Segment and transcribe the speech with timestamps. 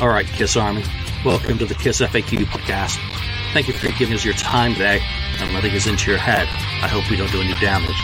[0.00, 0.84] All right, Kiss Army,
[1.24, 2.96] welcome to the Kiss FAQ podcast.
[3.52, 5.00] Thank you for giving us your time today
[5.40, 6.46] and letting us into your head.
[6.84, 8.00] I hope we don't do any damage.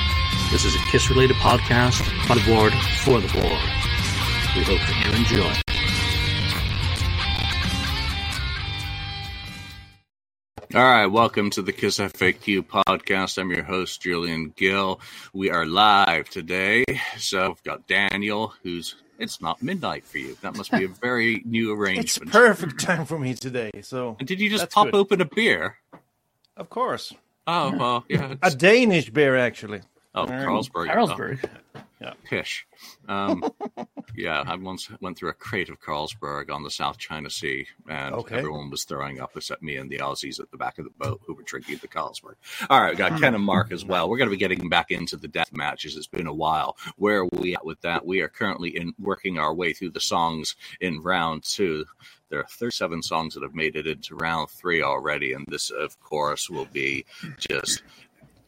[0.50, 2.72] This is a Kiss related podcast by the board
[3.04, 3.60] for the board.
[4.56, 5.54] We hope that you enjoy.
[10.74, 13.38] All right, welcome to the Kiss FAQ podcast.
[13.38, 15.00] I'm your host, Julian Gill.
[15.32, 16.84] We are live today.
[17.18, 20.36] So we've got Daniel, who's it's not midnight for you.
[20.42, 22.06] That must be a very new arrangement.
[22.06, 22.32] It's arrangement.
[22.32, 23.70] perfect time for me today.
[23.82, 24.94] So, And did you just pop good.
[24.94, 25.78] open a beer?
[26.56, 27.12] of course,
[27.46, 28.34] Oh, well, yeah.
[28.42, 29.80] a Danish beer actually.
[30.14, 30.88] oh, Carlsberg.
[30.88, 31.44] Carlsberg.
[31.74, 31.80] Oh,
[32.24, 32.66] pish.
[33.08, 33.44] Um,
[34.16, 38.14] yeah, I once went through a crate of Carlsberg on the South China Sea, and
[38.14, 38.36] Okay.
[38.36, 41.20] everyone was throwing up except me and the Aussies at the back of the boat
[41.26, 42.34] who were drinking the Carlsberg.
[42.70, 44.08] All right, we got Ken and Mark as well.
[44.08, 45.96] We're going to be getting back into the death matches.
[45.96, 46.76] It's been a while.
[46.96, 48.04] Where are we at with that?
[48.06, 51.84] We are currently in working our way through the songs in round two.
[52.30, 56.00] There are 37 songs that have made it into round three already, and this, of
[56.00, 57.04] course, will be
[57.38, 57.82] just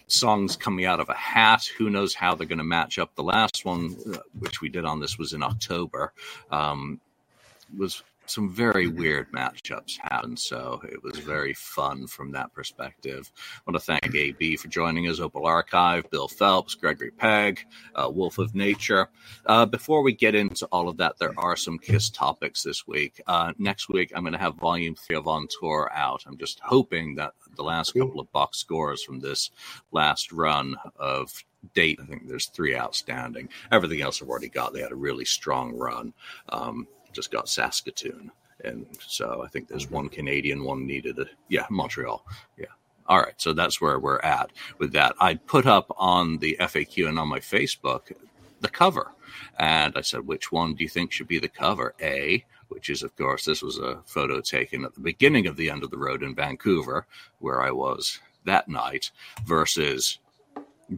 [0.09, 1.65] songs coming out of a hat.
[1.79, 3.15] Who knows how they're going to match up?
[3.15, 6.13] The last one, uh, which we did on this, was in October.
[6.51, 7.01] Um,
[7.77, 13.31] was some very weird matchups happened, so it was very fun from that perspective.
[13.37, 18.11] I want to thank AB for joining us, Opal Archive, Bill Phelps, Gregory Pegg, uh,
[18.13, 19.09] Wolf of Nature.
[19.47, 23.21] Uh, before we get into all of that, there are some Kiss topics this week.
[23.27, 26.25] Uh, next week, I'm going to have Volume 3 of On Tour out.
[26.27, 29.51] I'm just hoping that the last couple of box scores from this
[29.93, 33.49] last run of date, I think there's three outstanding.
[33.73, 34.73] Everything else I've already got.
[34.73, 36.13] They had a really strong run.
[36.49, 38.31] Um, just got Saskatoon.
[38.64, 41.19] And so I think there's one Canadian, one needed.
[41.48, 42.25] Yeah, Montreal.
[42.56, 42.67] Yeah.
[43.06, 43.34] All right.
[43.36, 45.14] So that's where we're at with that.
[45.20, 48.12] I put up on the FAQ and on my Facebook
[48.61, 49.12] the cover.
[49.58, 51.95] And I said, which one do you think should be the cover?
[52.00, 55.70] A, which is, of course, this was a photo taken at the beginning of the
[55.70, 57.07] end of the road in Vancouver,
[57.39, 59.11] where I was that night,
[59.45, 60.18] versus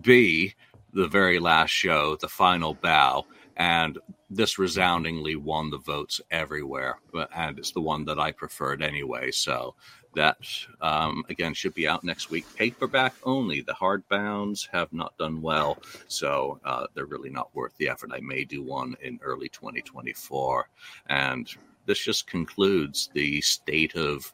[0.01, 0.55] B,
[0.93, 3.27] the very last show, the final bow.
[3.59, 3.99] And
[4.31, 7.01] this resoundingly won the votes everywhere.
[7.35, 9.33] And it's the one that I preferred anyway.
[9.33, 9.75] So
[10.15, 10.39] that,
[10.81, 12.47] um, again, should be out next week.
[12.57, 13.61] Paperback only.
[13.61, 15.79] The hardbounds have not done well.
[16.07, 18.11] So uh, they're really not worth the effort.
[18.13, 20.69] I may do one in early 2024.
[21.09, 21.49] And
[21.87, 24.33] this just concludes the state of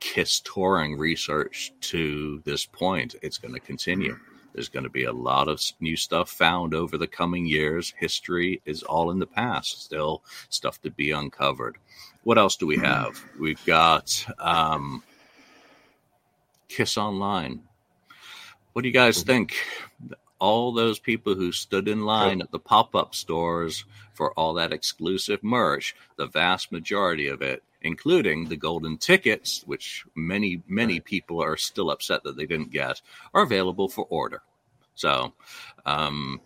[0.00, 3.14] Kiss touring research to this point.
[3.22, 4.18] It's going to continue.
[4.54, 7.94] There's going to be a lot of new stuff found over the coming years.
[7.96, 11.78] History is all in the past, still stuff to be uncovered.
[12.24, 13.22] What else do we have?
[13.38, 15.02] We've got um,
[16.68, 17.62] Kiss Online.
[18.72, 19.54] What do you guys think?
[20.38, 24.72] All those people who stood in line at the pop up stores for all that
[24.72, 31.42] exclusive merch, the vast majority of it, including the golden tickets, which many, many people
[31.42, 33.00] are still upset that they didn't get,
[33.34, 34.42] are available for order.
[34.94, 35.32] So,
[35.86, 36.40] um,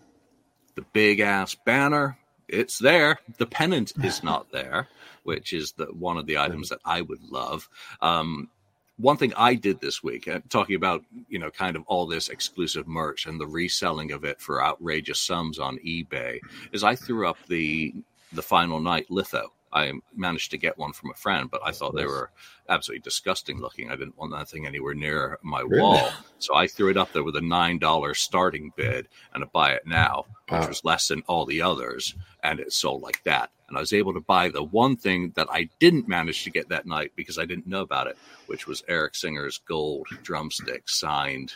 [0.75, 3.19] the big ass banner, it's there.
[3.39, 4.89] The pennant is not there,
[5.25, 7.69] which is the one of the items that I would love.
[8.01, 8.51] Um,
[8.99, 12.29] one thing I did this week, uh, talking about you know kind of all this
[12.29, 16.41] exclusive merch and the reselling of it for outrageous sums on eBay,
[16.73, 17.95] is I threw up the
[18.33, 19.53] the final night litho.
[19.77, 22.31] I managed to get one from a friend, but I thought they were
[22.69, 23.91] absolutely disgusting looking.
[23.91, 25.83] I didn't want that thing anywhere near my Really?
[25.83, 29.47] wall, so I threw it up there with a nine dollar starting bid and a
[29.47, 33.51] buy it now, which was less than all the others, and it sold like that.
[33.69, 36.71] And I was able to buy the one thing that I didn't manage to get
[36.71, 38.17] that night because I didn't know about it,
[38.47, 41.53] which was Eric Singer's gold drumstick signed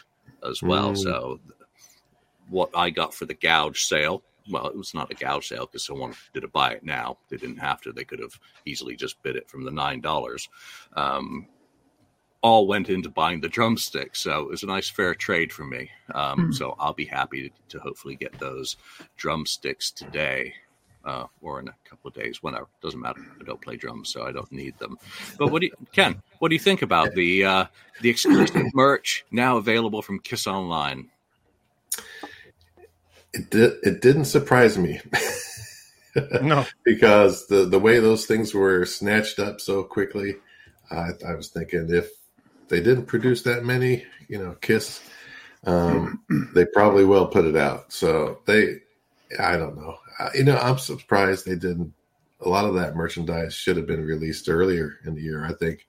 [0.47, 0.93] as well.
[0.93, 0.99] Mm.
[0.99, 1.41] So
[2.51, 4.23] what I got for the gouge sale.
[4.49, 7.19] Well, it was not a gouge sale because someone did a buy it now.
[7.29, 7.93] They didn't have to.
[7.93, 10.49] They could have easily just bid it from the nine dollars.
[10.95, 11.47] Um,
[12.43, 15.91] all went into buying the drumsticks, so it was a nice fair trade for me.
[16.15, 18.77] Um, So I'll be happy to, to hopefully get those
[19.17, 20.55] drumsticks today.
[21.03, 23.23] Uh, or in a couple of days, whenever it doesn't matter.
[23.41, 24.99] I don't play drums, so I don't need them.
[25.39, 26.21] But what do you, Ken?
[26.41, 27.65] What do you think about the uh,
[28.03, 31.09] the exclusive merch now available from Kiss Online?
[33.33, 33.75] It did.
[33.83, 35.01] It didn't surprise me
[36.43, 40.37] No, because the the way those things were snatched up so quickly,
[40.91, 42.11] I, I was thinking if
[42.69, 45.01] they didn't produce that many, you know, Kiss,
[45.65, 46.21] um,
[46.55, 47.93] they probably will put it out.
[47.93, 48.81] So they,
[49.39, 49.99] I don't know.
[50.19, 51.93] Uh, you know, I'm surprised they didn't.
[52.41, 55.45] A lot of that merchandise should have been released earlier in the year.
[55.45, 55.87] I think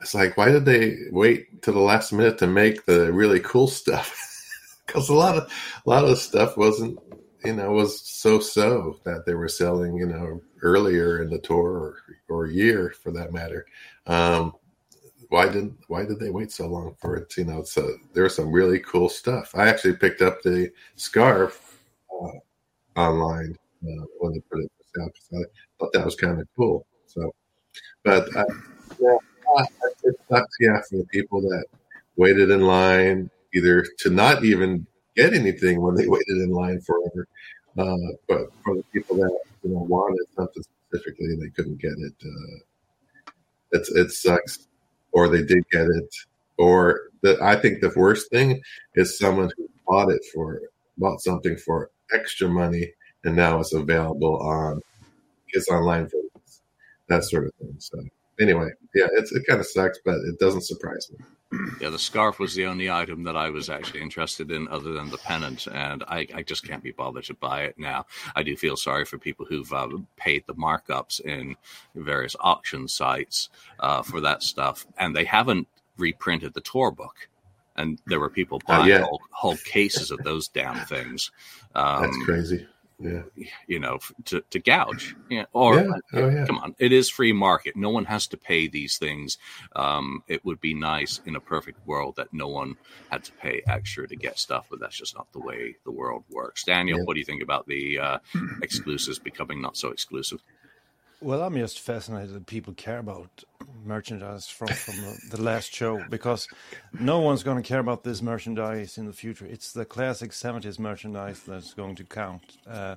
[0.00, 3.68] it's like, why did they wait to the last minute to make the really cool
[3.68, 4.28] stuff?
[4.92, 5.50] Because a lot of
[5.86, 6.98] a lot of stuff wasn't
[7.44, 11.70] you know was so so that they were selling you know earlier in the tour
[11.70, 11.96] or,
[12.28, 13.64] or year for that matter.
[14.06, 14.52] Um,
[15.30, 17.34] why did why did they wait so long for it?
[17.38, 19.54] You know, so there's some really cool stuff.
[19.54, 21.80] I actually picked up the scarf
[22.10, 26.46] uh, online uh, when they put it out because I thought that was kind of
[26.54, 26.86] cool.
[27.06, 27.34] So,
[28.04, 28.44] but uh,
[29.00, 29.16] yeah,
[30.04, 30.56] it sucks.
[30.60, 31.64] Yeah, for the people that
[32.16, 37.26] waited in line either to not even get anything when they waited in line forever,
[37.78, 41.92] uh, but for the people that you know wanted something specifically and they couldn't get
[41.98, 42.58] it, uh,
[43.72, 44.66] it's it sucks.
[45.14, 46.14] Or they did get it,
[46.56, 48.62] or the I think the worst thing
[48.94, 50.60] is someone who bought it for
[50.96, 52.92] bought something for extra money
[53.24, 54.80] and now it's available on
[55.48, 56.18] it's online for
[57.08, 57.74] that sort of thing.
[57.78, 58.02] So
[58.40, 61.24] anyway, yeah, it's, it kind of sucks, but it doesn't surprise me.
[61.82, 65.10] Yeah, the scarf was the only item that I was actually interested in, other than
[65.10, 68.06] the pennant, and I, I just can't be bothered to buy it now.
[68.34, 71.56] I do feel sorry for people who've uh, paid the markups in
[71.94, 73.50] various auction sites
[73.80, 75.68] uh, for that stuff, and they haven't
[75.98, 77.28] reprinted the tour book.
[77.76, 79.02] And there were people Uh, buying yeah.
[79.02, 81.30] whole, whole cases of those damn things.
[81.74, 82.66] Um, That's crazy.
[83.02, 83.44] Yeah.
[83.66, 85.16] you know, to, to gouge.
[85.28, 85.44] Yeah.
[85.52, 85.90] Or Yeah.
[86.12, 86.46] Oh, yeah.
[86.46, 87.76] come on, it is free market.
[87.76, 89.38] No one has to pay these things.
[89.74, 92.76] Um, it would be nice in a perfect world that no one
[93.10, 96.24] had to pay extra to get stuff, but that's just not the way the world
[96.30, 96.64] works.
[96.64, 98.18] Daniel, what do you think about the uh,
[98.62, 100.42] exclusives becoming not so exclusive?
[101.22, 103.44] Well, I'm just fascinated that people care about
[103.84, 106.48] merchandise from from the, the last show because
[106.98, 109.46] no one's going to care about this merchandise in the future.
[109.46, 112.56] It's the classic '70s merchandise that's going to count.
[112.66, 112.96] Uh,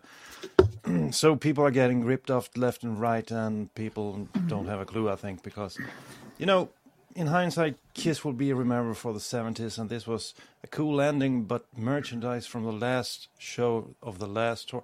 [1.12, 5.08] so people are getting ripped off left and right, and people don't have a clue.
[5.08, 5.78] I think because,
[6.40, 6.70] you know,
[7.16, 10.34] in hindsight, Kiss will be remembered for the '70s, and this was
[10.64, 11.44] a cool ending.
[11.44, 14.84] But merchandise from the last show of the last tour.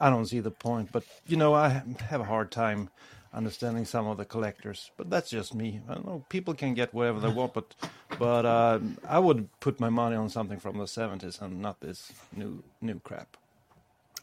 [0.00, 2.90] I don't see the point, but you know, I have a hard time
[3.34, 4.90] understanding some of the collectors.
[4.96, 5.80] But that's just me.
[5.88, 6.24] I don't know.
[6.28, 7.74] People can get whatever they want, but
[8.18, 12.12] but uh, I would put my money on something from the '70s and not this
[12.36, 13.36] new new crap.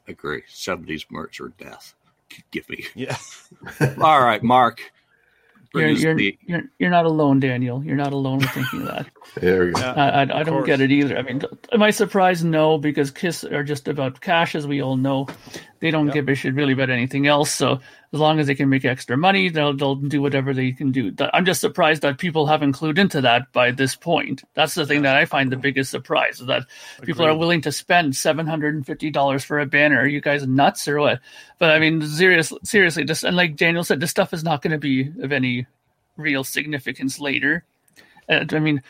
[0.07, 0.43] Agree.
[0.49, 1.93] 70s merch or death.
[2.51, 2.85] Give me.
[2.95, 3.17] Yeah,
[4.01, 4.91] All right, Mark.
[5.73, 7.83] You're, you're, the- you're, you're not alone, Daniel.
[7.83, 9.07] You're not alone with thinking that.
[9.35, 9.81] There we go.
[9.81, 9.93] Yeah.
[9.93, 10.65] I, I, I don't course.
[10.65, 11.17] get it either.
[11.17, 12.43] I mean, am I surprised?
[12.43, 15.27] No, because Kiss are just about cash, as we all know.
[15.79, 16.13] They don't Yeah.
[16.13, 17.51] give a shit really about anything else.
[17.51, 17.79] So
[18.11, 21.13] as long as they can make extra money, they'll they'll do whatever they can do.
[21.33, 24.43] I'm just surprised that people haven't clued into that by this point.
[24.55, 26.63] That's the thing that I find the biggest surprise is that
[27.03, 29.99] people are willing to spend seven hundred and fifty dollars for a banner.
[29.99, 31.19] Are you guys nuts or what?
[31.59, 34.71] But I mean, serious, seriously, just and like Daniel said, this stuff is not going
[34.71, 35.65] to be of any
[36.17, 37.63] real significance later.
[38.27, 38.83] I mean,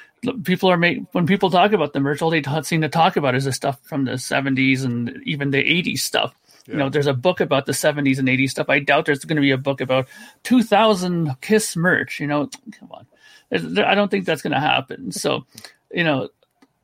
[0.43, 3.15] people are made when people talk about the merch, all they t- seem to talk
[3.15, 6.35] about is the stuff from the 70s and even the 80s stuff.
[6.69, 8.69] You know, there's a book about the 70s and 80s stuff.
[8.69, 10.07] I doubt there's going to be a book about
[10.43, 12.19] 2000 Kiss merch.
[12.19, 13.07] You know, come on.
[13.51, 15.11] I don't think that's going to happen.
[15.11, 15.45] So,
[15.91, 16.29] you know,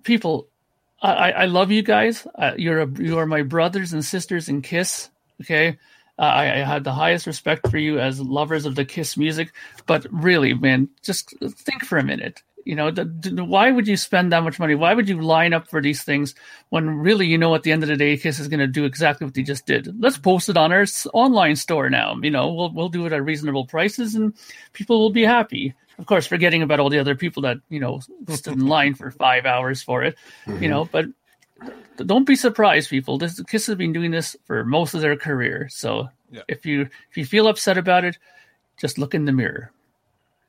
[0.03, 0.47] people,
[1.01, 2.25] I, I love you guys.
[2.35, 5.09] Uh, you're a, you are my brothers and sisters in Kiss.
[5.41, 5.77] Okay.
[6.17, 9.51] Uh, I, I had the highest respect for you as lovers of the Kiss music,
[9.85, 12.41] but really, man, just think for a minute.
[12.65, 14.73] You know, the, the, why would you spend that much money?
[14.73, 16.33] Why would you line up for these things
[16.69, 18.85] when really you know at the end of the day, Kiss is going to do
[18.85, 20.01] exactly what they just did?
[20.01, 22.17] Let's post it on our online store now.
[22.21, 24.33] You know, we'll we'll do it at reasonable prices, and
[24.73, 25.75] people will be happy.
[25.99, 29.11] Of course, forgetting about all the other people that you know stood in line for
[29.11, 30.17] five hours for it.
[30.47, 30.91] You know, mm-hmm.
[30.91, 33.19] but don't be surprised, people.
[33.19, 35.69] This Kiss has been doing this for most of their career.
[35.69, 36.41] So Yeah.
[36.47, 38.17] if you if you feel upset about it,
[38.77, 39.71] just look in the mirror.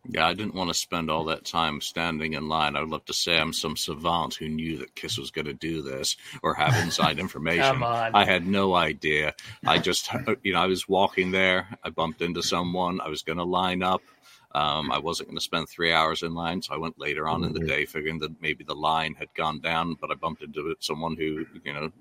[0.09, 2.77] Yeah, I didn't want to spend all that time standing in line.
[2.77, 5.55] I would love to say I'm some savant who knew that Kiss was going to
[5.55, 7.63] do this or have inside information.
[7.63, 8.15] Come on.
[8.15, 9.35] I had no idea.
[9.67, 10.09] I just,
[10.43, 11.69] you know, I was walking there.
[11.83, 13.01] I bumped into someone.
[13.01, 14.03] I was going to line up.
[14.57, 17.45] Um, I wasn't going to spend three hours in line, so I went later on
[17.45, 19.99] in the day, figuring that maybe the line had gone down.
[20.01, 21.93] But I bumped into someone who, you know,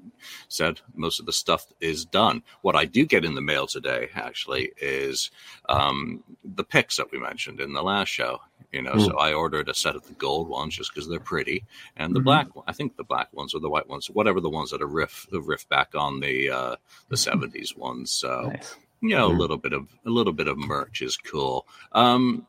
[0.47, 2.43] said most of the stuff is done.
[2.61, 5.31] What I do get in the mail today, actually, is
[5.67, 8.39] um, the picks that we mentioned in the last show.
[8.71, 11.65] You know, so I ordered a set of the gold ones just because they're pretty,
[11.97, 12.65] and the black one.
[12.67, 15.27] I think the black ones or the white ones, whatever the ones that are riff
[15.29, 16.75] the riff back on the uh,
[17.09, 18.11] the seventies ones.
[18.11, 18.75] So Nice.
[19.09, 21.65] You know, a little bit of a little bit of merch is cool.
[21.91, 22.45] Um,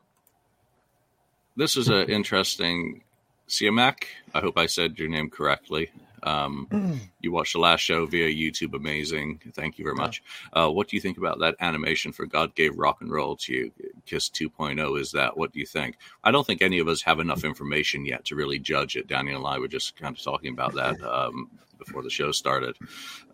[1.55, 3.03] this is an interesting
[3.47, 4.03] Siamak.
[4.33, 5.89] I hope I said your name correctly.
[6.23, 8.75] Um, you watched the last show via YouTube.
[8.75, 9.41] Amazing.
[9.53, 10.23] Thank you very much.
[10.53, 13.53] Uh, what do you think about that animation for God Gave Rock and Roll to
[13.53, 13.71] You?
[14.05, 15.37] Kiss 2.0 is that?
[15.37, 15.97] What do you think?
[16.23, 19.07] I don't think any of us have enough information yet to really judge it.
[19.07, 22.77] Daniel and I were just kind of talking about that um, before the show started.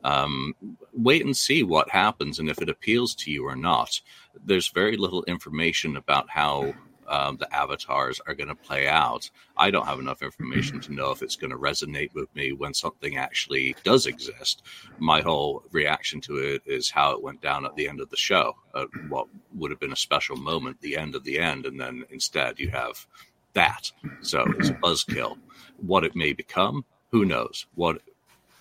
[0.04, 0.56] Um,
[0.94, 4.02] wait and see what happens and if it appeals to you or not.
[4.46, 6.74] There's very little information about how
[7.08, 9.30] um, the avatars are going to play out.
[9.58, 12.74] I don't have enough information to know if it's going to resonate with me when
[12.74, 14.64] something actually does exist.
[14.98, 18.18] My whole reaction to it is how it went down at the end of the
[18.18, 21.80] show, uh, what would have been a special moment, the end of the end, and
[21.80, 23.06] then instead you have
[23.54, 23.92] that.
[24.22, 25.38] So it's a buzzkill.
[25.78, 27.66] What it may become, who knows?
[27.76, 28.02] What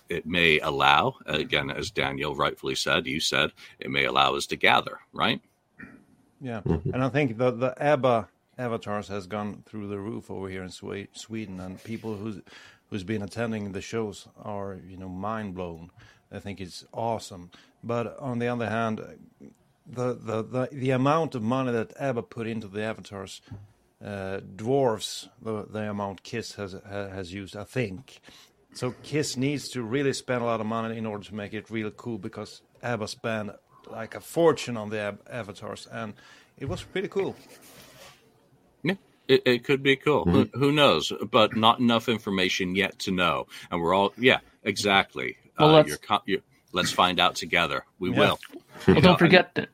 [0.09, 4.55] it may allow, again, as Daniel rightfully said, you said, it may allow us to
[4.55, 5.41] gather, right?
[6.43, 10.61] Yeah, and I think the the ABBA avatars has gone through the roof over here
[10.61, 12.41] in Sweden, and people who's
[12.89, 15.89] who's been attending the shows are you know mind blown.
[16.31, 17.49] I think it's awesome.
[17.81, 18.99] But on the other hand,
[19.87, 23.41] the the the, the amount of money that ABBA put into the avatars
[24.03, 27.55] uh, dwarfs the the amount Kiss has has used.
[27.55, 28.19] I think.
[28.73, 31.69] So Kiss needs to really spend a lot of money in order to make it
[31.69, 33.51] real cool because ABBA spent
[33.89, 36.13] like a fortune on the ab- avatars, and
[36.57, 37.35] it was pretty cool.
[38.83, 38.95] Yeah,
[39.27, 40.25] it, it could be cool.
[40.25, 41.11] Who, who knows?
[41.31, 43.47] But not enough information yet to know.
[43.71, 45.37] And we're all, yeah, exactly.
[45.59, 47.85] Well, uh, let's- you're, co- you let's find out together.
[47.99, 48.19] We Yeah.
[48.19, 48.39] will.
[48.87, 49.69] Well, don't forget that.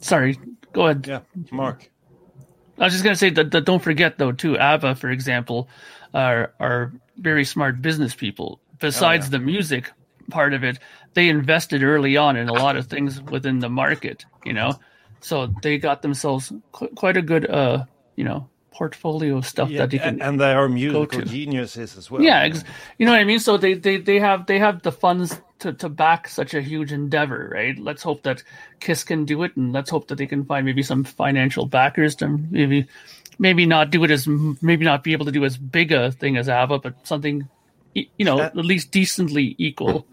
[0.00, 0.38] Sorry,
[0.72, 1.06] go ahead.
[1.06, 1.20] Yeah,
[1.52, 1.90] Mark.
[2.78, 4.56] I was just gonna say that, that don't forget though too.
[4.58, 5.68] ABBA, for example,
[6.14, 8.60] are are very smart business people.
[8.80, 9.30] Besides yeah.
[9.32, 9.92] the music
[10.30, 10.78] part of it,
[11.14, 14.24] they invested early on in a lot of things within the market.
[14.44, 14.78] You know,
[15.20, 17.84] so they got themselves qu- quite a good, uh,
[18.16, 20.08] you know, portfolio of stuff Yeah, that you can.
[20.08, 22.22] and, and they are musical geniuses as well.
[22.22, 22.62] yeah, ex-
[22.98, 23.40] you know what I mean.
[23.40, 26.92] So they, they, they have they have the funds to, to back such a huge
[26.92, 27.76] endeavor, right?
[27.76, 28.44] Let's hope that
[28.78, 32.14] Kiss can do it, and let's hope that they can find maybe some financial backers
[32.16, 32.86] to maybe
[33.40, 36.36] maybe not do it as maybe not be able to do as big a thing
[36.36, 37.48] as ABBA, but something
[37.94, 40.06] you know That- at least decently equal.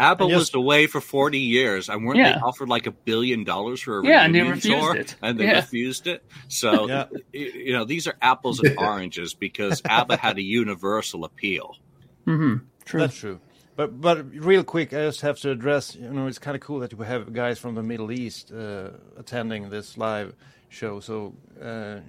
[0.00, 2.32] ABBA And yes- was away for 40 years, and weren't Yeah.
[2.32, 4.96] they offered like a billion dollars for a Yeah, and they reunion tour?
[4.96, 5.14] it.
[5.22, 5.56] And they Yeah.
[5.56, 6.24] refused it.
[6.48, 7.04] So, Yeah.
[7.32, 11.76] you know, these are apples and oranges because ABBA had a universal appeal.
[12.24, 12.54] hmm
[12.84, 13.00] True.
[13.00, 13.38] That's true.
[13.76, 15.94] But but real quick, I just have to address.
[15.94, 18.90] You know, it's kind of cool that we have guys from the Middle East uh,
[19.16, 20.34] attending this live
[20.68, 21.00] show.
[21.00, 22.00] So uh,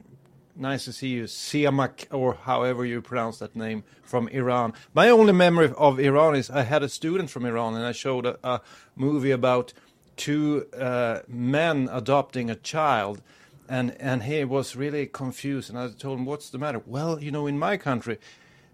[0.55, 4.73] nice to see you, Siamak, or however you pronounce that name, from Iran.
[4.93, 8.25] My only memory of Iran is I had a student from Iran, and I showed
[8.25, 8.61] a, a
[8.95, 9.73] movie about
[10.17, 13.21] two uh, men adopting a child.
[13.69, 17.31] And, and he was really confused, and I told him, "What's the matter?" Well, you
[17.31, 18.17] know, in my country,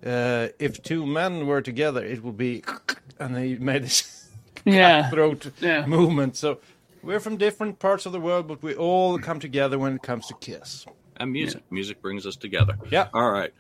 [0.04, 2.64] uh, if two men were together, it would be,
[3.20, 4.30] and he made this
[4.66, 5.10] yeah.
[5.12, 5.86] throat Yeah.
[5.86, 6.36] movement.
[6.36, 6.58] So
[7.04, 10.26] we're from different parts of the world, but we all come together when it comes
[10.28, 10.88] to Kiss.
[11.20, 11.64] And music.
[11.72, 12.78] Music brings us together.
[12.92, 13.08] Yeah.
[13.14, 13.54] All right.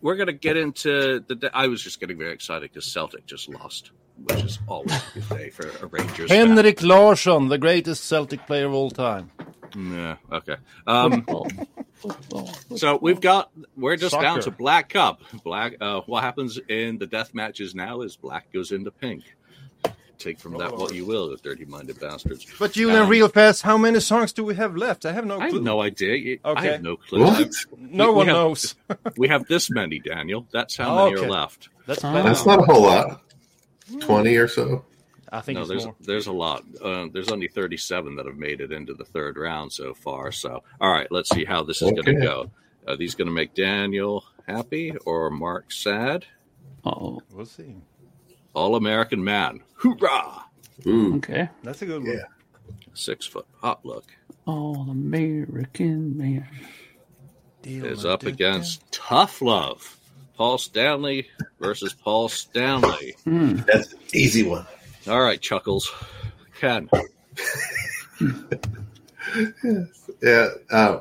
[0.00, 1.50] We're going to get into the.
[1.52, 3.90] I was just getting very excited because Celtic just lost,
[4.24, 6.48] which is always a good day for a Rangers fan.
[6.48, 9.30] Henrik Larsson, the greatest Celtic player of all time.
[9.76, 10.16] Yeah.
[10.32, 10.56] Okay.
[10.86, 11.48] Um, Football.
[11.94, 12.46] Football.
[12.76, 15.20] So we've got we're just down to Black Cup.
[15.42, 15.74] Black.
[15.80, 19.24] Uh, what happens in the death matches now is black goes into pink.
[20.18, 22.44] Take from that what you will, the dirty-minded bastards.
[22.58, 25.06] But Julian, Um, real fast, how many songs do we have left?
[25.06, 25.58] I have no I clue.
[25.58, 26.14] have no idea.
[26.16, 27.22] You- I have no clue.
[27.22, 27.52] What?
[27.78, 28.74] no we one have- knows.
[29.16, 30.46] We have this many, Daniel.
[30.52, 31.26] That's how Oh, many okay.
[31.26, 31.68] are left.
[31.86, 32.22] That's plenty.
[32.28, 33.22] That's not a whole lot.
[34.00, 34.84] Twenty or so.
[35.30, 35.94] I think No, there's more.
[36.00, 36.64] there's a lot.
[36.82, 40.32] Uh, there's only 37 that have made it into the third round so far.
[40.32, 42.50] So, all right, let's see how this is going to go.
[42.86, 46.24] Are these going to make Daniel happy or Mark sad?
[46.84, 47.74] Oh, We'll see.
[48.54, 50.44] All American man, hoorah!
[50.86, 51.48] Ooh, okay.
[51.62, 52.12] That's a good one.
[52.12, 52.24] Yeah.
[52.94, 54.04] Six foot hot look
[54.46, 56.48] All American man.
[57.62, 58.28] Deal is up it.
[58.28, 59.96] against Tough Love.
[60.36, 61.28] Paul Stanley
[61.60, 63.16] versus Paul Stanley.
[63.24, 63.56] Hmm.
[63.66, 64.66] that's an easy one.
[65.08, 65.92] All right, Chuckles.
[66.60, 66.88] Ken.
[70.22, 71.00] Yeah, uh,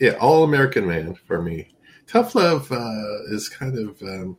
[0.00, 0.12] yeah.
[0.12, 1.68] All American Man for me.
[2.06, 4.36] Tough Love uh, is kind of um,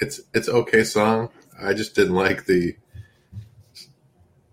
[0.00, 1.30] it's it's okay song.
[1.62, 2.74] I just didn't like the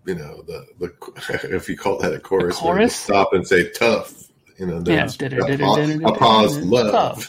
[0.06, 2.94] you know the the if you call that a chorus, chorus?
[2.94, 4.28] stop and say tough.
[4.58, 5.06] You know, Yeah.
[6.04, 7.28] a pause, love.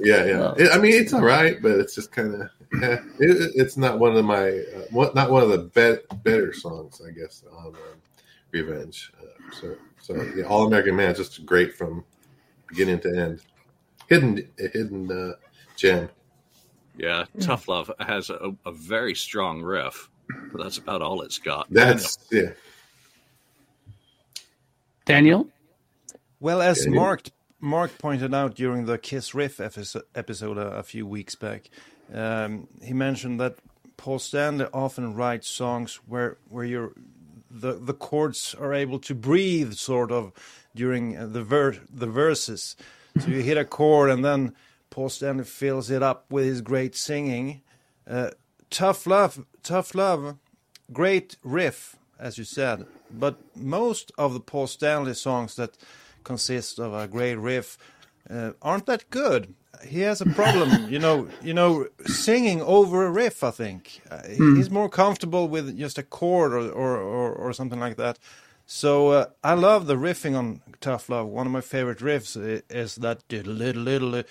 [0.00, 0.68] Yeah, yeah.
[0.72, 2.50] I mean, it's all right, but it's just kind of
[2.80, 3.00] yeah.
[3.18, 7.02] It, it's not one of my uh, what not one of the be- better songs,
[7.06, 7.74] I guess, on um,
[8.50, 9.12] Revenge.
[9.20, 12.02] Uh, so, so yeah, All American Man is just great from
[12.68, 13.42] beginning to end.
[14.08, 15.32] Hidden, a hidden uh,
[15.76, 16.08] gem.
[16.96, 20.08] Yeah, Tough Love has a, a very strong riff,
[20.52, 21.66] but that's about all it's got.
[21.70, 22.50] That's yeah.
[25.04, 25.48] Daniel?
[26.40, 27.28] Well, as Yeah, Mark
[27.60, 31.70] Mark pointed out during the Kiss Riff episode, episode a, a few weeks back,
[32.12, 33.56] um, he mentioned that
[33.96, 36.92] Paul Stanley often writes songs where where you're
[37.50, 40.32] the the chords are able to breathe sort of
[40.74, 42.76] during the ver- the verses.
[43.20, 44.54] So you hit a chord and then
[44.94, 47.62] Paul Stanley fills it up with his great singing.
[48.08, 48.30] Uh,
[48.70, 50.36] tough love, tough love,
[50.92, 52.86] great riff, as you said.
[53.10, 55.76] But most of the Paul Stanley songs that
[56.22, 57.76] consist of a great riff
[58.30, 59.54] uh, aren't that good.
[59.84, 61.28] He has a problem, you know.
[61.42, 63.42] You know, singing over a riff.
[63.42, 67.80] I think uh, he's more comfortable with just a chord or or, or, or something
[67.80, 68.20] like that.
[68.64, 72.36] So uh, I love the riffing on "Tough Love." One of my favorite riffs
[72.70, 74.22] is that little little.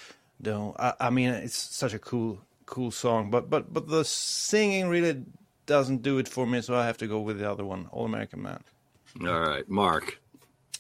[0.44, 4.88] Don't I, I mean it's such a cool cool song, but but but the singing
[4.90, 5.24] really
[5.66, 6.62] doesn't do it for me.
[6.62, 8.62] So I have to go with the other one, "All American Man."
[9.22, 10.20] All right, Mark.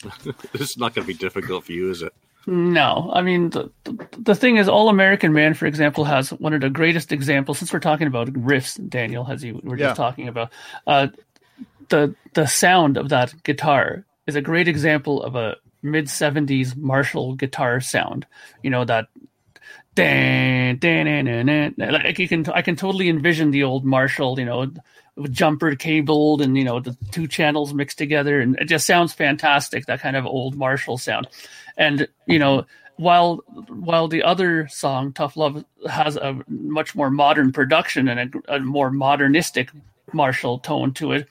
[0.52, 2.14] this is not going to be difficult for you, is it?
[2.46, 6.54] No, I mean the, the the thing is, All American Man, for example, has one
[6.54, 7.60] of the greatest examples.
[7.60, 9.88] Since we're talking about riffs, Daniel, as you were Yeah.
[9.88, 10.52] just talking about,
[10.86, 11.08] uh,
[11.90, 17.36] the the sound of that guitar is a great example of a mid '70s Marshall
[17.36, 18.26] guitar sound.
[18.62, 19.08] You know that.
[19.96, 21.76] Dan, dan, dan, dan.
[21.78, 24.72] Like you can, I can totally envision the old Marshall, you know,
[25.30, 29.86] jumper cabled and you know the two channels mixed together, and it just sounds fantastic.
[29.86, 31.28] That kind of old Marshall sound,
[31.78, 32.66] and you know
[32.98, 38.56] while while the other song tough love has a much more modern production and a,
[38.56, 39.70] a more modernistic
[40.14, 41.28] marshall tone to it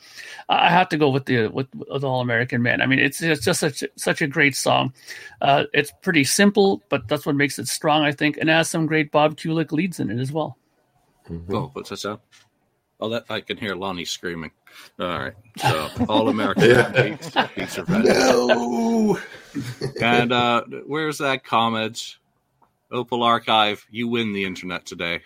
[0.48, 3.44] i have to go with the with, with all american man i mean it's it's
[3.44, 4.92] just such such a great song
[5.40, 8.86] uh, it's pretty simple but that's what makes it strong i think and has some
[8.86, 10.56] great bob kulick leads in it as well
[11.50, 12.18] Oh, what's that sound?
[12.98, 14.50] Oh, that I can hear Lonnie screaming.
[14.98, 16.90] All right, so all American Yeah.
[17.10, 17.84] beats, beats are.
[17.88, 19.18] No.
[20.00, 22.16] And uh, where's that comment?
[22.90, 25.20] Opal Archive, you win the internet today.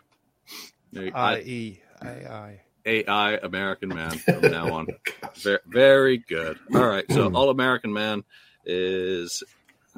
[0.93, 2.61] There- I I- E I I.
[2.87, 4.87] AI American Man from now on.
[5.23, 6.59] Oh very, very good.
[6.75, 8.25] All right, so All American Man
[8.65, 9.43] is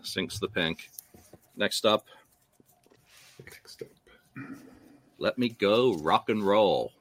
[0.03, 0.91] sinks the pink.
[1.57, 2.07] Next up,
[3.45, 3.89] Next up.
[5.19, 6.93] Let Me Go Rock and Roll.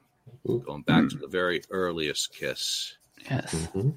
[0.46, 2.96] Going back to the very earliest Kiss.
[3.30, 3.90] yes mm-hmm.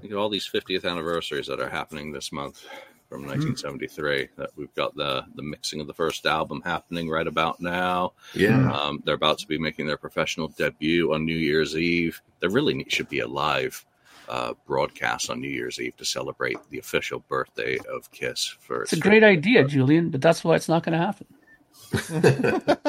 [0.00, 2.66] Think of all these 50th anniversaries that are happening this month
[3.08, 4.28] from 1973.
[4.36, 8.12] That we've got the the mixing of the first album happening right about now.
[8.34, 8.70] Yeah.
[8.72, 12.20] Um, they're about to be making their professional debut on New Year's Eve.
[12.40, 13.84] There really need- should be a live
[14.28, 18.56] uh, broadcast on New Year's Eve to celebrate the official birthday of Kiss.
[18.60, 21.26] For it's a great idea julian but that's why it's not going to happen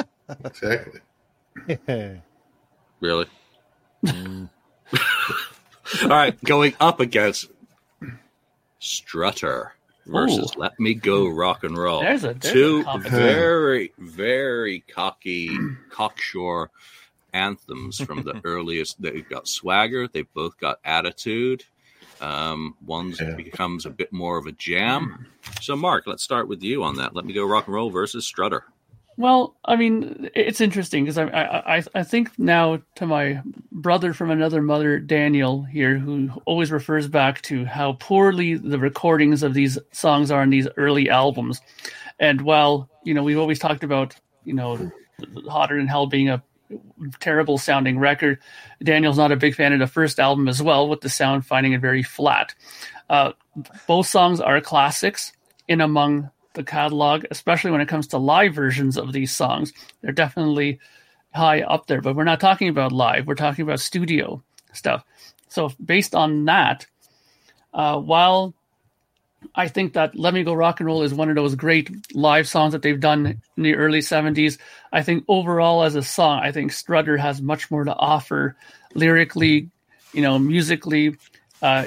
[0.44, 1.00] Exactly.
[3.00, 3.26] Really?
[6.02, 7.50] All right, going up against
[8.78, 9.74] Strutter
[10.08, 10.60] versus Ooh.
[10.60, 12.00] Let Me Go Rock and Roll.
[12.00, 15.56] There's a- there's Two a very, very cocky,
[15.90, 16.70] cocksure
[17.32, 19.00] anthems from the earliest.
[19.00, 20.08] They've got swagger.
[20.08, 21.64] They've both got attitude.
[22.20, 23.34] Um, one Yeah.
[23.36, 25.26] becomes a bit more of a jam.
[25.60, 27.14] So, Mark, let's start with you on that.
[27.14, 28.64] Let Me Go Rock and Roll versus Strutter.
[29.18, 34.30] Well, I mean, it's interesting because I, I I think now to my brother from
[34.30, 39.76] another mother, Daniel here, who always refers back to how poorly the recordings of these
[39.90, 41.60] songs are in these early albums,
[42.20, 44.88] and while you know we've always talked about you know
[45.48, 46.40] hotter than hell being a
[47.18, 48.38] terrible sounding record,
[48.84, 51.72] Daniel's not a big fan of the first album as well, with the sound finding
[51.72, 52.54] it very flat.
[53.10, 53.32] Uh,
[53.88, 55.32] both songs are classics
[55.66, 59.72] in among the catalog, especially when it comes to live versions of these songs.
[60.02, 60.80] They're definitely
[61.32, 63.26] high up there, but we're not talking about live.
[63.26, 64.42] We're talking about studio
[64.72, 65.04] stuff.
[65.48, 66.84] So based on that,
[67.72, 68.54] uh, while
[69.54, 72.48] I think that "Let Me Go Rock and Roll" is one of those great live
[72.48, 74.58] songs that they've done in the early '70s.
[74.92, 78.56] I think overall, as a song, I think Strutter has much more to offer
[78.94, 79.70] lyrically,
[80.12, 81.16] you know, musically.
[81.60, 81.84] Uh,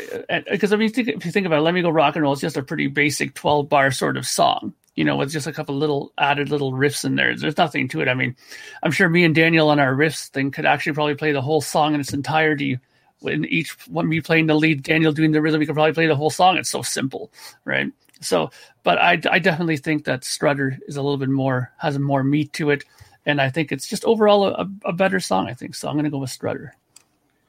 [0.51, 2.23] because uh, I mean, think, if you think about it, "Let Me Go Rock and
[2.23, 5.47] Roll," it's just a pretty basic 12 bar sort of song, you know, with just
[5.47, 7.35] a couple little added little riffs in there.
[7.35, 8.07] There's nothing to it.
[8.07, 8.35] I mean,
[8.83, 11.61] I'm sure me and Daniel on our riffs thing could actually probably play the whole
[11.61, 12.79] song in its entirety.
[13.19, 16.07] When each one, me playing the lead, Daniel doing the rhythm, we could probably play
[16.07, 16.57] the whole song.
[16.57, 17.31] It's so simple,
[17.63, 17.91] right?
[18.19, 18.51] So,
[18.83, 22.51] but I, I definitely think that Strutter is a little bit more has more meat
[22.53, 22.83] to it,
[23.25, 25.47] and I think it's just overall a, a better song.
[25.47, 25.87] I think so.
[25.87, 26.75] I'm going to go with Strutter.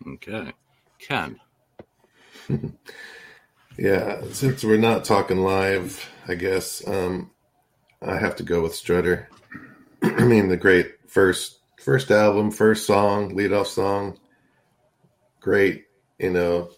[0.07, 0.53] Okay.
[0.99, 1.41] Ken.
[3.79, 7.31] Yeah, since we're not talking live, I guess um,
[8.03, 9.31] I have to go with Strutter.
[10.03, 14.19] I mean, the great first first album, first song, lead off song,
[15.41, 15.87] great,
[16.19, 16.71] you know,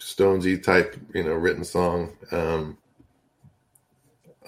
[0.00, 2.12] Stonesy type, you know, written song.
[2.30, 2.76] Um,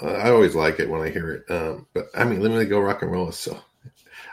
[0.02, 1.50] I always like it when I hear it.
[1.50, 3.58] Um, but I mean, let me go rock and roll so.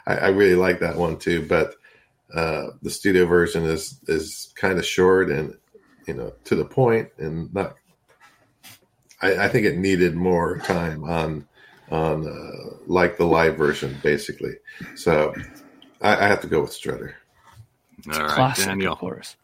[0.06, 1.48] I, I really like that one too.
[1.48, 1.76] But
[2.36, 5.56] uh, the studio version is is kind of short and
[6.08, 7.76] you know to the point and not.
[9.22, 11.48] I, I think it needed more time on
[11.92, 14.56] on uh, like the live version, basically.
[14.96, 15.34] So
[16.02, 17.16] I, I have to go with Strutter.
[18.12, 18.94] All right, Classic, Daniel.
[18.94, 19.36] of course.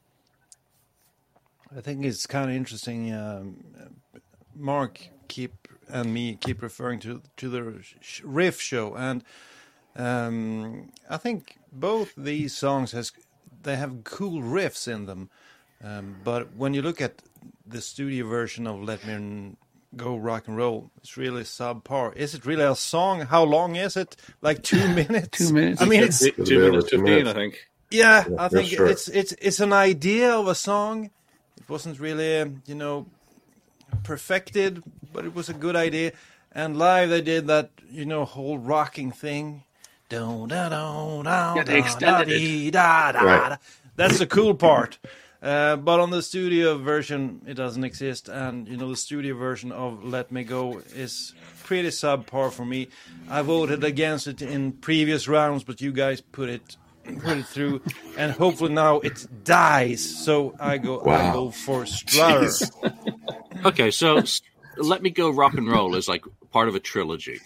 [1.76, 3.14] I think it's kind of interesting.
[3.14, 3.58] Um,
[4.56, 7.84] Mark keep and me keep referring to to the
[8.24, 9.24] riff show, and
[9.96, 13.12] um, I think both these songs has
[13.64, 15.30] they have cool riffs in them.
[15.84, 17.22] Um, but when you look at
[17.66, 19.56] the studio version of "Let Me
[19.96, 22.16] Go Rock and Roll," it's really subpar.
[22.16, 23.22] Is it really a song?
[23.22, 24.16] How long is it?
[24.42, 25.38] Like two minutes?
[25.38, 25.82] Two minutes.
[25.82, 27.28] I mean, it's Two, It's two a bit minutes over two fifteen, minutes.
[27.28, 27.68] I think.
[27.92, 28.92] yeah, Yeah, I think that's right.
[28.92, 31.12] it's it's it's an idea of a song.
[31.58, 33.08] It wasn't really, um, you know,
[34.04, 36.14] perfected, but it was a good idea.
[36.52, 39.64] And live, they did that, you know, whole rocking thing.
[40.10, 42.72] Don't da don't da Yeah, they extended it.
[42.72, 43.50] da da Right.
[43.50, 43.58] da.
[43.96, 45.00] That's the cool part.
[45.42, 49.72] Uh, but on the studio version, it doesn't exist, and you know the studio version
[49.72, 52.88] of "Let Me Go" is pretty subpar for me.
[53.30, 56.78] I voted against it in previous rounds, but you guys put it
[57.20, 57.82] put it through,
[58.18, 60.02] and hopefully now it dies.
[60.26, 62.50] So I go, I go for Strutter.
[63.66, 64.22] Okay, so
[64.78, 65.32] let me go.
[65.32, 67.40] Rock and roll is like part of a trilogy.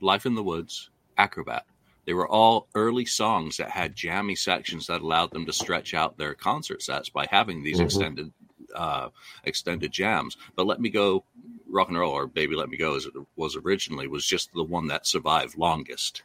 [0.00, 1.64] Life in the Woods, Acrobat.
[2.06, 6.18] They were all early songs that had jammy sections that allowed them to stretch out
[6.18, 7.84] their concert sets by having these Mhm.
[7.84, 8.32] extended
[8.74, 9.08] uh,
[9.44, 10.36] extended jams.
[10.56, 11.24] But let me go.
[11.68, 14.64] Rock and roll, or Baby Let Me Go, as it was originally, was just the
[14.64, 16.22] one that survived longest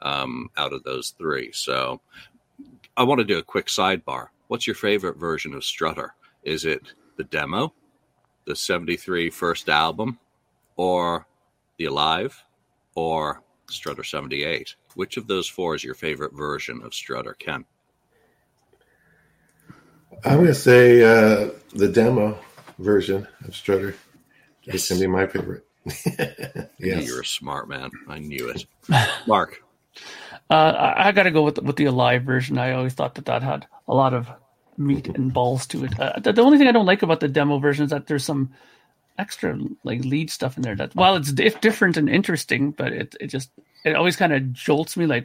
[0.00, 1.50] um, out of those three.
[1.52, 2.00] So,
[2.96, 4.28] I want to do a quick sidebar.
[4.48, 6.14] What's your favorite version of Strutter?
[6.42, 7.72] Is it the demo,
[8.46, 10.18] the 73 first album
[10.76, 11.26] or
[11.78, 12.42] the alive
[12.94, 17.64] or strutter 78 which of those four is your favorite version of strutter ken
[20.24, 22.38] I'm going to say uh, the demo
[22.78, 23.96] version of Strutter.
[24.64, 25.66] It's going to be my favorite.
[25.88, 27.06] I knew yes.
[27.06, 28.66] you're a smart man i knew it
[29.26, 29.60] mark
[30.48, 32.56] Uh, I, I got to go with with the alive version.
[32.56, 34.28] I always thought that that had a lot of
[34.78, 35.98] meat and balls to it.
[35.98, 38.24] Uh, the, the only thing I don't like about the demo version is that there's
[38.24, 38.52] some
[39.18, 43.16] extra like lead stuff in there that while it's di- different and interesting, but it
[43.20, 43.50] it just
[43.84, 45.06] it always kind of jolts me.
[45.06, 45.24] Like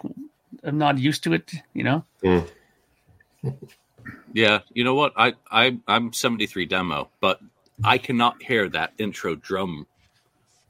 [0.64, 2.04] I'm not used to it, you know.
[2.24, 2.48] Mm.
[4.34, 7.40] yeah you know what i, I i'm 73 demo but
[7.84, 9.86] i cannot hear that intro drum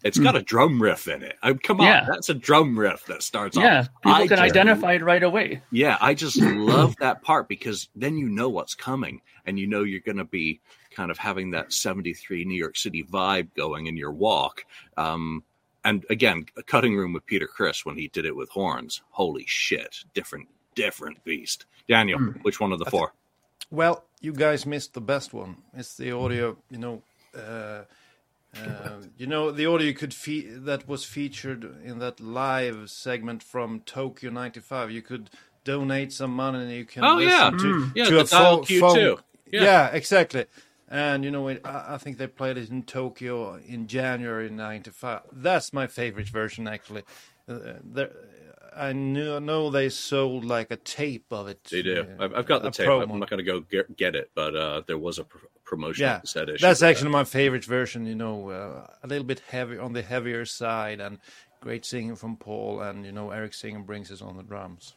[0.03, 2.05] it's got a drum riff in it I, come on Yeah.
[2.07, 5.23] that's a drum riff that starts Yeah, off people I can just identify it right
[5.23, 5.61] away.
[5.71, 9.83] Yeah, I just love that part because then you know what's coming and you know
[9.83, 13.97] you're going to be kind of having that 73 New York City vibe going in
[13.97, 14.65] your walk.
[14.97, 15.43] Um,
[15.87, 19.01] and again, a cutting room with Peter Criss when he did it with horns.
[19.09, 20.03] Holy shit.
[20.13, 21.65] Different, different beast.
[21.87, 23.13] Daniel, which one of the four?
[23.71, 25.57] Well, you guys missed the best one.
[25.73, 27.01] It's the audio, you know.
[27.35, 27.83] Uh,
[28.55, 33.43] uh, you know the audio you could fe- that was featured in that live segment
[33.43, 34.91] from Tokyo '95.
[34.91, 35.29] You could
[35.63, 37.49] donate some money and you can Oh, listen yeah.
[37.57, 39.19] to, Yeah, to a Q2.
[39.51, 39.61] Yeah.
[39.63, 39.87] Yeah.
[39.87, 40.45] exactly.
[40.89, 45.21] And you know, it, I, I think they played it in Tokyo in January '95.
[45.33, 47.03] That's my favorite version, actually.
[47.47, 48.11] Uh, there,
[48.75, 51.63] I knew, know they sold like a tape of it.
[51.65, 52.05] They do.
[52.19, 52.87] uh, I've, I've got the tape.
[52.87, 53.11] Promo.
[53.11, 56.03] I'm not going to go get, get it, but uh, there was a pr- promotion
[56.03, 56.61] Yeah, set issue.
[56.65, 58.05] that's actually my favorite version.
[58.05, 61.19] You know, uh, a little bit heavy on the heavier side, and
[61.59, 64.95] great singing from Paul, and you know Eric Singer brings us on the drums.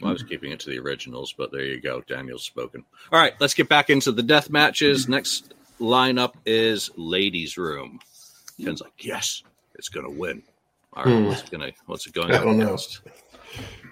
[0.00, 2.00] Well, I was keeping it to the originals, but there you go.
[2.02, 2.84] Daniel's spoken.
[3.12, 5.08] All right, let's get back into the death matches.
[5.08, 7.98] Next lineup is Ladies Room.
[8.62, 9.42] Ken's like, yes,
[9.74, 10.42] it's gonna win.
[10.92, 11.26] All right, Hmm.
[11.26, 12.64] what's it gonna what's it going I up don't know.
[12.66, 13.00] against?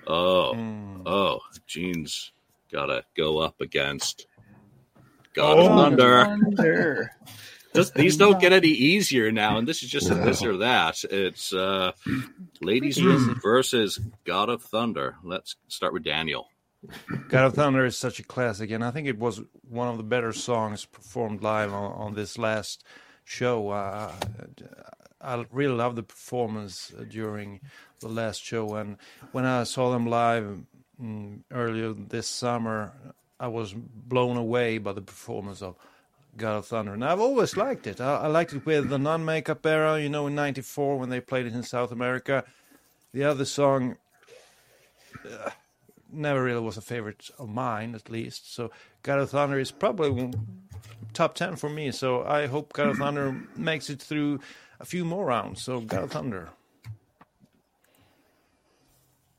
[0.07, 1.03] Oh, Hmm.
[1.07, 2.31] oh, Gene's
[2.71, 4.27] gotta go up against
[5.35, 5.77] God of Oh.
[5.77, 6.25] Thunder.
[6.25, 7.11] Thunder.
[7.77, 11.05] This- these don't get any easier now, and this is just a this or that.
[11.05, 11.93] It's uh,
[12.61, 15.17] Ladies Room versus God of Thunder.
[15.23, 16.49] Let's start with Daniel.
[17.29, 20.03] God of Thunder is such a classic, and I think it was one of the
[20.05, 22.85] better songs performed live on, on this last
[23.25, 23.71] show.
[23.71, 24.13] Uh,
[25.21, 27.61] I really love the performance uh, during
[28.01, 28.99] the last show, and
[29.33, 30.61] when I saw them live
[31.03, 32.93] mm, earlier this summer,
[33.41, 35.77] I was blown away by the performance of
[36.37, 38.01] God of Thunder, and I've always liked it.
[38.01, 41.47] I, I liked it with the non-makeup era, you know, in '94 when they played
[41.47, 42.45] it in South America.
[43.13, 43.97] The other song
[45.25, 45.51] uh,
[46.13, 48.55] never really was a favorite of mine, at least.
[48.55, 48.71] So
[49.03, 50.33] God of Thunder is probably
[51.13, 51.91] top ten for me.
[51.91, 54.41] So I hope God of Thunder makes it through
[54.81, 55.63] a few more rounds.
[55.63, 56.51] So God of Thunder.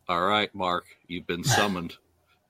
[0.10, 1.98] All right, Mark, you've been summoned.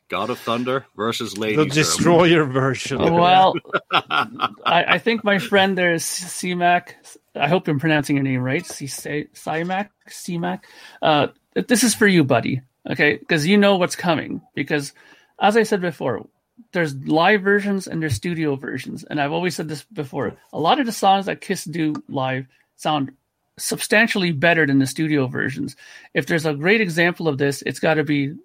[0.09, 1.55] God of Thunder versus Lady.
[1.55, 1.83] The Ladies Room.
[1.83, 2.99] destroyer version.
[2.99, 3.53] Well,
[3.91, 6.93] I, I think my friend there is Siamak.
[7.35, 8.63] I hope I'm pronouncing your name right.
[8.63, 9.89] Siamak?
[10.09, 10.59] Siamak?
[11.01, 11.27] Uh,
[11.67, 12.61] this is for you, buddy.
[12.89, 13.17] Okay?
[13.17, 14.41] Because you know what's coming.
[14.55, 14.93] Because,
[15.39, 16.25] as I said before,
[16.71, 19.03] there's live versions and there's studio versions.
[19.03, 20.37] And I've always said this before.
[20.53, 23.11] A lot of the songs that Kiss do live sound
[23.59, 25.75] substantially better than the studio versions.
[26.13, 28.35] If there's a great example of this, it's got to be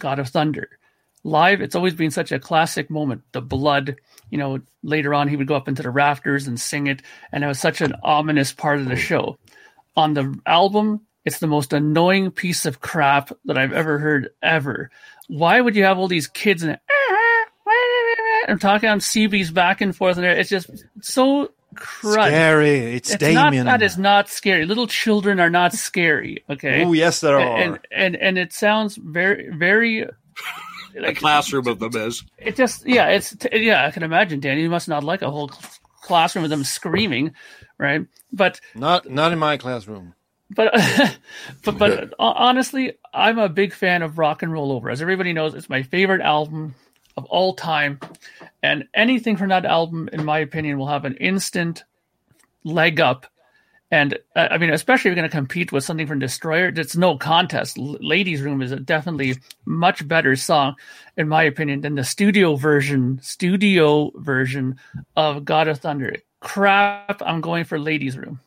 [0.00, 0.77] God of Thunder
[1.24, 3.96] live it's always been such a classic moment the blood
[4.30, 7.02] you know later on he would go up into the rafters and sing it
[7.32, 9.36] and it was such an ominous part of the show
[9.96, 14.90] on the album it's the most annoying piece of crap that i've ever heard ever
[15.28, 16.78] why would you have all these kids and
[18.48, 22.28] i'm talking on cb's back and forth and it's just so crud.
[22.28, 22.94] Scary.
[22.96, 23.66] It's, it's Damien.
[23.66, 27.58] not that is not scary little children are not scary okay Oh yes, there are.
[27.58, 30.06] and and and it sounds very very
[31.08, 32.24] The classroom of them is.
[32.38, 35.48] it just yeah it's yeah i can imagine danny you must not like a whole
[36.02, 37.34] classroom of them screaming
[37.78, 40.14] right but not not in my classroom.
[40.50, 40.72] but
[41.64, 45.54] but but honestly i'm a big fan of rock and roll over as everybody knows
[45.54, 46.74] it's my favorite album
[47.16, 47.98] of all time
[48.62, 51.84] and anything from that album in my opinion will have an instant
[52.64, 53.26] leg up
[53.90, 56.96] and uh, I mean, especially if you're going to compete with something from Destroyer, it's
[56.96, 57.78] no contest.
[57.78, 60.76] L- Ladies' Room is a definitely much better song,
[61.16, 63.18] in my opinion, than the studio version.
[63.22, 64.78] Studio version
[65.16, 66.16] of God of Thunder.
[66.40, 67.22] Crap!
[67.24, 68.40] I'm going for Ladies' Room.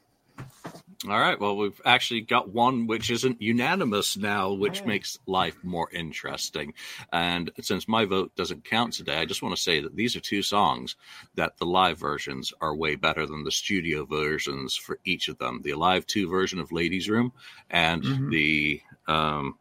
[1.09, 1.39] All right.
[1.39, 6.73] Well, we've actually got one which isn't unanimous now, which makes life more interesting.
[7.11, 10.19] And since my vote doesn't count today, I just want to say that these are
[10.19, 10.95] two songs
[11.35, 15.61] that the live versions are way better than the studio versions for each of them.
[15.63, 17.33] The Alive 2 version of Ladies Room
[17.71, 18.29] and Mhm.
[18.29, 19.57] the, um,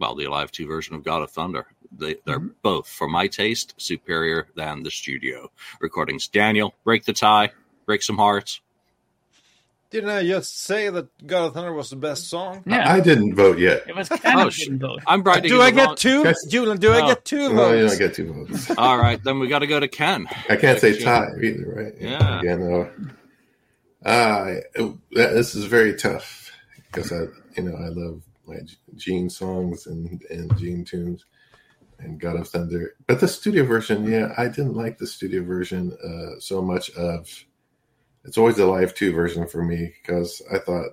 [0.00, 1.68] well, the Alive 2 version of God of Thunder.
[1.92, 6.26] They, they're both, for my taste, superior than the studio recordings.
[6.26, 7.52] Daniel, break the tie,
[7.86, 8.60] break some hearts.
[9.90, 12.62] Didn't I just say that God of Thunder was the best song?
[12.64, 13.84] Yeah, I didn't vote yet.
[13.88, 14.66] it was kind Oh, of shit.
[14.68, 15.00] didn't vote.
[15.06, 16.22] I'm writing Do I get wrong- two?
[16.22, 17.06] Guys- Julian, do I Oh.
[17.08, 17.92] get two No, you votes?
[17.92, 18.70] don't get two votes.
[18.78, 20.28] All right, then we got to go to Ken.
[20.48, 21.04] I can't say Exchange.
[21.04, 21.92] tie either, right?
[22.00, 22.38] Yeah.
[22.38, 22.88] Again,
[24.04, 24.54] uh, uh,
[25.10, 26.52] this is very tough
[26.90, 27.24] because I,
[27.56, 28.56] you know, I love my
[28.96, 31.24] Gene songs and and Gene tunes
[31.98, 32.94] and God of Thunder.
[33.06, 36.90] But the studio version, yeah, I didn't like the studio version uh, so much.
[36.90, 37.28] Of
[38.24, 40.90] it's always the live two version for me because I thought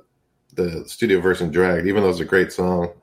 [0.53, 2.93] the studio version dragged, even though it's a great song.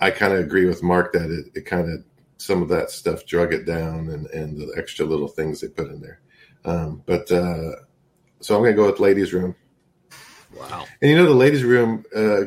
[0.00, 2.04] I kind of agree with Mark that it, it kind of
[2.38, 5.88] some of that stuff drug it down and, and the extra little things they put
[5.90, 6.20] in there.
[6.64, 7.72] Um, but uh,
[8.40, 9.54] so I'm going to go with Ladies Room.
[10.58, 10.86] Wow.
[11.00, 12.42] And you know, the Ladies Room uh,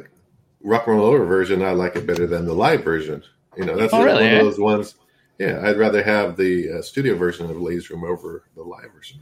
[0.62, 3.24] rock and roll over version, I like it better than the live version.
[3.56, 4.43] You know, that's Oh, one really, of eh?
[4.43, 4.96] those ones.
[5.39, 9.20] Yeah, I'd rather have the uh, studio version of Ladies Room over the live version.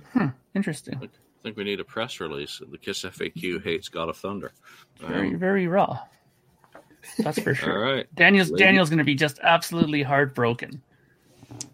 [0.56, 1.10] Interesting.
[1.45, 2.60] I think we need a press release.
[2.71, 4.51] The Kiss FAQ hates God of Thunder.
[4.99, 5.99] Very Um, very raw.
[7.19, 7.79] That's for sure.
[7.84, 8.08] right.
[8.15, 10.81] Daniel's Lady- Daniel's going to be just absolutely heartbroken.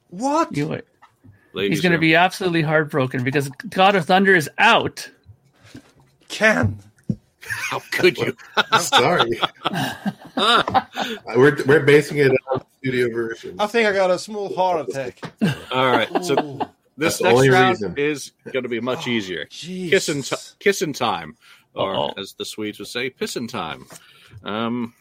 [0.09, 0.53] What?
[0.57, 0.81] You
[1.53, 2.01] Ladies he's going to room.
[2.01, 5.09] be absolutely heartbroken because God of Thunder is out.
[6.27, 6.77] Ken.
[7.39, 8.35] How could you?
[8.57, 9.39] I'm sorry.
[11.33, 13.55] we're, we're basing it on the studio version.
[13.57, 15.21] I think I got a small heart attack.
[15.71, 16.09] All right.
[16.25, 16.59] So Ooh,
[16.97, 17.93] this That's next round reason.
[17.97, 19.45] is going to be much easier.
[19.45, 19.89] jeez.
[19.89, 21.35] Kissing, t- kissing time,
[21.73, 22.13] or Uh-oh.
[22.19, 23.85] as the Swedes would say, pissing time.
[24.43, 24.93] Um.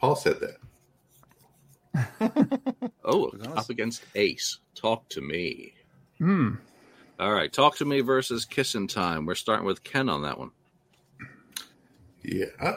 [0.00, 0.56] Paul said that.
[3.06, 4.58] Oh, up against Ace.
[4.74, 5.74] Talk to me.
[6.18, 6.54] Hmm.
[7.20, 7.52] All right.
[7.52, 9.26] Talk to me versus kissing time.
[9.26, 10.50] We're starting with Ken on that one.
[12.22, 12.76] Yeah, uh,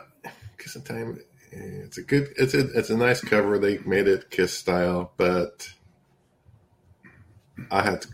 [0.58, 1.20] kissing time.
[1.52, 2.28] It's a good.
[2.38, 3.58] It's a it's a nice cover.
[3.58, 5.70] They made it Kiss style, but
[7.72, 8.08] I had to.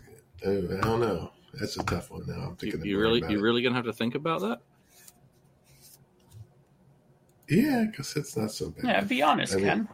[0.46, 1.30] I don't know.
[1.54, 2.24] That's a tough one.
[2.26, 2.84] Now I'm You, thinking.
[2.84, 3.42] you more really, you it.
[3.42, 4.60] really gonna have to think about that.
[7.48, 8.84] Yeah, because it's not so bad.
[8.84, 9.88] Yeah, be honest, I mean- Ken.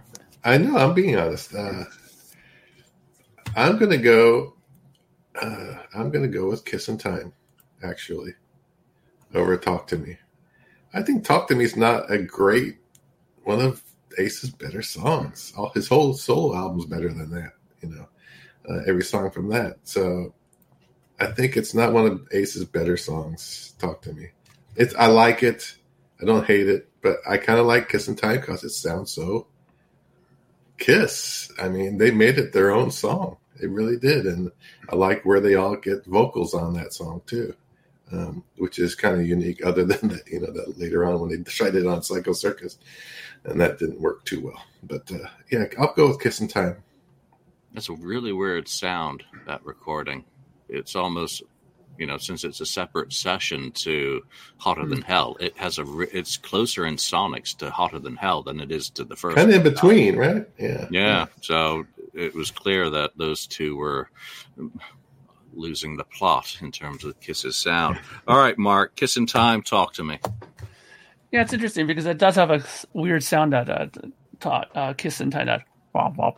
[0.44, 0.76] I know.
[0.78, 1.54] I'm being honest.
[1.54, 1.84] Uh,
[3.56, 4.54] I'm gonna go.
[5.40, 7.32] Uh, I'm gonna go with "Kissing Time,"
[7.82, 8.34] actually,
[9.34, 10.16] over "Talk to Me."
[10.94, 12.78] I think "Talk to Me" is not a great
[13.44, 13.82] one of
[14.18, 15.52] Ace's better songs.
[15.58, 17.52] All his whole solo album's better than that.
[17.82, 18.08] You know,
[18.70, 19.76] uh, every song from that.
[19.82, 20.32] So,
[21.20, 23.74] I think it's not one of Ace's better songs.
[23.78, 24.30] "Talk to Me."
[24.76, 24.94] It's.
[24.94, 25.76] I like it.
[26.20, 29.46] I don't hate it, but I kind of like "Kissing Time" because it sounds so
[30.80, 31.52] Kiss.
[31.60, 33.36] I mean, they made it their own song.
[33.60, 34.50] They really did, and
[34.88, 37.54] I like where they all get vocals on that song too,
[38.10, 39.64] um, which is kind of unique.
[39.64, 42.78] Other than that, you know, that later on when they tried it on Psycho Circus,
[43.44, 44.64] and that didn't work too well.
[44.82, 46.82] But uh, yeah, I'll go with Kissing Time.
[47.74, 50.24] That's a really weird sound, that recording.
[50.70, 51.42] It's almost,
[51.98, 54.22] you know, since it's a separate session to
[54.58, 58.60] Hotter Than Hell, it has a, it's closer in sonics to Hotter Than Hell than
[58.60, 59.36] it is to the first.
[59.36, 60.48] Kind of in between, right?
[60.58, 60.86] Yeah.
[60.90, 61.26] Yeah.
[61.40, 64.10] So it was clear that those two were
[65.52, 67.98] losing the plot in terms of Kiss's sound.
[68.28, 70.18] All right, Mark, Kissing Time, talk to me.
[71.32, 73.86] Yeah, it's interesting because it does have a weird sound that uh,
[74.40, 76.32] ta- uh, kiss and tie that bah, bah,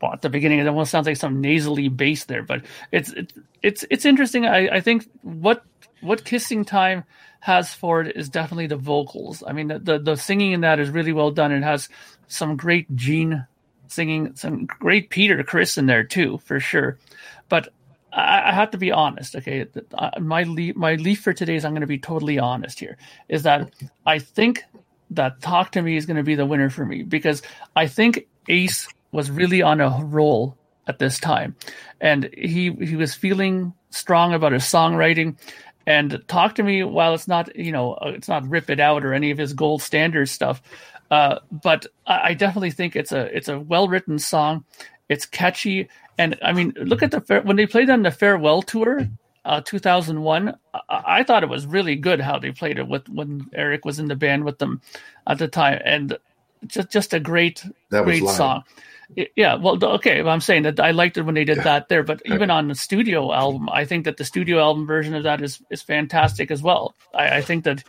[0.00, 0.58] bah, at the beginning.
[0.58, 4.46] It almost sounds like some nasally bass there, but it's it's it's, it's interesting.
[4.46, 5.64] I, I think what
[6.00, 7.04] what kissing time
[7.40, 9.42] has for it is definitely the vocals.
[9.46, 11.52] I mean, the, the the singing in that is really well done.
[11.52, 11.88] It has
[12.26, 13.46] some great Gene
[13.88, 16.98] singing, some great Peter Criss in there too, for sure.
[17.48, 17.68] But
[18.12, 19.36] I, I have to be honest.
[19.36, 20.44] Okay, uh, my
[20.74, 22.96] my leaf for today is I'm going to be totally honest here.
[23.28, 23.70] Is that
[24.06, 24.64] I think
[25.10, 27.42] that Talk to Me is going to be the winner for me because
[27.74, 31.56] I think Ace was really on a roll at this time,
[32.00, 35.36] and he he was feeling strong about his songwriting.
[35.86, 39.04] And Talk to Me, while it's not you know uh, it's not Rip It Out
[39.04, 40.62] or any of his gold standard stuff,
[41.10, 44.64] uh, but I, I definitely think it's a it's a well written song.
[45.08, 49.08] It's catchy, and I mean, look at the when they played on the farewell tour,
[49.44, 50.56] uh, 2001.
[50.74, 53.98] I, I thought it was really good how they played it with when Eric was
[53.98, 54.80] in the band with them
[55.26, 56.16] at the time, and
[56.66, 58.36] just just a great great live.
[58.36, 58.64] song.
[59.36, 60.20] Yeah, well, okay.
[60.20, 62.74] I'm saying that I liked it when they did that there, but even on the
[62.74, 66.62] studio album, I think that the studio album version of that is is fantastic as
[66.62, 66.94] well.
[67.14, 67.84] I, I think that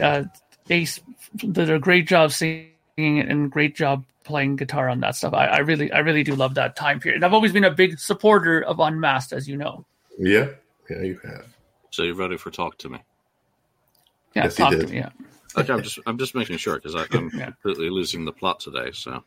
[0.00, 0.24] uh,
[0.68, 1.00] Ace
[1.36, 5.34] did a great job singing and great job playing guitar on that stuff.
[5.34, 7.24] I, I really, I really do love that time period.
[7.24, 9.84] I've always been a big supporter of Unmasked, as you know.
[10.18, 10.50] Yeah.
[10.90, 11.46] Yeah, you have.
[11.90, 12.98] So you're ready for Talk to Me.
[14.34, 14.96] Yeah, Yes, talk to me.
[14.96, 15.10] Yeah,
[15.56, 17.46] Okay, I'm just I'm just making sure because I'm Yeah.
[17.46, 18.90] completely losing the plot today.
[18.92, 19.22] So,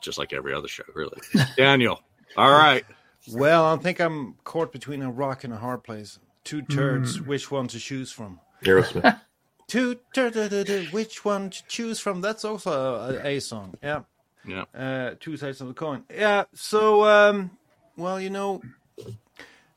[0.00, 1.18] just like every other show, really.
[1.56, 2.00] Daniel,
[2.36, 2.84] all right.
[3.32, 6.18] Well, I think I'm caught between a rock and a hard place.
[6.44, 8.38] Two turds, which one to choose from?
[8.64, 9.20] Aerosmith.
[9.68, 12.20] Two turds, which one to choose from?
[12.20, 13.74] That's also a, a song.
[13.82, 14.02] Yeah.
[14.46, 16.04] Yeah, uh, two sides of the coin.
[16.08, 16.44] Yeah.
[16.54, 17.50] So, um,
[17.96, 18.62] well, you know,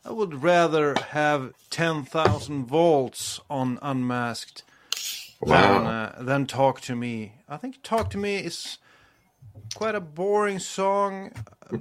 [0.06, 4.64] I would rather have ten thousand volts on Unmasked
[5.46, 5.54] than
[5.88, 7.34] uh, than Talk to Me.
[7.48, 8.78] I think Talk to Me is
[9.76, 11.32] quite a boring song.
[11.72, 11.78] Uh,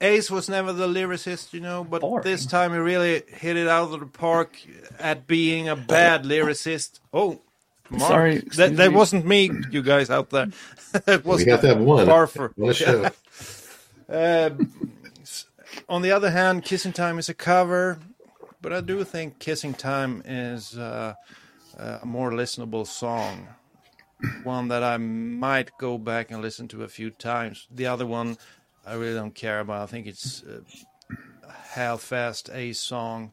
[0.00, 2.24] Ace was never the lyricist, you know, but Boring.
[2.24, 4.58] this time he really hit it out of the park
[4.98, 7.00] at being a bad lyricist.
[7.12, 7.40] Oh.
[7.90, 8.96] Mark, Sorry, that, that me.
[8.96, 10.48] wasn't me, you guys out there.
[11.04, 12.06] that was We got to have one.
[12.06, 12.50] Barfer.
[12.58, 13.04] On the show.
[13.04, 14.56] Uh, s-
[15.88, 17.98] on the other hand, Kissing Time is a cover,
[18.60, 21.14] but I do think Kissing Time is uh,
[21.78, 23.48] a more listenable song.
[24.42, 27.66] One that I might go back and listen to a few times.
[27.70, 28.38] The other one,
[28.86, 29.82] I really don't care about.
[29.82, 30.60] I think it's uh,
[31.46, 33.32] a half-fast Ace song.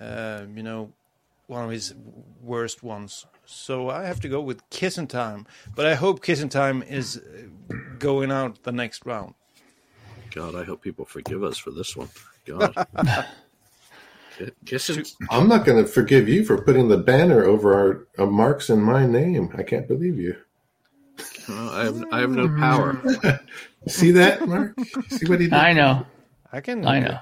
[0.00, 0.92] Uh, you know,
[1.46, 1.92] one of his
[2.42, 3.26] worst ones.
[3.44, 5.46] So I have to go with Kissing Time.
[5.74, 9.34] But I hope Kissing Time is uh, going out the next round.
[10.30, 12.08] God, I hope people forgive us for this one.
[12.46, 12.74] God,
[15.30, 18.80] I'm not going to forgive you for putting the banner over our uh, marks in
[18.80, 19.52] my name.
[19.56, 20.36] I can't believe you.
[21.48, 23.02] Oh, I have I have no power.
[23.88, 24.78] See that, Mark?
[25.08, 25.54] See what he did?
[25.54, 26.06] I know,
[26.52, 26.86] I can.
[26.86, 27.18] I know.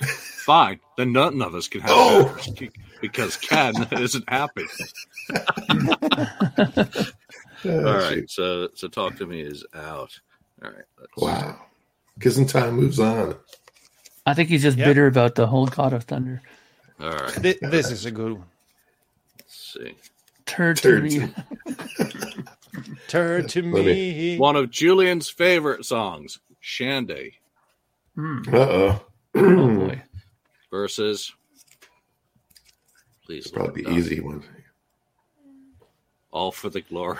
[0.00, 2.36] Fine, then none of us can have Oh!
[3.00, 4.66] because Ken isn't happy.
[7.64, 10.18] All right, so so talk to me is out.
[10.62, 11.60] All right, let's, Wow.
[12.18, 13.36] Kissing time moves on.
[14.26, 14.86] I think he's just Yeah.
[14.86, 16.42] bitter about the whole God of Thunder.
[17.00, 18.46] All right, Thi- This is a good one.
[19.38, 19.94] let's see.
[20.46, 21.32] Turd to me.
[23.08, 24.36] Turn to Let me.
[24.38, 27.34] One of Julian's favorite songs, Shandy
[28.16, 29.02] Uh oh.
[29.34, 30.02] Oh boy.
[30.70, 31.32] versus.
[33.24, 33.96] Please, look Probably the up.
[33.96, 34.42] easy one.
[36.32, 37.18] All for the glory.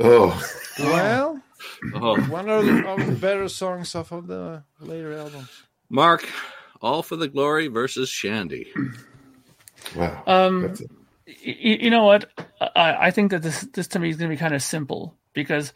[0.00, 0.40] Oh,
[0.80, 1.40] Well,
[1.92, 5.64] Oh, one of the, of the better songs off of the later albums.
[5.90, 6.28] Mark,
[6.82, 8.68] all for the glory versus Shandy.
[9.94, 10.24] wow.
[10.26, 10.82] Um, That's
[11.26, 12.30] y- you know what?
[12.60, 15.16] I, I think that this this to me is going to be kind of simple
[15.34, 15.72] because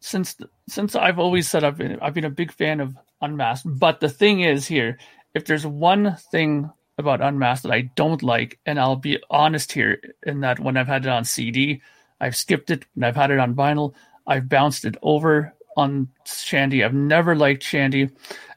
[0.00, 0.36] since
[0.68, 4.08] since I've always said I've been I've been a big fan of Unmasked, but the
[4.08, 4.98] thing is here,
[5.34, 10.00] if there's one thing about Unmasked that I don't like, and I'll be honest here,
[10.24, 11.82] in that when I've had it on CD,
[12.20, 13.94] I've skipped it, and I've had it on vinyl,
[14.30, 16.84] I've bounced it over on Shandy.
[16.84, 18.10] I've never liked Shandy,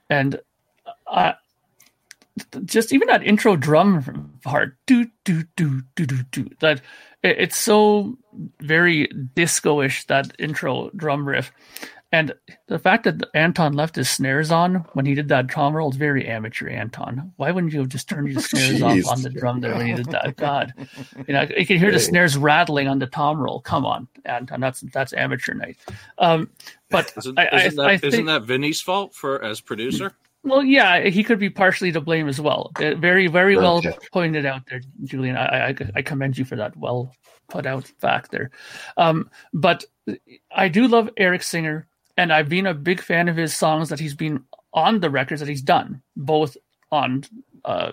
[0.09, 0.39] and
[1.07, 1.33] I
[2.65, 6.49] just even that intro drum part, do do do do do do.
[6.59, 6.81] That
[7.23, 8.17] it, it's so
[8.59, 11.51] very disco-ish that intro drum riff,
[12.13, 12.33] and
[12.67, 15.97] the fact that Anton left his snares on when he did that drum roll is
[15.97, 16.69] very amateur.
[16.69, 19.05] Anton, why wouldn't you have just turned your snares Jeez.
[19.05, 20.37] off on the drum there when you did that?
[20.37, 20.73] God,
[21.27, 23.59] you know you can hear the snares rattling on the tom roll.
[23.59, 25.77] Come on, Anton, that's that's amateur night.
[26.19, 26.49] Um,
[26.89, 30.13] but Isn't, I, I, isn't that, I isn't that Vini's fault for as producer?
[30.43, 32.71] well, yeah, he could be partially to blame as well.
[32.75, 33.93] Uh, Very, very well Okay.
[34.11, 35.37] pointed out there, Julian.
[35.37, 37.11] I, I, I commend you for that well
[37.49, 38.51] put out fact there.
[38.97, 39.85] Um, but
[40.55, 41.87] I do love Eric Singer,
[42.17, 44.43] and I've been a big fan of his songs that he's been
[44.73, 46.57] on the records that he's done, both
[46.91, 47.23] on
[47.65, 47.91] uh,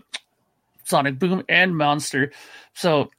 [0.84, 2.32] Sonic Boom and Monster.
[2.74, 3.10] So,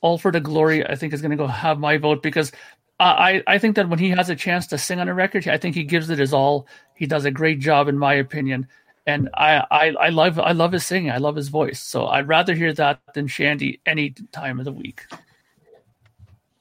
[0.00, 2.52] all for the glory, I think is going to go have my vote because
[2.98, 5.56] I, I think that when he has a chance to sing on a record, I
[5.56, 6.66] think he gives it his all.
[6.94, 8.68] He does a great job, in my opinion,
[9.06, 11.10] and I, I, I love I love his singing.
[11.10, 11.80] I love his voice.
[11.80, 15.06] So I'd rather hear that than Shandy any time of the week.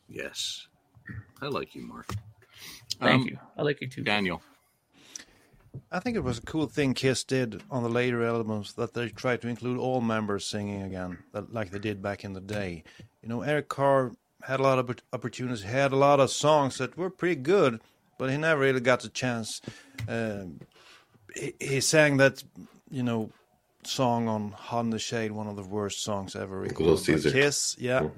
[0.08, 0.68] Yes.
[1.42, 2.08] I like you, Mark.
[3.00, 3.40] Thank Um, you.
[3.58, 4.04] I like you too.
[4.04, 4.42] Daniel.
[5.92, 9.10] I think it was a cool thing Kiss did on the later albums that they
[9.10, 12.84] tried to include all members singing again, that, like they did back in the day.
[13.22, 14.12] You know, Eric Carr
[14.44, 17.80] had a lot of oppor- opportunities, had a lot of songs that were pretty good,
[18.18, 19.62] but he never really got the chance.
[20.08, 20.60] Um,
[21.36, 22.44] he, he sang that,
[22.90, 23.32] you know,
[23.84, 27.14] song on Hot in the Shade, one of the worst songs ever Little recorded by
[27.14, 27.32] Caesar.
[27.32, 27.76] Kiss.
[27.80, 28.10] Yeah.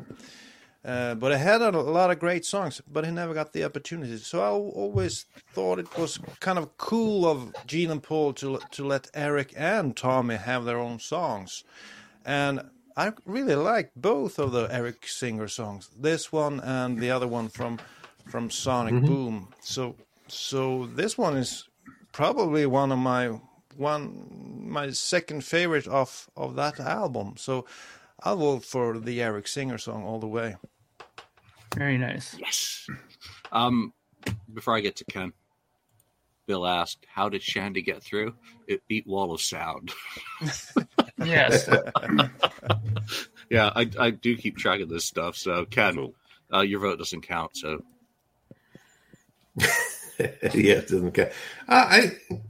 [0.83, 4.17] Uh, but I had a lot of great songs, but he never got the opportunity.
[4.17, 8.85] So I always thought it was kind of cool of Gene and Paul to to
[8.85, 11.63] let Eric and Tommy have their own songs,
[12.25, 12.61] and
[12.97, 15.89] I really like both of the Eric Singer songs.
[15.97, 17.79] This one and the other one from
[18.27, 19.49] from Sonic Boom.
[19.61, 19.95] So
[20.27, 21.67] so this one is
[22.11, 23.39] probably one of my
[23.77, 27.35] one my second favorite of of that album.
[27.37, 27.65] So
[28.23, 30.55] I'll vote for the Eric Singer song all the way.
[31.75, 32.35] Very nice.
[32.39, 32.87] Yes.
[33.51, 33.93] Um,
[34.53, 35.33] before I get to Ken,
[36.45, 38.35] Bill asked, "How did Shandy get through?"
[38.67, 39.91] It beat Wall of Sound.
[41.25, 41.69] Yes.
[43.49, 45.35] yeah, I, I do keep track of this stuff.
[45.37, 46.13] So Ken,
[46.53, 47.55] uh, your vote doesn't count.
[47.55, 47.83] So
[49.57, 49.67] yeah,
[50.19, 51.31] it doesn't count.
[51.67, 52.41] I, I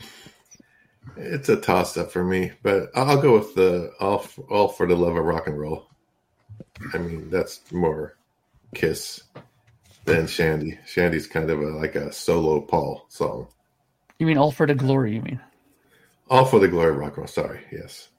[1.18, 4.96] it's a toss up for me, but I'll go with the all all for the
[4.96, 5.88] love of rock and roll.
[6.94, 8.16] I mean, that's more
[8.74, 9.24] Kiss
[10.06, 10.80] than Shandy.
[10.86, 13.48] Shandy's kind of a, like a solo Paul song.
[14.20, 15.16] You mean all for the glory?
[15.16, 15.40] You mean?
[16.30, 17.28] All for the glory of rock and roll.
[17.28, 18.10] Sorry, yes.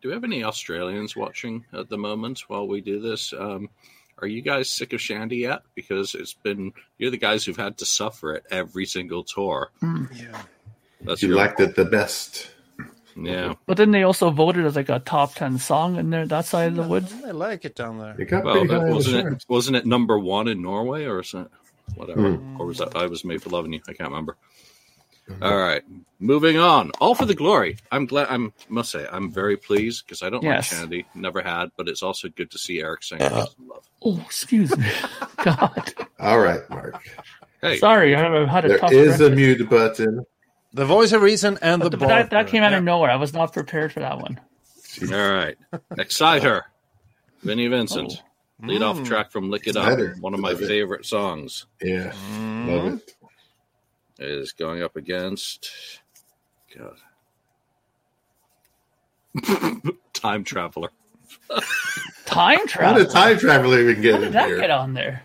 [0.00, 3.32] Do we have any Australians watching at the moment while we do this?
[3.36, 3.68] Um,
[4.18, 5.62] are you guys sick of Shandy yet?
[5.74, 9.70] Because it's been you're the guys who've had to suffer it every single tour.
[9.82, 10.42] Yeah.
[11.02, 12.50] That's You your- liked it the best.
[13.16, 13.54] Yeah.
[13.66, 16.68] But then they also voted as like a top ten song in there that side
[16.68, 17.14] of the woods.
[17.26, 18.14] I like it down there.
[18.18, 19.44] It got Well, pretty that high wasn't charts.
[19.44, 19.50] it?
[19.52, 21.46] Wasn't it number one in Norway or is it
[21.94, 22.32] whatever?
[22.32, 22.60] Hmm.
[22.60, 23.80] Or was that I was made for loving you?
[23.88, 24.36] I can't remember.
[25.40, 25.82] All right,
[26.18, 26.90] moving on.
[27.00, 27.76] All for the glory.
[27.92, 28.26] I'm glad.
[28.30, 30.72] I'm must say I'm very pleased because I don't Yes.
[30.72, 33.84] like Shandy, never had, but it's also good to see Eric Singer get some love.
[34.02, 34.86] Oh, excuse me.
[35.44, 35.92] God.
[36.18, 37.00] All right, Mark.
[37.62, 38.92] Hey, Sorry, I haven't had a There tough.
[38.92, 40.26] is a mute button.
[40.72, 42.78] The voice of reason and the But that, that came out Yeah.
[42.78, 43.10] of nowhere.
[43.10, 44.40] I was not prepared for that one.
[45.02, 45.56] all right.
[45.98, 46.62] Exciter,
[47.42, 48.22] Vinnie Vincent,
[48.62, 50.68] lead off track from "Lick It Up," one of my Love it.
[50.68, 52.68] favorite songs, Yeah, Mm-hmm.
[52.68, 53.14] love it.
[54.18, 55.70] is going up against
[56.76, 56.96] God.
[60.12, 60.90] Time Traveler.
[62.26, 63.02] Time How travel.
[63.04, 64.60] did time traveler even get How in did that here?
[64.60, 65.22] get on there?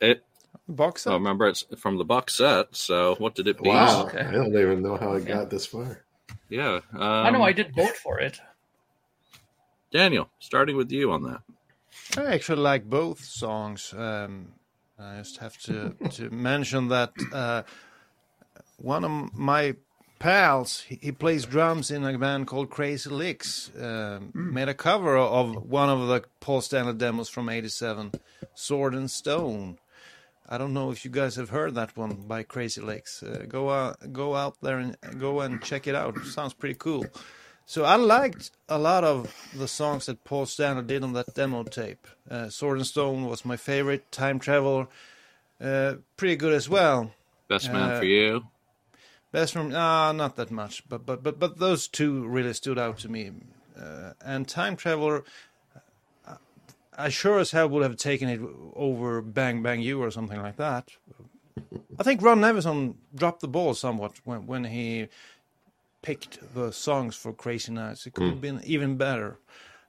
[0.00, 0.24] It
[0.68, 1.14] Box Oh, set?
[1.14, 2.74] remember, it's from the box set.
[2.76, 3.68] So, what did it be?
[3.68, 4.20] Wow, Okay.
[4.20, 6.02] I don't even know how it got this far.
[6.48, 6.80] Yeah.
[6.92, 8.40] Um, I know I did vote for it.
[9.92, 11.40] Daniel, starting with you on that.
[12.16, 13.92] I actually like both songs.
[13.96, 14.52] Um,
[14.98, 17.62] I just have to to mention that uh,
[18.76, 19.74] one of my
[20.20, 25.16] pals, he, he plays drums in a band called Crazy Licks, um, made a cover
[25.16, 28.12] of one of the Paul Stanley demos from '87,
[28.54, 29.78] "Sword and Stone."
[30.50, 33.22] I don't know if you guys have heard that one by Crazy Licks.
[33.22, 36.16] Uh, go out, go out there and go and check it out.
[36.16, 37.06] It sounds pretty cool.
[37.66, 41.62] So I liked a lot of the songs that Paul Stanley did on that demo
[41.62, 42.04] tape.
[42.28, 44.10] Uh, Sword and Stone was my favorite.
[44.10, 44.90] Time Travel,
[45.60, 47.12] uh, pretty good as well.
[47.48, 48.46] Best man Uh, for you.
[49.30, 52.98] Best from ah, not that much, but but but but those two really stood out
[52.98, 53.30] to me.
[53.80, 55.22] Uh, and Time Traveler,
[57.00, 58.40] I sure as hell would have taken it
[58.74, 60.90] over Bang Bang You or something like that.
[61.98, 65.08] I think Ron Nevison dropped the ball somewhat when when he
[66.02, 68.06] picked the songs for Crazy Nights.
[68.06, 69.38] It could have been even better.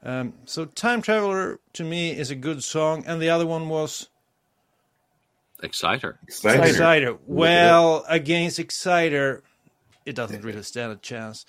[0.03, 4.09] Um, so Time Traveler to me is a good song, and the other one was
[5.61, 6.17] Exciter.
[6.27, 6.63] Exciter.
[6.63, 7.17] Exciter.
[7.27, 9.43] Well, against Exciter,
[10.05, 11.45] it doesn't really stand a chance.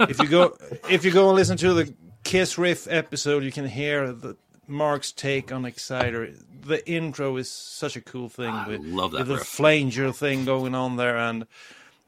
[0.00, 0.56] if you go,
[0.90, 1.94] if you go and listen to the
[2.24, 4.36] Kiss Riff episode, you can hear the
[4.66, 6.32] Mark's take on Exciter.
[6.62, 10.12] The intro is such a cool thing ah, I with, love that with the flanger
[10.12, 11.46] thing going on there, and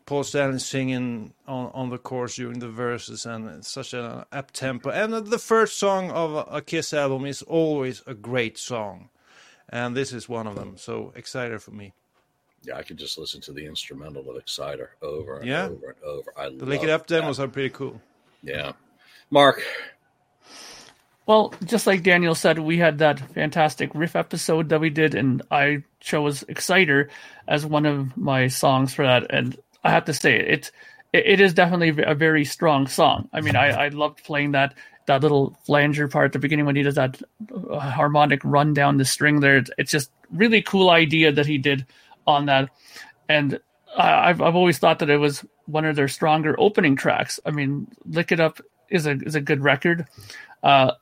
[0.07, 4.52] Paul Stanley singing on, on the chorus during the verses, and it's such an up
[4.52, 4.90] tempo.
[4.90, 9.11] And the first song of a, a Kiss album is always a great song,
[9.68, 10.76] and this is one of them.
[10.76, 11.92] So Exciter for me.
[12.62, 15.66] Yeah, I could just listen to the instrumental of Exciter over and Yeah.
[15.66, 16.32] over and over.
[16.36, 17.44] I The Lick It Up demos that.
[17.44, 18.00] are pretty cool.
[18.42, 18.72] Yeah.
[19.30, 19.62] Mark,
[21.27, 25.43] Well, just like Daniel said, we had that fantastic riff episode that we did, and
[25.51, 27.11] I chose Exciter
[27.49, 29.27] as one of my songs for that.
[29.31, 30.70] And I have to say, it
[31.12, 33.29] it, is definitely a very strong song.
[33.33, 34.74] I mean, I, I loved playing that
[35.07, 37.20] that little flanger part at the beginning when he does that
[37.70, 39.62] uh, harmonic run down the string there.
[39.79, 41.87] It's, just really cool idea that he did
[42.27, 42.70] on that,
[43.29, 43.59] and
[43.97, 47.41] I've I've always thought that it was one of their stronger opening tracks.
[47.45, 50.07] I mean, Lick It Up is a is a good record.
[50.62, 50.93] Uh,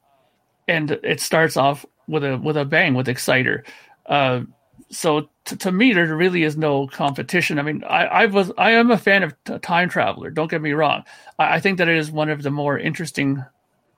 [0.69, 3.65] and it starts off with a with a bang with Exciter.
[4.07, 4.43] Uh,
[4.91, 7.59] so t- to me, there really is no competition.
[7.59, 10.31] I mean, I, I was I am a fan of t- Time Traveler.
[10.31, 11.05] Don't get me wrong.
[11.39, 13.45] I, I think that it is one of the more interesting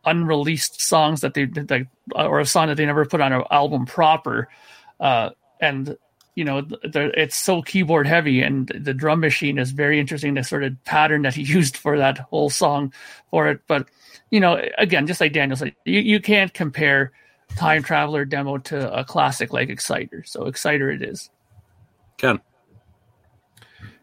[0.04, 3.42] unreleased songs that they did, like, or a song that they never put on an
[3.50, 4.48] album proper.
[5.00, 5.96] Uh, and
[6.36, 10.34] you know, th- th- it's so keyboard heavy, and the drum machine is very interesting.
[10.34, 12.92] The sort of pattern that he used for that whole song
[13.30, 13.88] for it, but
[14.30, 17.12] you know, again, just like Daniel said, you, you can't compare
[17.56, 20.22] Time Traveler demo to a classic like Exciter.
[20.26, 21.30] So Exciter it is.
[22.18, 22.40] Ken.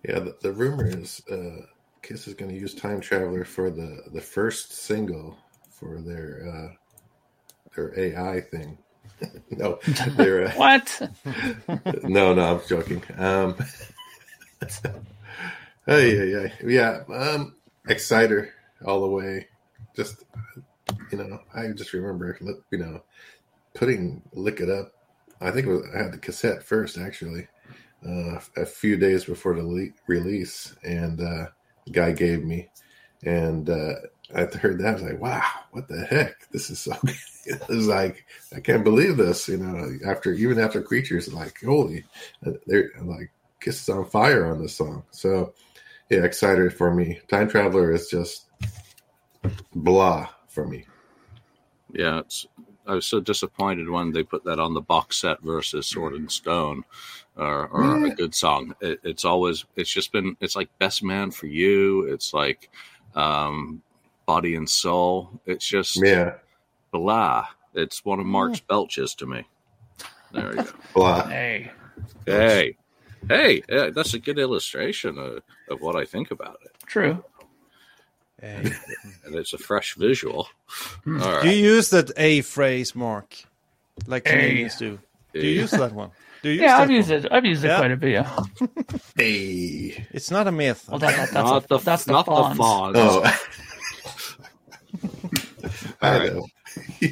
[0.08, 1.66] Yeah, the, the rumor is uh,
[2.02, 5.38] Kiss is going to use Time Traveler for the the first single
[5.70, 6.74] for their uh,
[7.76, 8.78] their AI thing.
[9.52, 9.80] no,
[10.16, 11.02] their uh, What?
[12.04, 13.04] no, no, I'm joking.
[13.18, 13.56] Um,
[15.86, 17.16] hey, yeah, yeah, yeah.
[17.16, 17.56] Um,
[17.88, 18.50] Exciter
[18.86, 19.48] all the way.
[19.96, 20.24] Just
[21.12, 22.38] you know, I just remember,
[22.72, 23.04] you know,
[23.74, 24.92] putting "Lick It Up."
[25.42, 27.48] I think it was, I had the cassette first, actually,
[28.08, 31.48] uh, a few days before the le- release, and uh,
[31.86, 32.70] the guy gave me,
[33.24, 33.96] and uh,
[34.36, 34.88] I heard that.
[34.88, 36.50] I was like, "Wow, what the heck?
[36.52, 37.16] This is so." Good.
[37.46, 38.26] It was like
[38.56, 39.98] I can't believe this, you know.
[40.10, 42.06] After even after creatures, like holy,
[42.66, 45.04] they're like Kiss is on fire on this song.
[45.12, 45.54] So
[46.10, 47.20] yeah, Exciter for me.
[47.28, 48.46] Time Traveler is just
[49.76, 50.86] blah for me.
[51.92, 52.46] Yeah, it's.
[52.86, 56.30] I was so disappointed when they put that on the box set versus Sword and
[56.30, 56.84] Stone,
[57.38, 58.08] or, or Yeah.
[58.08, 58.76] a good song.
[58.82, 59.66] It, it's always.
[59.76, 60.36] It's just been.
[60.42, 62.04] It's like Best Man for You.
[62.04, 62.70] It's like
[63.16, 63.82] um,
[64.26, 65.40] Body and Soul.
[65.46, 66.36] It's just Yeah,
[66.92, 67.48] blah.
[67.74, 69.46] It's one of Mark's belches to me.
[70.32, 70.66] There we go.
[70.94, 71.28] blah.
[71.28, 71.72] hey.
[72.26, 72.78] Hey,
[73.30, 77.24] hey, yeah, that's a good illustration of, of what I think about it, True.
[78.42, 78.72] Hey.
[79.26, 80.48] and it's a fresh visual.
[81.04, 81.22] Hmm.
[81.22, 83.36] All Do you use that A phrase, Mark?
[84.08, 84.32] Like Hey.
[84.40, 85.00] Canadians do.
[85.34, 86.12] Do you use that one?
[86.42, 87.20] Do you Yeah, I've used one?
[87.26, 87.32] it.
[87.32, 88.12] I've used it quite a bit.
[88.12, 88.40] Yeah.
[89.16, 90.06] Hey.
[90.12, 90.86] It's not a myth.
[90.90, 92.58] Well, that, that, that's not a, the that's the not fawns.
[92.58, 92.96] the fawns.
[92.98, 93.38] Oh.
[96.02, 96.34] I All right.
[96.34, 96.48] know.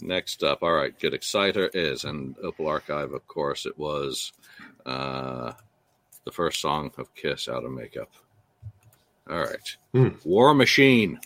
[0.00, 4.32] Next up, all right, Good Exciter is, and Opal Archive, of course, it was
[4.84, 5.52] uh,
[6.24, 8.10] the first song of Kiss out of makeup.
[9.30, 9.76] All right.
[9.92, 10.08] Hmm.
[10.24, 11.20] War Machine.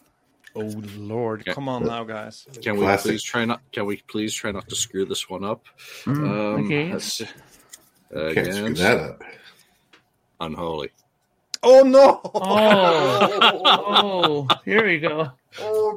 [0.54, 1.54] Oh Lord, Yeah.
[1.54, 2.46] come on now, guys.
[2.62, 3.60] Can we please try not?
[3.72, 5.64] Can we please try not to screw this one up?
[6.04, 6.92] Mm, Um, okay.
[6.92, 7.18] let's.
[7.18, 7.30] Can't
[8.10, 9.22] screw Again, that up.
[10.40, 10.90] unholy.
[11.62, 12.20] Oh no!
[12.34, 15.32] Oh, oh, here we go.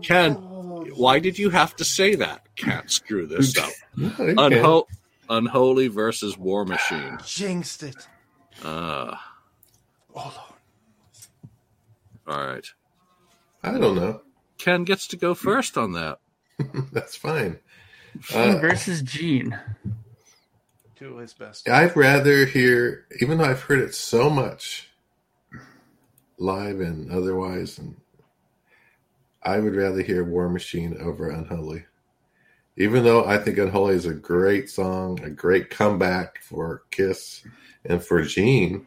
[0.03, 2.41] Ken, why did you have to say that?
[2.55, 3.69] Can't screw this up.
[3.95, 4.09] No.
[4.09, 4.85] Unho-
[5.29, 7.17] unholy versus War Machine.
[7.25, 8.07] Jinxed it.
[8.63, 9.15] Uh,
[10.15, 10.47] Oh
[12.27, 12.39] Lord.
[12.39, 12.65] all right.
[13.63, 14.21] I don't know.
[14.57, 16.19] Ken gets to go first on that.
[16.91, 17.59] That's fine.
[18.21, 19.57] Gene Uh, versus Gene.
[20.97, 21.69] Do his best.
[21.69, 24.88] I'd rather hear, even though I've heard it so much,
[26.39, 27.95] live and otherwise, and
[29.43, 31.85] I would rather hear War Machine over Unholy.
[32.77, 37.43] Even though I think Unholy is a great song, a great comeback for Kiss
[37.85, 38.85] and for Gene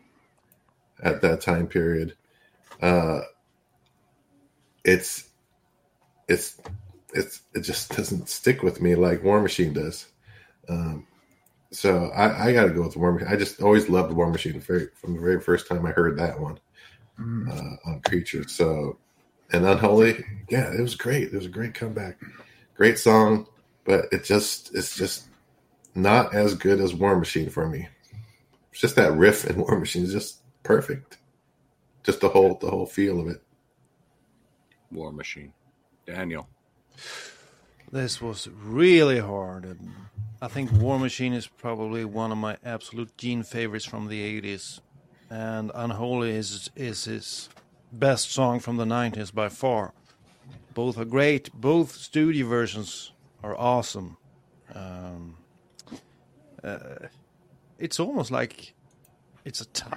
[1.02, 2.16] at that time period,
[2.80, 3.20] uh,
[4.84, 5.28] it's
[6.28, 6.60] it's
[7.14, 10.06] it's it just doesn't stick with me like War Machine does.
[10.68, 11.06] Um,
[11.70, 13.28] so I, I got to go with War Machine.
[13.28, 16.58] I just always loved War Machine from the very first time I heard that one.
[17.18, 18.48] Uh, on Creature.
[18.48, 18.98] So,
[19.52, 21.28] and Unholy, yeah, it was great.
[21.28, 22.18] It was a great comeback,
[22.74, 23.46] great song,
[23.84, 25.28] but it just it's just
[25.94, 27.88] not as good as War Machine for me.
[28.70, 31.18] It's just that riff in War Machine is just perfect.
[32.02, 33.42] Just the whole the whole feel of it.
[34.90, 35.52] War Machine.
[36.06, 36.48] Daniel.
[37.92, 39.78] This was really hard.
[40.40, 44.80] I think War Machine is probably one of my absolute Gene favorites from the 80s.
[45.32, 47.48] And Unholy is, is his
[47.90, 49.94] best song from the 90s by far.
[50.74, 51.50] Both are great.
[51.54, 53.12] Both studio versions
[53.42, 54.18] are awesome.
[54.74, 55.38] Um,
[56.62, 57.06] uh,
[57.78, 58.74] it's almost like
[59.46, 59.96] it's a tie.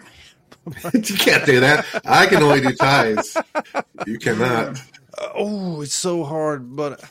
[0.93, 1.86] you can't do that.
[2.05, 3.36] I can only do ties.
[4.07, 4.81] You cannot.
[5.33, 7.03] Oh, it's so hard, but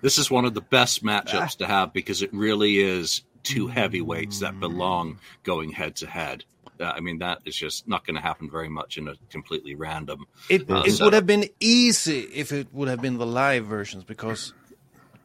[0.00, 4.40] This is one of the best matchups to have because it really is two heavyweights
[4.40, 6.44] that belong going head to head.
[6.80, 10.26] I mean, that is just not going to happen very much in a completely random.
[10.48, 14.04] It Uh, it would have been easy if it would have been the live versions
[14.04, 14.52] because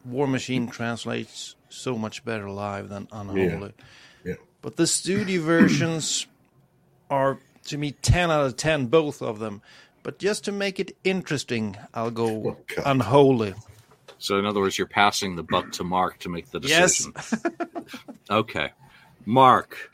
[0.04, 3.72] War Machine translates so much better live than Unholy.
[4.24, 4.34] Yeah.
[4.60, 6.26] But the studio versions
[7.10, 9.62] are to me ten out of ten, both of them.
[10.02, 13.54] But just to make it interesting, I'll go Oh, Unholy.
[14.18, 17.12] So, in other words, you're passing the buck to Mark to make the decision.
[17.14, 17.30] Yes.
[17.30, 17.56] decision.
[18.30, 18.70] okay.
[19.26, 19.90] Mark.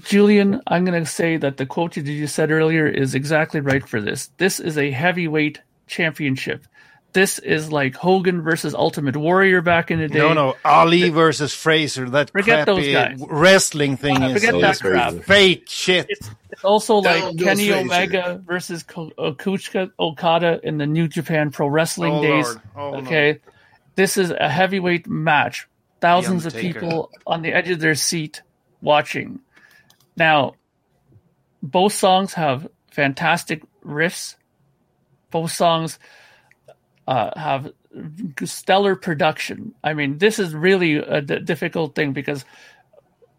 [0.00, 3.86] Julian, I'm going to say that the quote that you said earlier is exactly right
[3.86, 4.30] for this.
[4.38, 6.64] This is a heavyweight championship.
[7.12, 10.18] This is like Hogan versus Ultimate Warrior back in the day.
[10.18, 12.08] No, no, Ali versus Frazier.
[12.08, 13.26] That Forget those crappy guys.
[13.28, 15.14] wrestling thing uh, is Forget So that crap.
[15.24, 16.06] fake shit.
[16.08, 17.80] It's, it's also like Down goes Kenny Frazier.
[17.84, 22.46] Omega versus Ko- uh, Kazuchika Okada in the New Japan Pro Wrestling Oh, days.
[22.46, 22.60] Lord.
[22.76, 22.96] Oh, no.
[23.06, 23.40] okay,
[23.94, 25.68] this is a heavyweight match.
[26.00, 28.40] Thousands of people on the edge of their seat
[28.80, 29.38] watching.
[30.16, 30.54] Now,
[31.62, 34.36] both songs have fantastic riffs.
[35.30, 35.98] Both songs
[37.06, 37.72] uh, have
[38.44, 39.74] stellar production.
[39.82, 42.44] I mean, this is really a d- difficult thing because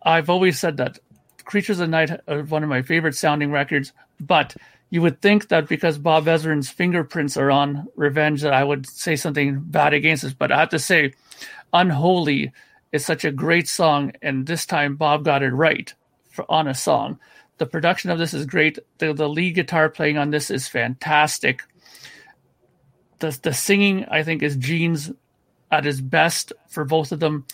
[0.01, 0.99] I've always said that
[1.43, 4.55] Creatures of Night are one of my favorite sounding records, but
[4.89, 9.15] you would think that because Bob Ezrin's fingerprints are on Revenge that I would say
[9.15, 11.13] something bad against this, but I have to say
[11.74, 12.51] Unholy
[12.91, 15.93] is such a great song, and this time Bob got it right
[16.34, 17.20] for, on a song.
[17.60, 18.80] The production of this is great.
[18.98, 21.62] The, the lead guitar playing on this is fantastic.
[23.20, 25.12] The, the singing, I think, is Gene's
[25.72, 27.46] at his best for both of them.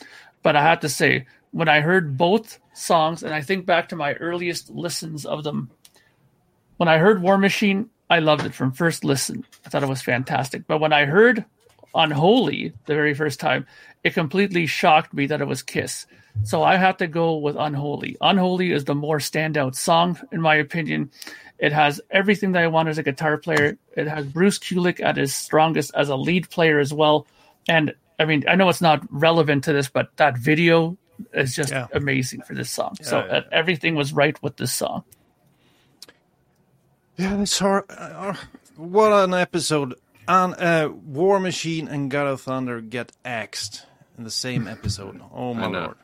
[0.41, 3.95] But I have to say, when I heard both songs, and I think back to
[3.95, 5.69] my earliest listens of them,
[6.77, 9.45] when I heard War Machine, I loved it from first listen.
[9.65, 10.65] I thought it was fantastic.
[10.65, 11.45] But when I heard
[11.93, 13.67] Unholy the very first time,
[14.03, 16.07] it completely shocked me that it was Kiss.
[16.43, 18.17] So I have to go with Unholy.
[18.21, 21.11] Unholy is the more standout song, in my opinion.
[21.59, 23.77] It has everything that I want as a guitar player.
[23.95, 27.27] It has Bruce Kulick at his strongest as a lead player as well.
[27.67, 30.97] And I mean, I know it's not relevant to this, but that video
[31.33, 31.87] is just Yeah.
[31.93, 32.95] amazing for this song.
[33.01, 33.31] so Yeah, yeah.
[33.39, 35.03] uh, everything was right with this song.
[37.17, 37.83] Yeah, that's hard.
[37.89, 38.33] Uh,
[38.77, 39.95] what an episode.
[40.27, 43.85] And uh, War Machine and God of Thunder get axed
[44.17, 45.19] in the same episode.
[45.33, 45.95] Oh my lord.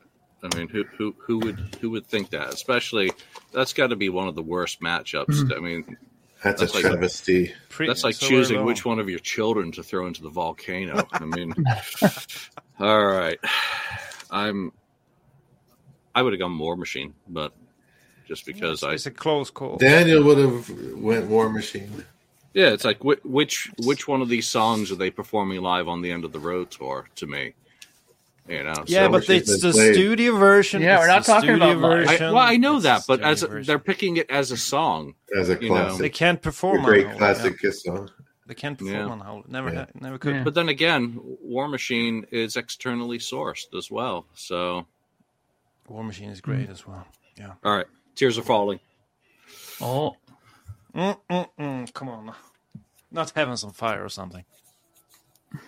[0.46, 2.50] I mean, who who who would who would think that?
[2.54, 3.12] Especially,
[3.52, 5.26] that's got to be one of the worst matchups.
[5.28, 5.54] Mm-hmm.
[5.54, 5.98] I mean,
[6.44, 7.54] That's, That's a like- travesty.
[7.80, 11.06] That's like so choosing which one of your children to throw into the volcano.
[11.12, 11.54] I mean,
[12.80, 13.40] all right,
[14.32, 14.72] I'm.
[16.14, 17.52] I would have gone War Machine, but
[18.28, 19.78] just because I, It's a close call.
[19.78, 22.06] Daniel would have went War Machine.
[22.54, 26.02] yeah, it's like which, which which one of these songs are they performing live on
[26.02, 27.10] the end of the road tour?
[27.16, 27.54] To me,
[28.48, 28.84] you know.
[28.88, 29.94] yeah, so- but it's the played.
[29.96, 30.82] studio version.
[30.82, 31.84] Yeah, it's we're not talking about live.
[31.84, 32.34] I, version.
[32.34, 33.66] well, I know It's that, but as version.
[33.66, 35.98] they're picking it as a song, as a You know.
[35.98, 37.70] they can't a perform great Unholy, classic yeah.
[37.70, 38.10] Kiss song.
[38.48, 39.14] They can't perform Yeah.
[39.14, 39.44] Unholy.
[39.48, 39.80] Never, Yeah.
[39.80, 40.36] ha- never could.
[40.36, 40.44] Yeah.
[40.44, 44.28] But then again, War Machine is externally sourced as well.
[44.36, 44.86] So,
[45.88, 47.06] War Machine is great as well.
[47.38, 47.54] Yeah.
[47.64, 48.80] all right, Tears are Falling.
[49.82, 50.16] Oh,
[50.96, 51.92] Mm-mm-mm.
[51.94, 52.34] Come on,
[53.12, 54.46] not Heavens on Fire or something.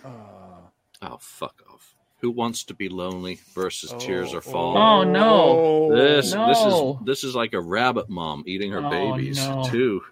[0.04, 1.94] Oh, fuck off.
[2.20, 4.76] Who wants to be lonely versus Tears are falling?
[4.76, 5.12] Oh, Falling?
[5.12, 5.96] no.
[5.96, 6.48] This No.
[6.48, 9.64] this is this is like a rabbit mom eating her Oh, babies no.
[9.64, 10.02] too.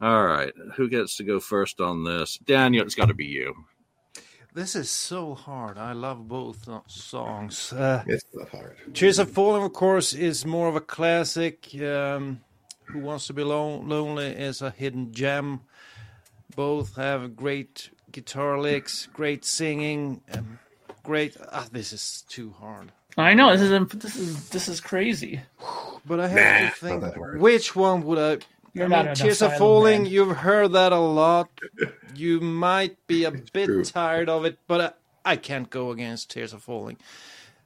[0.00, 2.36] All right, who gets to go first on this?
[2.44, 3.54] Daniel, it's got to be you.
[4.54, 5.78] This is so hard.
[5.78, 7.72] I love both songs.
[7.72, 8.76] Uh, It's not hard.
[8.92, 11.74] Tears of Falling, of course, is more of a classic.
[11.80, 12.40] Um,
[12.86, 15.60] Who Wants to Be Lon- Lonely is a hidden gem.
[16.54, 20.58] Both have great guitar licks, great singing, um,
[21.02, 21.36] great.
[21.52, 22.92] Ah, this is too hard.
[23.16, 25.40] I know this is this is this is crazy.
[26.06, 28.44] But I have Nah, to think which one would I
[28.74, 30.10] You're I mean, an Tears of Asylum Falling, man.
[30.12, 31.48] you've heard that a lot.
[32.14, 33.84] You might be a bit true.
[33.84, 36.98] tired of it, but I, I can't go against Tears Are Falling.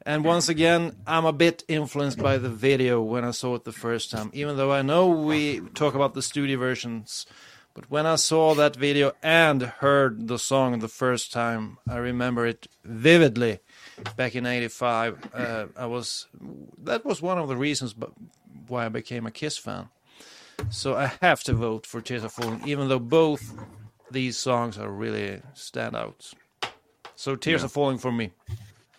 [0.05, 3.73] And once again, I'm a bit influenced by the video when I saw it the
[3.73, 7.27] first time, even though I know we talk about the studio versions.
[7.77, 12.47] But when I saw that video and heard the song the first time, I remember
[12.47, 13.59] it vividly.
[14.17, 16.27] Back in '85, uh, I was
[16.79, 17.95] that was one of the reasons
[18.67, 19.91] why I became a Kiss fan.
[20.71, 23.53] So I have to vote for Tears of Falling, even though both
[24.11, 26.33] these songs are really standouts.
[27.15, 28.31] So Tears of Falling for me.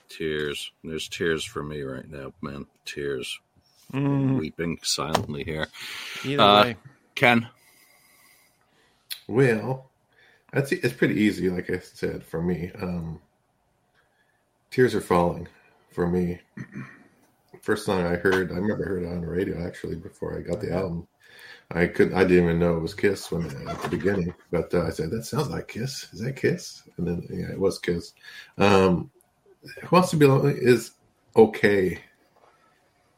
[0.08, 0.72] Tears.
[0.84, 2.68] There's tears for me right now, man.
[2.86, 3.40] Tears.
[3.92, 4.38] Mm.
[4.38, 5.68] Weeping silently here.
[6.24, 6.76] Either Uh, way,
[7.16, 7.48] Ken.
[9.28, 9.90] Well,
[10.54, 12.72] that's it's pretty easy, like I said, for me.
[12.82, 13.20] Um,
[14.72, 15.48] Tears are falling
[15.92, 16.40] for me.
[17.62, 20.42] First song I heard, I remember I heard it on the radio actually before I
[20.42, 21.08] got the album.
[21.72, 24.86] I couldn't, I didn't even know it was Kiss when at the beginning, but uh,
[24.86, 26.08] I said that sounds like Kiss.
[26.14, 26.84] Is that Kiss?
[26.98, 28.14] And then yeah, it was Kiss.
[28.58, 29.12] Um,
[29.82, 30.92] Who Wants to Be Lonely is
[31.36, 32.00] okay.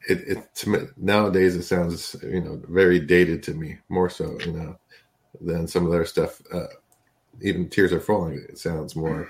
[0.08, 4.40] It, it to me, nowadays it sounds you know very dated to me more so
[4.46, 4.80] you know
[5.42, 6.42] than some of their stuff.
[6.52, 6.68] Uh,
[7.42, 9.28] even Tears Are Falling, it sounds more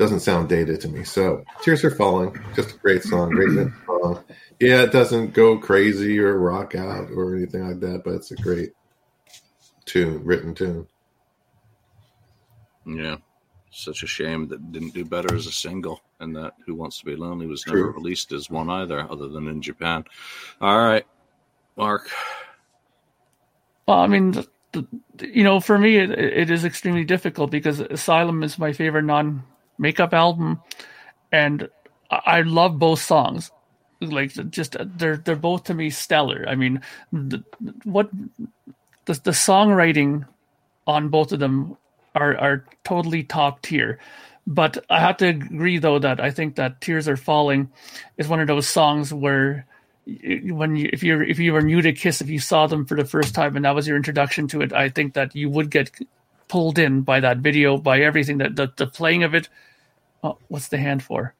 [0.00, 1.04] doesn't sound dated to me.
[1.04, 4.24] So Tears Are Falling, just a great song, great song.
[4.58, 8.36] Yeah, it doesn't go crazy or rock out or anything like that, but it's a
[8.36, 8.72] great
[9.84, 10.86] tune, written tune.
[12.86, 13.16] Yeah.
[13.70, 16.98] Such a shame that it didn't do better as a single, and that Who Wants
[17.00, 17.92] to Be Lonely was never True.
[17.92, 20.04] released as one either, other than in Japan.
[20.62, 21.06] All right,
[21.76, 22.10] Mark.
[23.86, 24.48] Well, I mean, the, the,
[25.20, 30.14] you know, for me, it, it is extremely difficult because Asylum is my favorite non-makeup
[30.14, 30.62] album,
[31.32, 31.68] and
[32.10, 33.50] I love both songs.
[34.00, 36.46] Like, just they're they're both to me stellar.
[36.48, 36.80] I mean,
[37.12, 37.44] the,
[37.84, 38.10] what
[39.04, 40.26] the the songwriting
[40.86, 41.76] on both of them
[42.14, 43.98] are are totally top tier.
[44.46, 47.70] But I have to agree, though, that I think that "Tears Are Falling"
[48.16, 49.66] is one of those songs where
[50.06, 52.96] when you if you're if you were new to Kiss, if you saw them for
[52.96, 55.70] the first time and that was your introduction to it, I think that you would
[55.70, 55.90] get
[56.48, 59.48] pulled in by that video, by everything that the, the playing of it.
[60.22, 61.34] Oh, what's the hand for?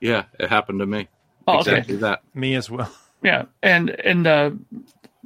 [0.00, 1.08] Yeah, it happened to me.
[1.48, 1.72] Oh, okay.
[1.72, 2.20] exactly that.
[2.34, 2.90] me as well.
[3.22, 4.50] Yeah, and and uh,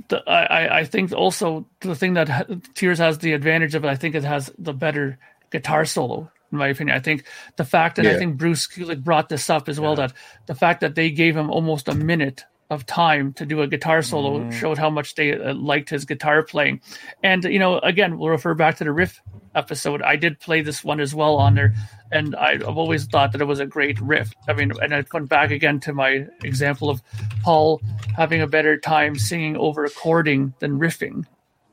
[0.09, 3.89] the, I I- I think also the thing that Tears has the advantage of it.
[3.89, 5.19] I think it has the better
[5.51, 6.31] guitar solo.
[6.53, 7.25] In my opinion, I think
[7.57, 10.13] the fact, and I think Bruce Kulick brought this up as well, that
[10.47, 14.03] the fact that they gave him almost a minute of time to do a guitar
[14.03, 16.81] solo showed how much they uh, liked his guitar playing.
[17.23, 19.21] And you know, again, we'll refer back to the riff
[19.55, 20.03] episode.
[20.03, 21.75] I did play this one as well on there,
[22.11, 24.33] and I- I've always thought that it was a great riff.
[24.49, 27.01] I mean, and I went back again to my example of
[27.43, 27.81] Paul
[28.17, 31.25] having a better time singing over recording than riffing,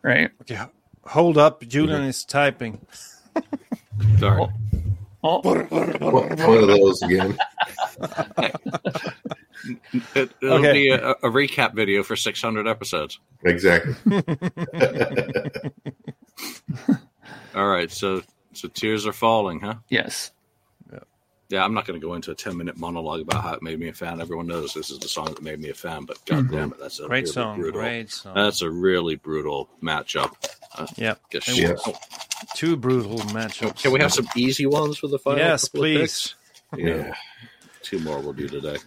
[0.04, 0.30] right?
[0.42, 0.60] Okay,
[1.06, 1.62] hold up.
[1.68, 2.86] Julian is typing.
[4.20, 4.46] Sorry.
[5.26, 7.38] Oh, One one of those again.
[10.16, 10.74] It, will Okay.
[10.74, 13.20] be a, a recap video for 600 episodes.
[13.44, 13.94] Exactly.
[17.56, 18.22] All right, so
[18.54, 19.76] so tears are falling, huh?
[19.90, 20.32] yes.
[21.50, 23.78] Yeah, I'm not going to go into a 10 minute monologue about how it made
[23.80, 24.20] me a fan.
[24.20, 26.80] Everyone knows this is the song that made me a fan, but god damn it,
[26.80, 27.60] that's a Great really song.
[27.60, 27.82] brutal.
[27.82, 28.34] Great song.
[28.34, 30.32] That's a really brutal matchup.
[30.76, 31.70] Uh, yeah, Guess It shit.
[31.86, 31.96] was-
[32.56, 33.84] two brutal matchups.
[33.84, 35.40] Can we have some easy ones for the final?
[35.42, 36.34] Yes, please.
[36.76, 36.88] Yeah.
[36.88, 37.14] Yeah.
[37.84, 38.78] Two more we'll do today.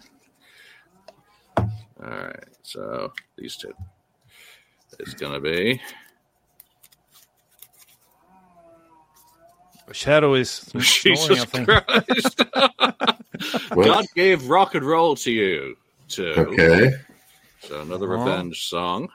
[2.03, 3.73] All right, so these two.
[4.99, 5.81] It's going to be
[9.91, 11.69] Shadow is snoring, I Jesus think.
[11.69, 12.43] Christ.
[13.73, 15.75] Well, God gave rock and roll to you,
[16.09, 16.59] too.
[16.59, 16.91] okay.
[17.59, 18.09] So another Uh-huh.
[18.09, 19.09] revenge song,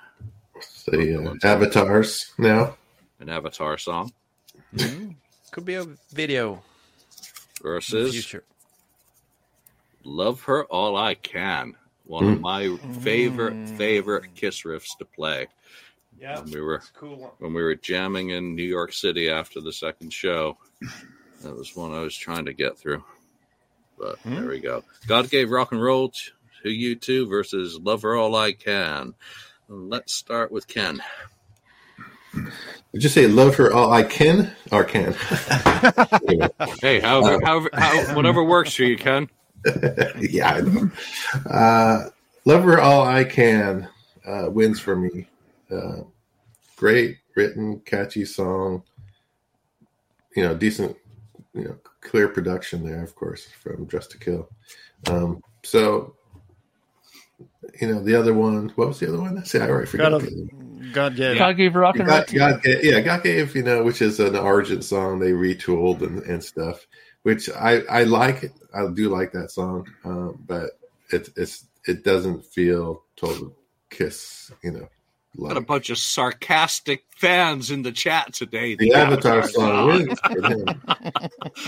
[0.87, 2.76] The uh, avatars now.
[3.20, 4.12] an Avatar song
[5.53, 8.45] Could be a video in versus future.
[10.05, 11.74] Love Her All I Can.
[12.13, 13.69] One of my favorite, Mm.
[13.79, 15.47] favorite Kiss riffs to play.
[16.21, 17.31] Yeah, When we were it's a cool one.
[17.39, 20.59] when we were jamming in New York City after the second show.
[21.41, 23.03] That was one I was trying to get through.
[23.99, 24.35] But Hmm.
[24.35, 24.85] there we go.
[25.07, 26.13] God gave rock and roll
[26.65, 29.15] to you two versus Love Her All I Can.
[29.69, 31.03] Let's start with Ken.
[32.93, 35.15] Did you say love her all I can or can?
[36.29, 36.49] Anyway,
[36.83, 39.31] Hey, however, however, how, whatever works for you, Ken.
[40.21, 40.91] yeah, I know.
[41.49, 42.11] Uh,
[42.45, 43.89] love her all I can
[44.27, 45.27] uh, wins for me.
[45.71, 46.03] Uh,
[46.77, 48.83] great written, catchy song.
[50.37, 50.97] You know, decent,
[51.55, 54.49] you know, clear production there, of course, from Dressed to Kill.
[55.09, 56.17] Um, so,
[57.81, 59.45] you know, the other one, what was the other one?
[59.45, 60.11] See, I already forgot.
[60.13, 60.63] Gotta- the other one.
[60.93, 61.39] God gave.
[61.39, 62.39] God gave rock and God, to you.
[62.39, 66.43] God yeah, God gave, you know, which is an Argent song they retooled and, and
[66.43, 66.87] stuff,
[67.23, 68.53] which I, I like.
[68.75, 70.70] I do like that song, um, but
[71.11, 73.57] it, it's it doesn't feel total
[73.91, 74.89] Kiss, you know.
[75.41, 78.75] Got a bunch of sarcastic fans in the chat today.
[78.75, 80.83] The Avatar song is for him.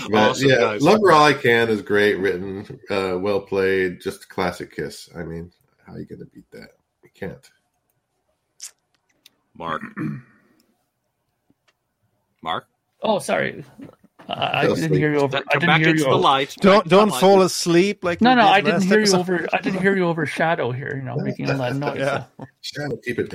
[0.09, 0.81] But Awesome, yeah, guys.
[0.81, 5.09] Love Her All I Can is great, written, uh, well played, just a classic Kiss.
[5.15, 5.51] I mean,
[5.85, 6.69] how are you going to beat that?
[7.03, 7.49] You can't.
[9.55, 9.81] Mark.
[12.41, 12.65] Mark,
[13.01, 13.63] Oh, sorry.
[14.27, 15.37] Uh, I didn't hear you over.
[15.37, 16.21] I come didn't back hear into you the over.
[16.21, 16.55] light.
[16.59, 17.19] Don't Back to the don't light.
[17.21, 19.47] fall asleep like No, no, I didn't last hear you over.
[19.53, 20.93] I didn't hear you over Shadow here.
[20.95, 21.99] You know, making a lot of noise.
[21.99, 22.23] Yeah.
[22.61, 23.29] Shadow, keep it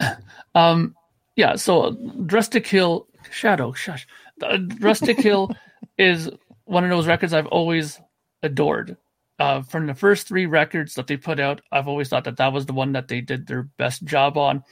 [0.00, 0.16] down.
[0.54, 0.96] Um,
[1.36, 1.54] yeah.
[1.56, 1.92] So,
[2.26, 4.06] Dressed to Kill, Shadow, shush.
[4.42, 5.50] Uh, Dressed to Kill
[5.98, 6.28] is
[6.64, 8.00] one of those records I've always
[8.42, 8.96] adored.
[9.38, 12.52] Uh, from the first three records that they put out, I've always thought that that
[12.52, 14.62] was the one that they did their best job on.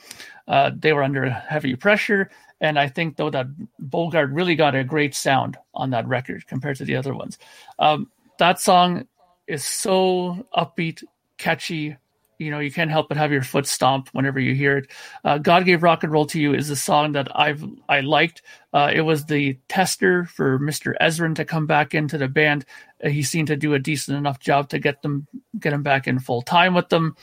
[0.51, 2.29] Uh, they were under heavy pressure,
[2.61, 3.47] and I think though that
[3.79, 7.39] Bogart really got a great sound on that record compared to the other ones.
[7.79, 9.07] Um, that song
[9.47, 11.05] is so upbeat,
[11.39, 11.97] catchy.
[12.41, 14.91] You know, you can't help but have your foot stomp whenever you hear it.
[15.23, 18.41] Uh, God gave rock and roll to you is a song that I've I liked.
[18.73, 20.95] Uh, it was the tester for Mr.
[21.03, 22.65] Ezrin to come back into the band.
[23.05, 25.27] Uh, he seemed to do a decent enough job to get them
[25.59, 27.15] get him back in full time with them.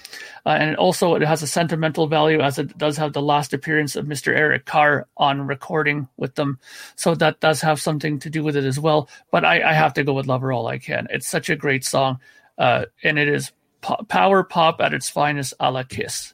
[0.45, 3.53] Uh, and it also it has a sentimental value as it does have the last
[3.53, 4.38] appearance of Mr.
[4.38, 6.59] Eric Carr on recording with them.
[6.95, 9.09] So that does have something to do with it as well.
[9.32, 11.07] But I, I have to go with Love Her All I Can.
[11.09, 12.20] It's such a great song.
[12.57, 13.51] Uh, and it is
[13.82, 16.34] po- power pop at its finest a la Kiss.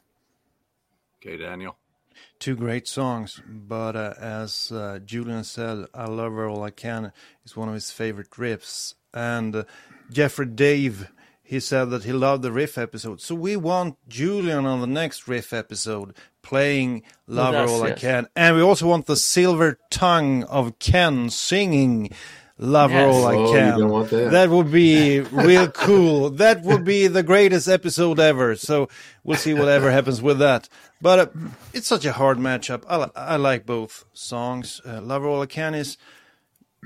[1.22, 1.78] Okay, Daniel.
[2.40, 7.14] Two great songs, but uh, as uh, Julian said, I Love Her All I Can
[7.46, 8.96] is one of his favorite riffs.
[9.14, 9.64] And uh,
[10.12, 11.10] Jeffrey Dave,
[11.42, 13.22] he said that he loved the riff episode.
[13.22, 17.92] So we want Julian on the next riff episode playing Love Her us, All I.
[17.92, 18.28] Can.
[18.36, 22.10] And we also want the silver tongue of Ken singing
[22.66, 23.16] Love Her Yes.
[23.16, 23.80] All I Oh, you Can.
[23.80, 24.50] don't want that.
[24.50, 26.30] would be real cool.
[26.30, 28.56] That would be the greatest episode ever.
[28.56, 28.88] So
[29.26, 30.70] we'll see whatever happens with that.
[31.02, 31.28] But uh,
[31.74, 32.84] it's such a hard matchup.
[32.88, 34.80] I, li- I like both songs.
[34.86, 35.98] Uh, Love Her All I Can is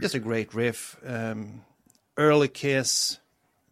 [0.02, 0.98] just a great riff.
[1.06, 1.62] Um,
[2.18, 3.20] early Kiss,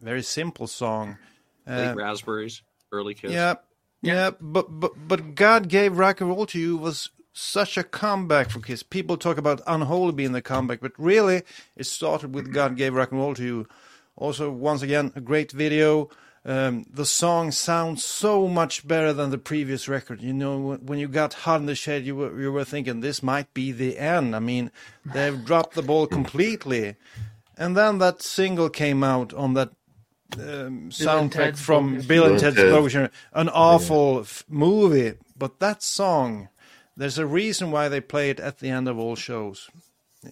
[0.00, 1.18] very simple song.
[1.66, 3.32] Late Uh, raspberries, early kiss.
[3.32, 3.54] yeah,
[4.00, 8.50] yeah, but but but God gave rock and roll to you was such a comeback
[8.50, 8.82] for Kiss.
[8.82, 11.42] People talk about Unholy being the comeback, but really
[11.76, 13.68] it started with God gave rock and roll to you.
[14.16, 16.08] Also, once again, a great video.
[16.46, 20.22] Um, the song sounds so much better than the previous record.
[20.22, 23.00] You know, when- when you got Hot in the Shade, you were you were thinking
[23.00, 24.34] this might be the end.
[24.34, 24.70] I mean,
[25.04, 26.94] they've dropped the ball completely.
[27.58, 29.70] And then that single came out on that
[30.38, 32.70] um, soundtrack from Bill and Ted's Ted.
[32.72, 33.08] Bogus Journey.
[33.32, 36.48] An awful f- movie, but that song,
[36.96, 39.68] there's a reason why they play it at the end of all shows.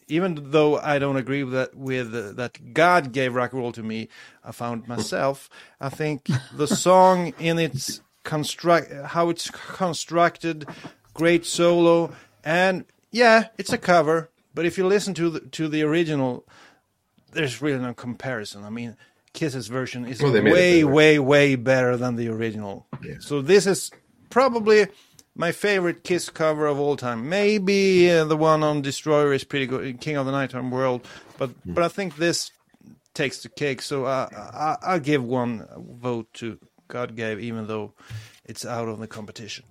[0.09, 3.73] Even though I don't agree with that, with uh, that God gave rock and roll
[3.73, 4.09] to me,
[4.43, 5.49] I found myself.
[5.81, 10.67] I think the song in its construct, how it's constructed,
[11.13, 12.13] great solo,
[12.43, 14.31] and yeah, it's a cover.
[14.53, 16.45] But if you listen to the to the original,
[17.33, 18.65] there's really no comparison.
[18.65, 18.97] I mean,
[19.33, 22.87] Kiss's version is Well, they made it way, way, way better than the original.
[23.05, 23.17] Yeah.
[23.21, 23.91] So this is
[24.31, 24.87] probably
[25.35, 27.29] my favorite Kiss cover of all time.
[27.29, 31.07] Maybe uh, the one on Destroyer is pretty good, King of the Nighttime World,
[31.39, 31.75] but Hmm.
[31.75, 32.51] but I think this
[33.15, 33.83] takes the cake.
[33.83, 36.59] So I, I I'll give one vote to
[36.89, 37.95] God Gave, even though
[38.45, 39.65] it's out of the competition.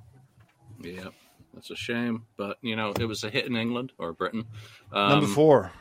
[0.82, 1.10] Yeah,
[1.54, 2.26] that's a shame.
[2.38, 4.46] But you know, it was a hit in England or Britain.
[4.92, 5.72] Um, Number four.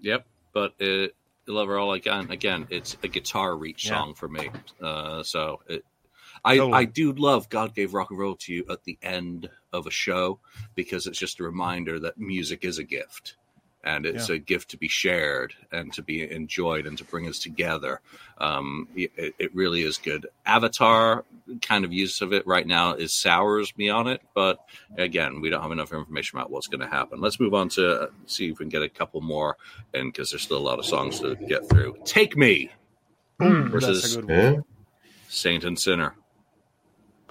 [0.00, 1.14] Yep, but it,
[1.46, 2.66] Love Her All I Can again.
[2.70, 3.90] It's a guitar reach Yeah.
[3.98, 4.50] song for me.
[4.80, 5.84] Uh, so it,
[6.44, 6.72] I Totally.
[6.74, 9.90] I do love God gave rock and roll to you at the end of a
[9.90, 10.38] show
[10.74, 13.36] because it's just a reminder that music is a gift.
[13.84, 14.34] And it's Yeah.
[14.34, 18.00] a gift to be shared and to be enjoyed and to bring us together.
[18.38, 20.26] Um, it, it really is good.
[20.44, 21.24] Avatar
[21.62, 24.58] kind of use of it right now is sours me on it, but
[24.96, 27.20] again, we don't have enough information about what's going to happen.
[27.20, 29.56] Let's move on to uh, see if we can get a couple more,
[29.94, 31.96] and because there's still a lot of songs to get through.
[32.04, 32.70] Take Me
[33.38, 34.64] versus That's a good one.
[35.28, 36.14] Saint and Sinner.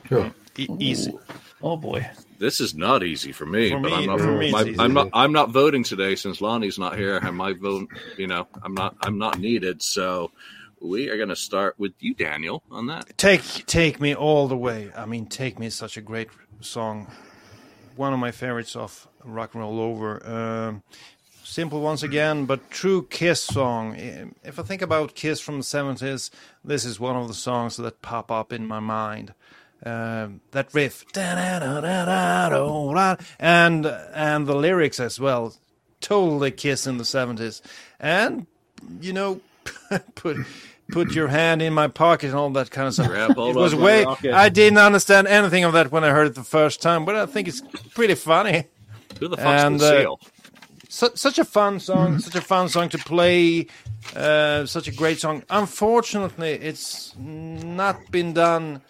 [0.08, 0.32] Cool.
[0.58, 1.14] E- easy.
[1.62, 2.08] Oh boy.
[2.40, 4.20] This is not easy for me, For but me- I'm not.
[4.20, 5.10] for me, my- I'm not.
[5.14, 7.90] I'm not voting today since Lonnie's not here, and my vote.
[8.18, 8.96] You know, I'm not.
[9.02, 9.82] I'm not needed.
[9.82, 10.32] So
[10.80, 13.18] we are going to start with you, Daniel, on that.
[13.18, 14.92] Take take me all the way.
[14.96, 16.30] I mean, take me is such a great
[16.62, 17.08] song.
[17.96, 20.24] One of my favorites of rock and roll over.
[20.28, 20.84] Um,
[21.44, 23.96] simple once again, but true Kiss song.
[24.44, 26.30] If I think about Kiss from the seventies,
[26.64, 29.34] this is one of the songs that pop up in my mind.
[29.86, 31.06] Um, that riff,
[33.40, 35.56] and and the lyrics as well,
[36.02, 37.62] totally Kiss in the seventies,
[38.00, 38.48] and
[39.02, 39.42] you know,
[40.16, 40.38] put
[40.92, 43.12] put your hand in my pocket and all that kind of stuff.
[43.12, 44.06] It was way.
[44.34, 47.26] I didn't understand anything of that when I heard it the first time, but I
[47.26, 47.62] think it's
[47.94, 48.66] pretty funny.
[49.20, 50.16] Who the fuck's And, uh,
[50.90, 53.68] Su- such a fun song, such a fun song to play,
[54.16, 55.44] uh, such a great song.
[55.50, 58.82] Unfortunately, it's not been done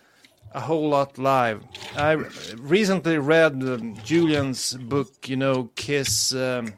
[0.57, 1.63] a whole lot live.
[1.95, 2.13] I
[2.57, 6.73] recently read um, Julian's book, you know, Kiss, um,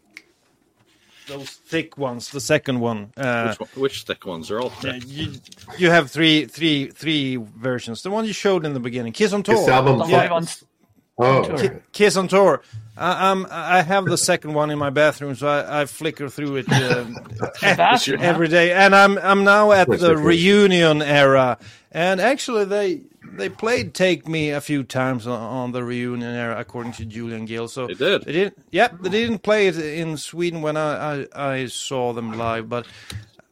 [1.27, 3.11] those thick ones, the second one.
[3.15, 5.03] Uh, which, one, which thick ones are all thick?
[5.07, 5.31] you,
[5.77, 8.01] you have three, three, three versions.
[8.01, 9.55] The one you showed in the beginning, Kiss on Tour.
[9.55, 9.99] Kiss album.
[9.99, 10.17] The Yeah.
[10.23, 10.47] live on
[11.21, 11.83] Oh, Tour.
[11.91, 12.61] Kiss on tour.
[12.97, 16.57] I, I'm, I have the second one in my bathroom, so I, I flicker through
[16.57, 17.07] it the
[17.61, 18.19] bathroom.
[18.19, 18.25] huh?
[18.25, 18.71] every day.
[18.73, 21.57] And I'm I'm now at the the reunion era,
[21.91, 26.93] and actually they they played "Take Me" a few times on, the reunion era, according
[26.93, 27.67] to Julian Gill.
[27.67, 28.23] So They did.
[28.23, 28.65] They didn't.
[28.71, 32.85] Yep, they didn't play it in Sweden when I, I, I saw them live, but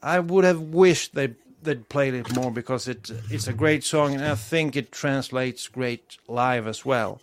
[0.02, 4.16] I would have wished they they'd played it more because it it's a great song,
[4.16, 7.20] and I think it translates great live as well.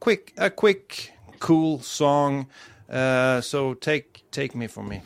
[0.00, 2.46] Quick, a quick, cool song.
[2.88, 5.02] Uh, so take take me for me.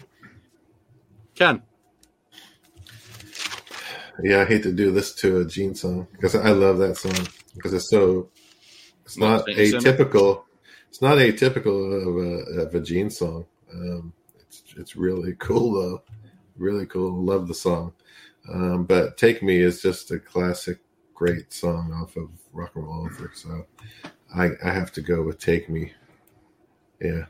[1.35, 1.63] Ken.
[4.23, 7.27] Yeah, I hate to do this to a Gene song because I love that song
[7.55, 8.31] because it's so.
[9.05, 10.45] It's not atypical.
[10.89, 13.47] It's not atypical of a of a Gene song.
[13.73, 16.03] Um, it's it's really cool though,
[16.57, 17.25] really cool.
[17.25, 17.95] Love the song,
[18.53, 20.79] um, but "Take Me" is just a classic,
[21.15, 23.31] great song off of Rock and Roll Over.
[23.35, 23.67] So,
[24.35, 25.93] I I have to go with "Take Me."
[27.01, 27.25] Yeah,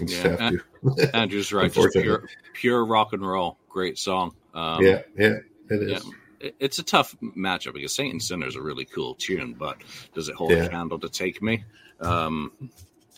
[0.00, 1.16] I just Yeah, have to.
[1.16, 1.72] Andrew's right.
[1.72, 3.56] Just pure, pure rock and roll.
[3.68, 4.34] Great song.
[4.54, 5.36] Um, yeah, yeah,
[5.70, 6.02] it
[6.40, 6.50] yeah.
[6.60, 9.76] It's a tough matchup because Saint and Sinner is a really cool tune, but
[10.14, 10.64] does it hold Yeah.
[10.64, 11.64] a candle to Take Me?
[12.00, 12.52] Um,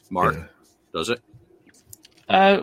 [0.08, 0.46] Mark, Yeah.
[0.94, 1.20] does it?
[2.28, 2.62] Uh,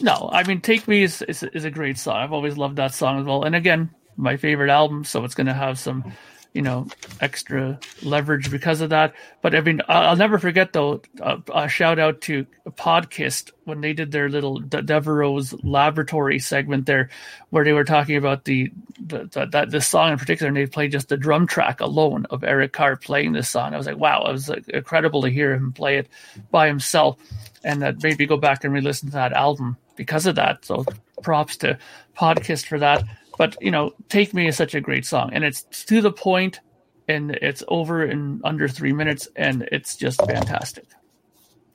[0.00, 2.16] no, I mean, "Take Me" is, is is a great song.
[2.16, 3.42] I've always loved that song as well.
[3.42, 6.10] And again, my favorite album, so it's going to have some,
[6.56, 6.86] you know,
[7.20, 9.14] extra leverage because of that.
[9.42, 11.02] But I mean, I'll, never forget though.
[11.20, 16.86] A, a shout out to Podcast when they did their little De- Devereaux's laboratory segment
[16.86, 17.10] there,
[17.50, 20.66] where they were talking about the, the, the that this song in particular, and they
[20.66, 23.74] played just the drum track alone of Eric Carr playing this song.
[23.74, 26.08] I was like, wow, it was like, incredible to hear him play it
[26.50, 27.18] by himself
[27.64, 30.64] and that maybe go back and re-listen to that album because of that.
[30.64, 30.86] So
[31.22, 31.78] props to
[32.16, 33.04] Podcast for that.
[33.38, 36.60] But you know, Take Me is such a great song, and it's to the point,
[37.08, 40.86] and it's over in under three minutes, and it's just fantastic.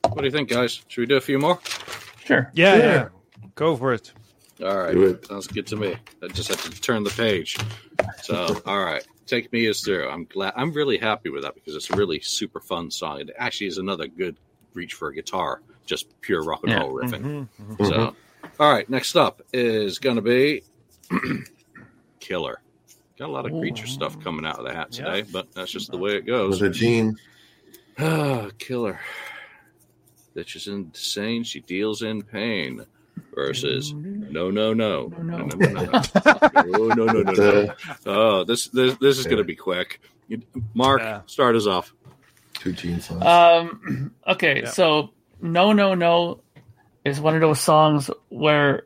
[0.08, 0.82] What do you think, guys?
[0.88, 1.60] Should we do a few more?
[2.24, 2.50] Sure.
[2.54, 3.08] Yeah, yeah,
[3.54, 4.12] go for it.
[4.62, 5.26] All right, it.
[5.26, 5.96] sounds good to me.
[6.22, 7.56] I just have to turn the page.
[8.22, 10.08] So, all right, take me Is through.
[10.08, 10.52] I'm glad.
[10.56, 13.20] I'm really happy with that because it's a really super fun song.
[13.20, 14.36] It actually is another good
[14.74, 16.80] reach for a guitar, just pure rock and Yeah.
[16.80, 17.48] roll riffing.
[17.60, 17.84] Mm-hmm.
[17.86, 18.14] So,
[18.60, 20.62] all right, next up is going to be
[22.22, 22.60] Killer.
[23.18, 25.90] Got a lot of creature stuff coming out of the hat today, but that's just
[25.90, 26.60] the way it goes.
[26.60, 27.16] With a Gene.
[27.98, 28.98] Ah, killer.
[30.34, 31.42] Bitch is insane.
[31.44, 32.86] She deals in pain.
[33.34, 36.00] Versus no, no, no, no, no, no, no, no,
[36.64, 37.74] no, no, no, no, no.
[38.06, 40.00] Oh, this this this is gonna be quick.
[40.74, 41.20] Mark, Yeah.
[41.26, 41.92] start us off.
[42.54, 43.22] Two Gene songs.
[43.24, 44.14] Um.
[44.26, 44.62] Okay.
[44.62, 44.70] Yeah.
[44.70, 45.10] So
[45.40, 46.40] no, no, no
[47.04, 48.84] is one of those songs where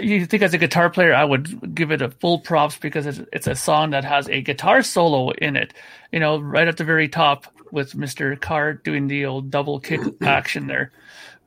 [0.00, 3.20] you think as a guitar player, I would give it a full props because it's,
[3.32, 5.74] it's a song that has a guitar solo in it.
[6.12, 8.40] You know, right at the very top with Mr.
[8.40, 10.92] Carr doing the old double kick action there.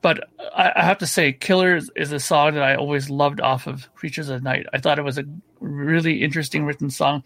[0.00, 3.40] But I, I have to say, Killer is, is a song that I always loved
[3.40, 4.66] off of Creatures of Night.
[4.72, 5.24] I thought it was a
[5.60, 7.24] really interesting written song.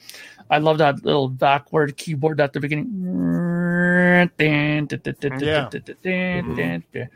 [0.49, 2.91] I love that little backward keyboard at the beginning.
[6.95, 7.07] Yeah.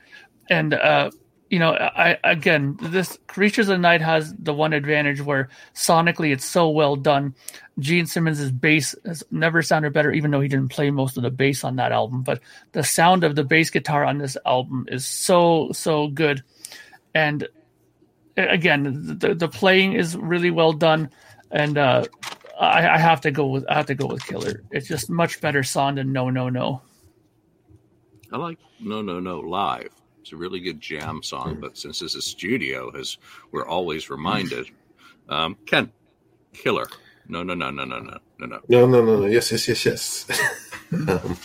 [0.50, 1.10] And uh,
[1.48, 6.32] you know, I again, this Creatures of the Night has the one advantage where sonically
[6.32, 7.34] it's so well done.
[7.78, 11.30] Gene Simmons' bass has never sounded better, even though he didn't play most of the
[11.30, 12.22] bass on that album.
[12.22, 12.40] But
[12.72, 16.42] the sound of the bass guitar on this album is so so good,
[17.14, 17.46] and
[18.36, 21.10] again, the the playing is really well done,
[21.50, 22.04] and uh,
[22.58, 24.64] I, I have to go with I have to go with Killer.
[24.72, 26.82] It's just much better song than No No No.
[28.32, 29.90] I like No No No Live.
[30.26, 33.16] It's a really good jam song, but since this is studio, as
[33.52, 34.66] we're always reminded,
[35.28, 35.92] um, Ken,
[36.52, 36.88] Killer.
[37.28, 38.60] No, no, no, no, no, no, no, no.
[38.68, 39.26] No, no, no, no.
[39.26, 40.26] Yes, yes, yes, yes.
[41.08, 41.38] um,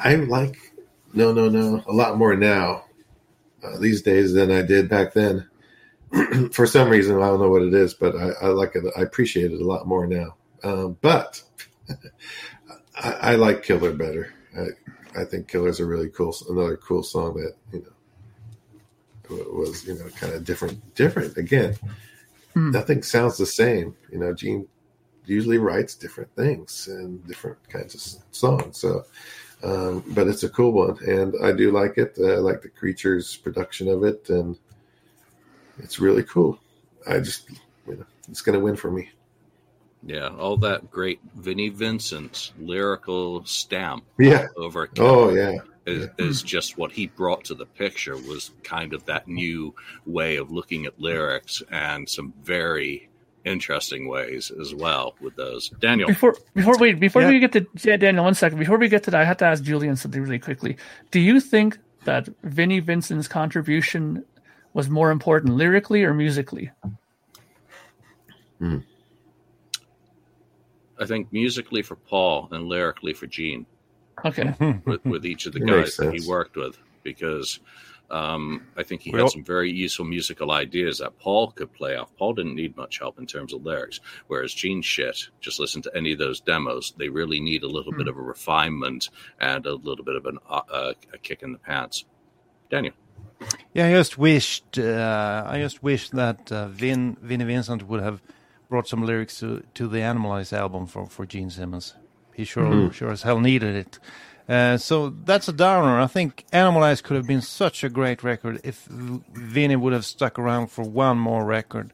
[0.00, 0.72] I like
[1.14, 2.86] no, no, no a lot more now
[3.62, 5.48] uh, these days than I did back then.
[6.50, 8.84] For some reason, I don't know what it is, but I, I like it.
[8.96, 10.34] I appreciate it a lot more now.
[10.64, 11.40] Um, but
[12.96, 14.34] I, I like Killer better.
[14.58, 14.70] I,
[15.16, 20.08] I think Killer's a really cool, another cool song that you know was you know
[20.18, 20.94] kind of different.
[20.94, 21.76] Different again.
[22.54, 22.70] Hmm.
[22.70, 23.96] Nothing sounds the same.
[24.10, 24.66] You know, Gene
[25.26, 28.78] usually writes different things and different kinds of songs.
[28.78, 29.04] So,
[29.62, 32.16] um, but it's a cool one, and I do like it.
[32.18, 34.56] I like the Creatures production of it, and
[35.78, 36.58] it's really cool.
[37.06, 37.50] I just,
[37.86, 39.10] you know, it's going to win for me.
[40.02, 44.46] Yeah, all that great Vinnie Vincent's lyrical stamp Yeah.
[44.56, 45.58] over Oh yeah.
[45.86, 46.22] is, hmm.
[46.22, 49.74] is just what he brought to the picture was kind of that new
[50.04, 53.08] way of looking at lyrics and some very
[53.44, 55.70] interesting ways as well with those.
[55.80, 57.30] Daniel, Before before wait before Yeah.
[57.30, 58.58] we get to yeah, Daniel, one second.
[58.58, 60.76] Before we get to that, I have to ask Julian something really quickly.
[61.10, 64.24] Do you think that Vinnie Vincent's contribution
[64.74, 66.70] was more important lyrically or musically?
[68.58, 68.78] Hmm.
[70.98, 73.66] I think musically for Paul and lyrically for Gene.
[74.24, 74.54] Okay.
[74.86, 77.60] with, with each of the guys that he worked with because
[78.10, 81.96] um, I think he Well- had some very useful musical ideas that Paul could play
[81.96, 82.14] off.
[82.16, 85.96] Paul didn't need much help in terms of lyrics, whereas Gene shit, just listen to
[85.96, 86.94] any of those demos.
[86.96, 90.38] They really need a little bit of a refinement and a little bit of an,
[90.48, 92.04] uh, uh, a kick in the pants.
[92.70, 92.94] Daniel.
[93.74, 98.22] Yeah, I just wished uh, I just wished that uh, Vin Vinnie Vincent would have
[98.68, 101.94] brought some lyrics to, to the Animalize album for, for Gene Simmons.
[102.34, 103.98] He sure sure as hell needed it.
[104.48, 105.98] Uh, so that's a downer.
[105.98, 110.38] I think Animalize could have been such a great record if Vinnie would have stuck
[110.38, 111.92] around for one more record.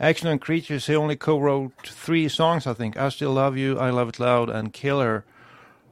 [0.00, 2.96] Action and Creatures, he only co-wrote three songs, I think.
[2.96, 5.24] I Still Love You, I Love It Loud, and Killer.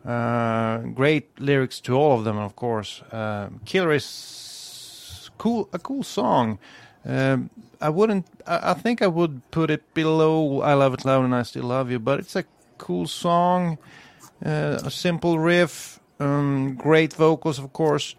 [0.05, 3.01] Uh, great lyrics to all of them, of course.
[3.13, 6.59] Uh, Killer is cool, a cool song.
[7.05, 7.51] Um,
[7.81, 8.27] I wouldn't.
[8.47, 11.65] I, I think I would put it below "I Love It Loud" and "I Still
[11.65, 12.45] Love You," but it's a
[12.79, 13.79] cool song.
[14.45, 18.17] Uh, a simple riff, um, great vocals, of course,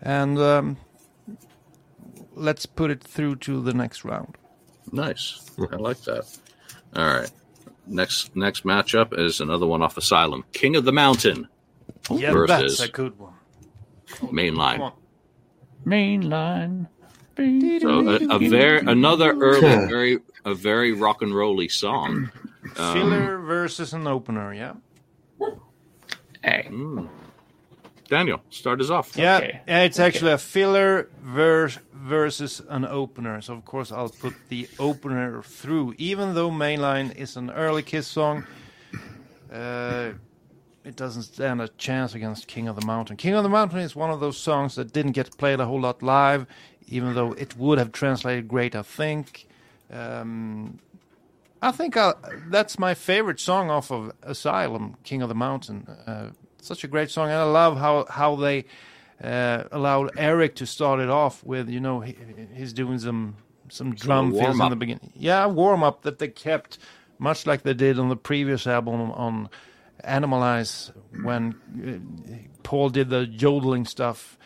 [0.00, 0.76] and um,
[2.34, 4.36] let's put it through to the next round.
[4.92, 5.50] Nice.
[5.72, 6.24] I like that.
[6.96, 7.30] All right.
[7.86, 10.44] Next next matchup is another one off Asylum.
[10.52, 11.48] King of the Mountain,
[12.10, 13.34] Yeah, Versus- that's a good one.
[14.32, 14.54] main
[16.22, 16.88] Come
[17.36, 22.30] So a, a very another early, very a very rock and rolly song.
[22.76, 24.52] Um, Filler versus an opener.
[24.52, 24.74] Yeah.
[26.42, 26.68] Hey.
[26.70, 27.08] mm.
[28.08, 29.16] Daniel, start us off.
[29.16, 29.60] Yeah, Okay.
[29.68, 33.40] it's actually a filler verse versus an opener.
[33.40, 38.08] So of course I'll put the opener through, even though Mainline is an early Kiss
[38.08, 38.44] song.
[39.52, 40.10] Uh,
[40.84, 43.16] it doesn't stand a chance against King of the Mountain.
[43.16, 45.80] King of the Mountain is one of those songs that didn't get played a whole
[45.80, 46.46] lot live,
[46.90, 48.74] even though it would have translated great.
[48.74, 49.46] I think.
[49.92, 50.78] Um,
[51.62, 52.14] I think i
[52.48, 55.86] that's my favorite song off of Asylum, King of the Mountain.
[56.06, 56.30] Uh,
[56.62, 58.64] such a great song, and I love how how they
[59.22, 61.68] uh, allowed Eric to start it off with.
[61.68, 62.16] You know, he,
[62.54, 63.36] he's doing some
[63.68, 65.12] some drum fills in the beginning.
[65.14, 66.78] Yeah, warm up that they kept,
[67.18, 69.48] much like they did on the previous album on
[70.04, 74.38] Animalize when uh, Paul did the yodeling stuff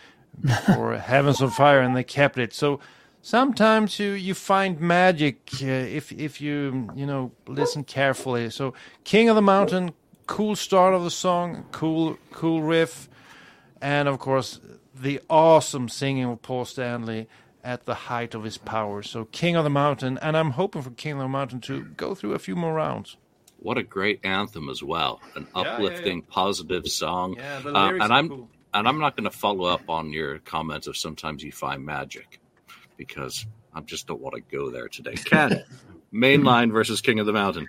[0.67, 2.53] for Heavens on Fire, and they kept it.
[2.53, 2.81] So
[3.23, 8.51] sometimes you you find magic uh, if if you you know listen carefully.
[8.51, 8.75] So
[9.05, 9.93] King of the Mountain,
[10.27, 13.09] cool start of the song, cool cool riff,
[13.81, 14.61] and of course
[14.95, 17.29] the awesome singing of Paul Stanley
[17.65, 19.03] at the height of his power.
[19.03, 22.15] So King of the Mountain, and I'm hoping for King of the Mountain to go
[22.15, 23.17] through a few more rounds.
[23.59, 25.23] What a great anthem as well.
[25.35, 27.37] An yeah, uplifting, positive song.
[27.39, 28.49] Yeah, the Uh, and are I'm cool.
[28.75, 32.41] And I'm not going to follow up on your comments of sometimes you find magic
[32.97, 35.15] because I just don't want to go there today.
[35.15, 35.63] Ken,
[36.13, 37.69] mainline versus King of the Mountain.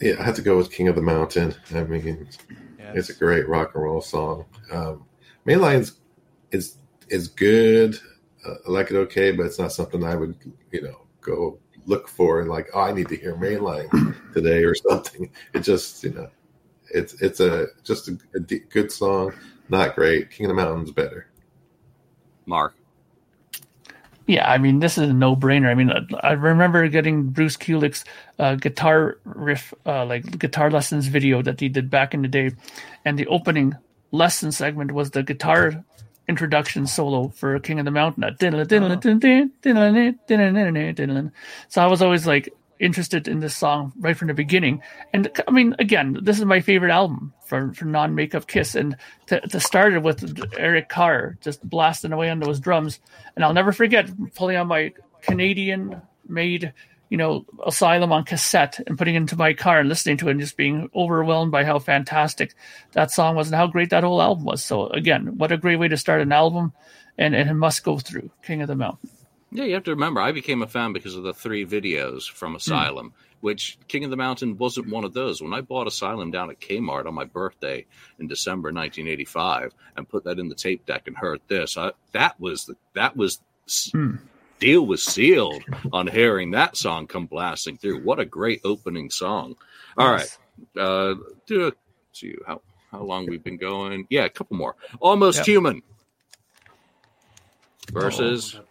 [0.00, 1.54] Yeah, I have to go with King of the Mountain.
[1.74, 2.28] I mean,
[2.78, 2.96] Yes.
[2.96, 4.44] it's a great rock and roll song.
[4.70, 5.04] Um,
[5.46, 5.98] Mainline's
[6.50, 6.76] is
[7.08, 7.96] is good.
[8.44, 10.34] Uh, I like it okay, but it's not something I would
[10.72, 14.74] you know go look for and like oh I need to hear Mainline today or
[14.88, 15.30] something.
[15.54, 16.28] It just you know
[16.92, 19.32] it's it's a just a, a d- good song.
[19.68, 20.30] Not great.
[20.30, 21.26] King of the Mountain's better.
[22.46, 22.74] Mark.
[24.26, 25.68] Yeah, I mean, this is a no-brainer.
[25.68, 28.04] I mean, I- I remember getting Bruce Kulick's
[28.38, 32.52] uh, guitar riff, uh, like guitar lessons video that he did back in the day,
[33.04, 33.74] and the opening
[34.12, 35.84] lesson segment was the guitar
[36.28, 38.36] introduction solo for King of the Mountain.
[38.38, 38.64] Diddle.
[41.68, 42.48] So I was always like
[42.82, 44.82] interested in this song right from the beginning.
[45.12, 48.96] And I mean, again, this is my favorite album for, for non-makeup Kiss, and
[49.26, 53.00] to, to start it with Eric Carr just blasting away on those drums,
[53.36, 54.92] and I'll never forget pulling on my
[55.22, 56.72] Canadian-made
[57.08, 60.30] you know, Asylum on cassette and putting it into my car and listening to it
[60.30, 62.54] and just being overwhelmed by how fantastic
[62.92, 64.64] that song was and how great that whole album was.
[64.64, 66.72] So again, what a great way to start an album
[67.18, 69.10] and, and it must go through King of the Mountain.
[69.54, 72.34] Yeah, you have to remember, I became a fan because of the three videos Hmm.
[72.34, 75.42] from Asylum, which King of the Mountain wasn't one of those.
[75.42, 77.84] When I bought Asylum down at Kmart on my birthday
[78.18, 82.40] in December 1985 and put that in the tape deck and heard this, I, that
[82.40, 83.40] was the, that was
[83.92, 84.16] Hmm.
[84.58, 88.00] deal was sealed on hearing that song come blasting through.
[88.02, 89.56] What a great opening song!
[89.96, 90.38] All right,
[90.78, 91.14] uh,
[91.46, 91.72] do a
[92.12, 92.60] see how
[92.90, 94.06] how long we've been going.
[94.10, 94.76] Yeah, a couple more.
[95.00, 95.46] Almost Yep.
[95.46, 95.82] human
[97.92, 98.58] versus.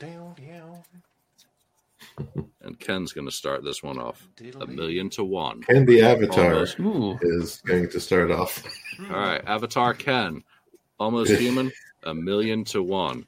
[2.64, 4.28] And Ken's going to start this one off.
[4.60, 5.64] A million to one.
[5.70, 6.78] And the Avatar Almost.
[7.24, 8.64] Is going to start off.
[9.00, 9.42] All right.
[9.48, 10.44] Avatar Ken.
[11.00, 11.72] Almost human.
[12.04, 13.26] A million to one.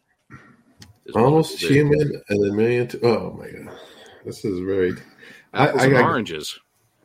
[1.06, 2.88] is Almost human and a million.
[2.90, 3.76] To, oh my god,
[4.26, 4.94] this is very.
[5.54, 6.60] I, Apples I, and I, oranges.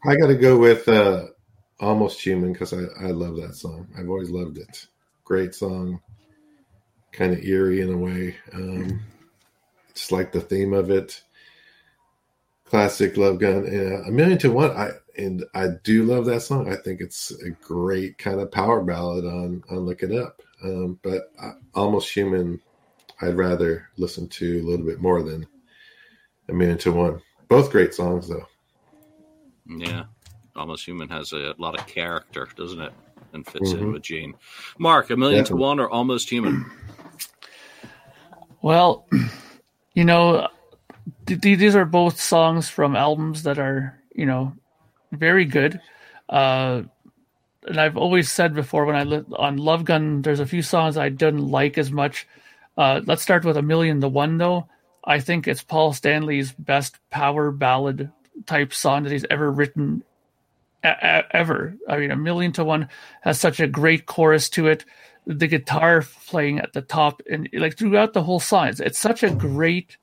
[0.07, 1.27] I got to go with uh,
[1.81, 3.89] almost human because I, I love that song.
[3.99, 4.87] I've always loved it.
[5.25, 6.01] Great song,
[7.13, 8.37] kind of eerie in a way.
[8.53, 9.01] Um,
[9.95, 11.23] just like the theme of it.
[12.67, 13.65] Classic Love Gun.
[13.71, 14.71] Yeah, a million to one.
[14.73, 16.71] I and I do love that song.
[16.71, 20.43] I think it's a great kind of power ballad on on Lick It Up.
[20.63, 22.61] Um, but uh, almost human.
[23.21, 25.45] I'd rather listen to a little bit more than
[26.49, 27.21] a million to one.
[27.49, 28.47] Both great songs though.
[29.67, 30.05] Yeah.
[30.55, 32.93] Almost human has a lot of character, doesn't it?
[33.33, 33.93] And fits in Mhm.
[33.95, 34.35] with Gene.
[34.79, 35.59] Mark, a million Definitely.
[35.59, 36.65] to one or almost human?
[38.69, 39.07] Well,
[39.95, 40.47] you know,
[41.25, 44.53] th- th- these are both songs from albums that are, you know,
[45.11, 45.81] very good.
[46.29, 46.83] Uh,
[47.67, 50.99] and I've always said before when I li- on Love Gun, there's a few songs
[50.99, 52.29] I didn't like as much.
[52.77, 54.69] Uh, let's start with a million to one though.
[55.03, 58.13] I think it's Paul Stanley's best power ballad
[58.45, 60.05] type song that he's ever written
[60.85, 61.75] e- e- ever.
[61.89, 62.91] I mean, a million to one
[63.23, 64.85] has such a great chorus to it.
[65.29, 69.23] The guitar playing at the top and like throughout the whole song, it's, it's such
[69.23, 69.97] a great,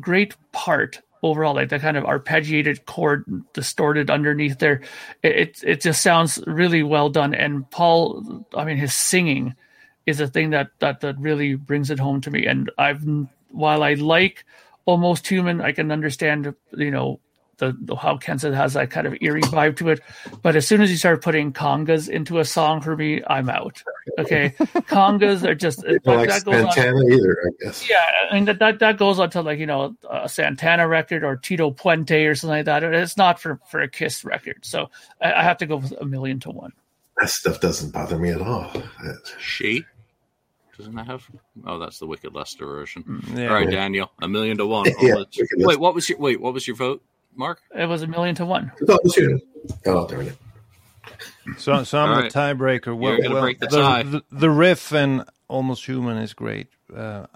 [0.00, 1.54] great part overall.
[1.54, 4.82] Like that kind of arpeggiated chord distorted underneath there.
[5.22, 7.34] It, it it just sounds really well done.
[7.34, 9.54] And Paul, I mean, his singing
[10.06, 12.46] is a thing that that that really brings it home to me.
[12.46, 13.04] And I've
[13.50, 14.44] while I like
[14.84, 17.20] almost human, I can understand you know
[17.58, 20.00] the, the how Ken has that kind of eerie vibe to it.
[20.42, 23.82] But as soon as you start putting congas into a song for me, I'm out.
[24.18, 26.72] Okay, congas are just I like that goes on.
[26.72, 27.88] Santana either, I guess.
[27.88, 31.24] Yeah, I mean that, that that goes on to like you know a Santana record
[31.24, 32.82] or Tito Puente or something like that.
[32.82, 36.04] It's not for for a Kiss record, so I, I have to go with a
[36.04, 36.72] million to one.
[37.18, 38.72] That stuff doesn't bother me at all.
[39.38, 39.84] She?
[40.78, 41.28] Doesn't that have?
[41.66, 43.04] Oh, that's the Wicked Lester version.
[43.04, 43.48] Mm, yeah.
[43.48, 44.86] All right, Daniel, a million to one.
[45.00, 45.22] Yeah,
[45.58, 46.40] wait, what was your wait?
[46.40, 47.02] What was your vote,
[47.34, 47.60] Mark?
[47.74, 48.70] It was a million to one.
[48.80, 49.40] It's almost human.
[49.86, 50.36] Oh, darn it.
[51.58, 52.32] So, so I'm All the right.
[52.32, 52.96] tiebreaker.
[52.96, 54.02] Well, gonna well, break the tie.
[54.04, 56.68] the, the riff and Almost Human is great.
[56.94, 57.26] Uh,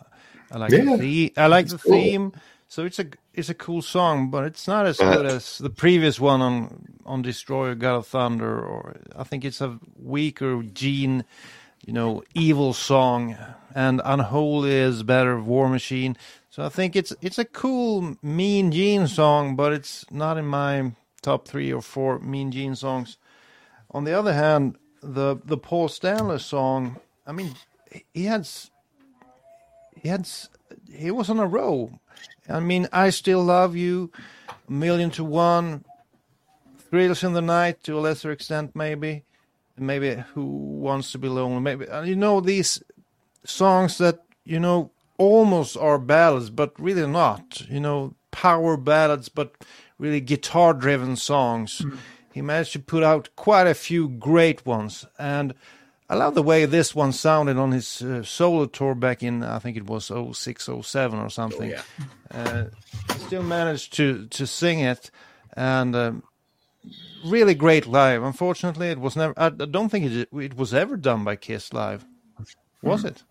[0.50, 0.96] I like Yeah.
[0.96, 1.92] the, the I like the cool.
[1.92, 2.32] theme.
[2.68, 6.18] So it's a it's a cool song, but it's not as good as the previous
[6.18, 11.24] one on on Destroyer, God of Thunder, or I think it's a weaker Gene,
[11.84, 13.36] you know, evil song,
[13.74, 16.16] and Unholy is better, War Machine.
[16.56, 20.92] So I think it's it's a cool Mean Gene song, but it's not in my
[21.20, 23.18] top three or four Mean Gene songs.
[23.90, 26.96] On the other hand, the the Paul Stanley song,
[27.26, 27.54] I mean,
[28.14, 28.48] he had
[30.00, 30.26] he had
[30.90, 32.00] he was on a roll.
[32.48, 34.10] I mean, I still love you,
[34.66, 35.84] million to one,
[36.88, 39.24] thrills in the night to a lesser extent, maybe,
[39.76, 42.82] maybe who wants to be lonely, maybe uh, you know these
[43.44, 47.62] songs that you know almost are ballads, but really not.
[47.68, 49.54] You know, power ballads, but
[49.98, 51.82] really guitar-driven songs.
[52.32, 55.54] He managed to put out quite a few great ones, and
[56.08, 59.58] I love the way this one sounded on his uh, solo tour back in I
[59.58, 61.70] think it was 06, 07 or something.
[61.70, 61.82] yeah.
[62.30, 62.64] Uh,
[63.26, 65.10] still managed to to sing it,
[65.54, 66.22] and um,
[67.24, 68.22] really great live.
[68.22, 69.34] Unfortunately, it was never.
[69.36, 72.04] I, I don't think it it was ever done by Kiss live.
[72.82, 73.22] Was it?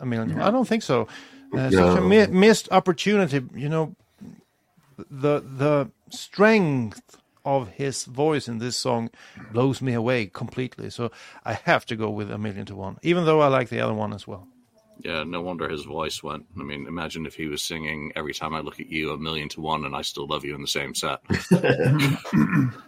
[0.00, 1.06] I mean, I don't think so.
[1.52, 3.40] Uh, Such a mi- missed opportunity.
[3.54, 3.94] You know,
[5.10, 9.08] the the strength of his voice in this song
[9.52, 10.90] blows me away completely.
[10.90, 11.10] So
[11.44, 13.94] I have to go with a million to one, even though I like the other
[13.94, 14.46] one as well.
[15.04, 16.46] Yeah, no wonder his voice went.
[16.58, 19.48] I mean, imagine if he was singing "Every Time I Look at You" a million
[19.50, 21.20] to one, and I still love you in the same set.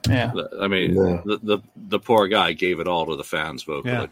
[0.08, 1.20] Yeah, I mean, Yeah.
[1.24, 3.92] the, the the poor guy gave it all to the fans vocally.
[3.92, 4.06] Yeah.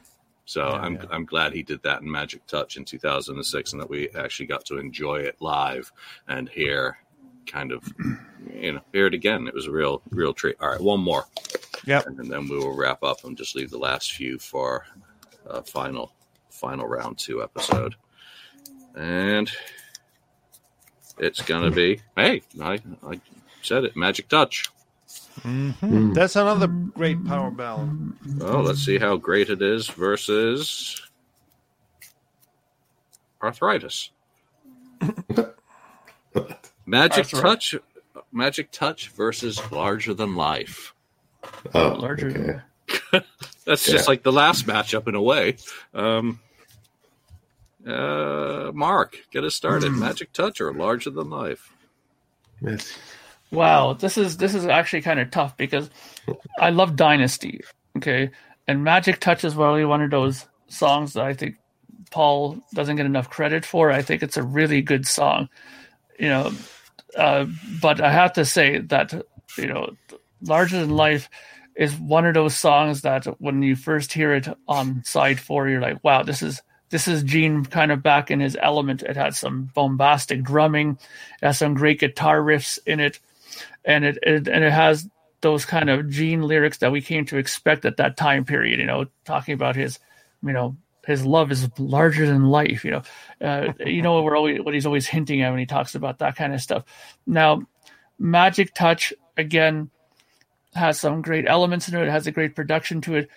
[0.46, 1.04] So I'm yeah.
[1.10, 4.64] I'm glad he did that in Magic Touch in 2006, and that we actually got
[4.66, 5.92] to enjoy it live
[6.28, 6.98] and hear
[7.46, 7.92] kind of
[8.54, 9.48] you know hear it again.
[9.48, 10.56] It was a real real treat.
[10.60, 11.26] All right, one more.
[11.84, 12.06] Yep.
[12.06, 14.86] And then we will wrap up and just leave the last few for
[15.50, 16.12] uh, final
[16.48, 17.96] final round two episode.
[18.94, 19.50] And
[21.18, 23.20] it's gonna be hey, I I
[23.62, 24.70] said it, Magic Touch.
[25.40, 26.12] Mm-hmm.
[26.12, 28.12] That's another great power ballad.
[28.40, 31.00] Oh, let's see how great it is versus
[33.42, 34.10] arthritis.
[36.86, 37.40] Magic Arthritis.
[37.40, 37.74] Touch
[38.32, 40.94] Magic Touch versus Larger Than Life.
[41.74, 42.60] Oh, Larger okay.
[43.12, 43.24] than
[43.64, 45.56] That's just like the last matchup in a way.
[45.92, 46.40] Um,
[47.86, 49.90] uh, Mark, get us started.
[49.92, 51.72] Magic Touch or Larger Than Life?
[52.60, 52.96] Yes.
[53.50, 55.88] Wow, this is this is actually kind of tough because
[56.58, 57.62] I love Dynasty,
[57.96, 58.30] okay,
[58.66, 61.56] and Magic Touch is really one of those songs that I think
[62.10, 63.90] Paul doesn't get enough credit for.
[63.92, 65.48] I think it's a really good song,
[66.18, 66.52] you know,
[67.16, 67.46] uh,
[67.80, 69.14] but I have to say that
[69.56, 69.96] you know,
[70.42, 71.30] Larger Than Life
[71.76, 75.80] is one of those songs that when you first hear it on side four, you're
[75.80, 79.02] like, wow, this is this is Gene kind of back in his element.
[79.02, 80.98] It has some bombastic drumming,
[81.42, 83.18] it has some great guitar riffs in it,
[83.86, 85.08] and it, it and it has
[85.40, 88.80] those kind of Gene lyrics that we came to expect at that time period.
[88.80, 89.98] You know, talking about his,
[90.42, 90.76] you know,
[91.06, 92.84] his love is larger than life.
[92.84, 93.02] You know,
[93.40, 96.36] uh, you know we're always what he's always hinting at when he talks about that
[96.36, 96.84] kind of stuff.
[97.26, 97.62] Now,
[98.18, 99.90] Magic Touch again
[100.74, 102.02] has some great elements in it.
[102.02, 103.30] It has a great production to it,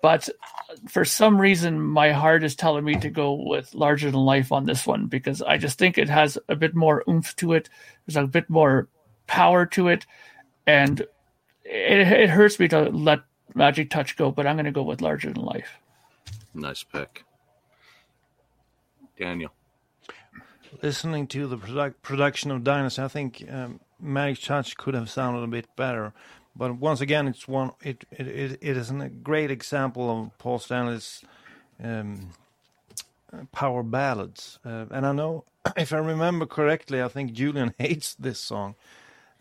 [0.00, 0.28] but
[0.88, 4.64] for some reason, my heart is telling me to go with Larger Than Life on
[4.64, 7.68] this one because I just think it has a bit more oomph to it.
[8.06, 8.88] There's a bit more
[9.32, 10.04] power to it,
[10.66, 11.00] and
[11.64, 13.20] it, it hurts me to let
[13.54, 15.78] Magic Touch go, but I'm going to go with Larger Than Life.
[16.54, 17.24] Nice pick.
[19.18, 19.50] Daniel.
[20.82, 25.42] Listening to the produc- production of Dynasty, I think um, Magic Touch could have sounded
[25.42, 26.12] a bit better.
[26.54, 27.70] But once again, it's one.
[27.82, 31.24] It it it, it is a great example of Paul Stanley's
[31.82, 32.30] um,
[33.52, 34.58] power ballads.
[34.62, 35.44] Uh, and I know,
[35.78, 38.74] if I remember correctly, I think Julian hates this song.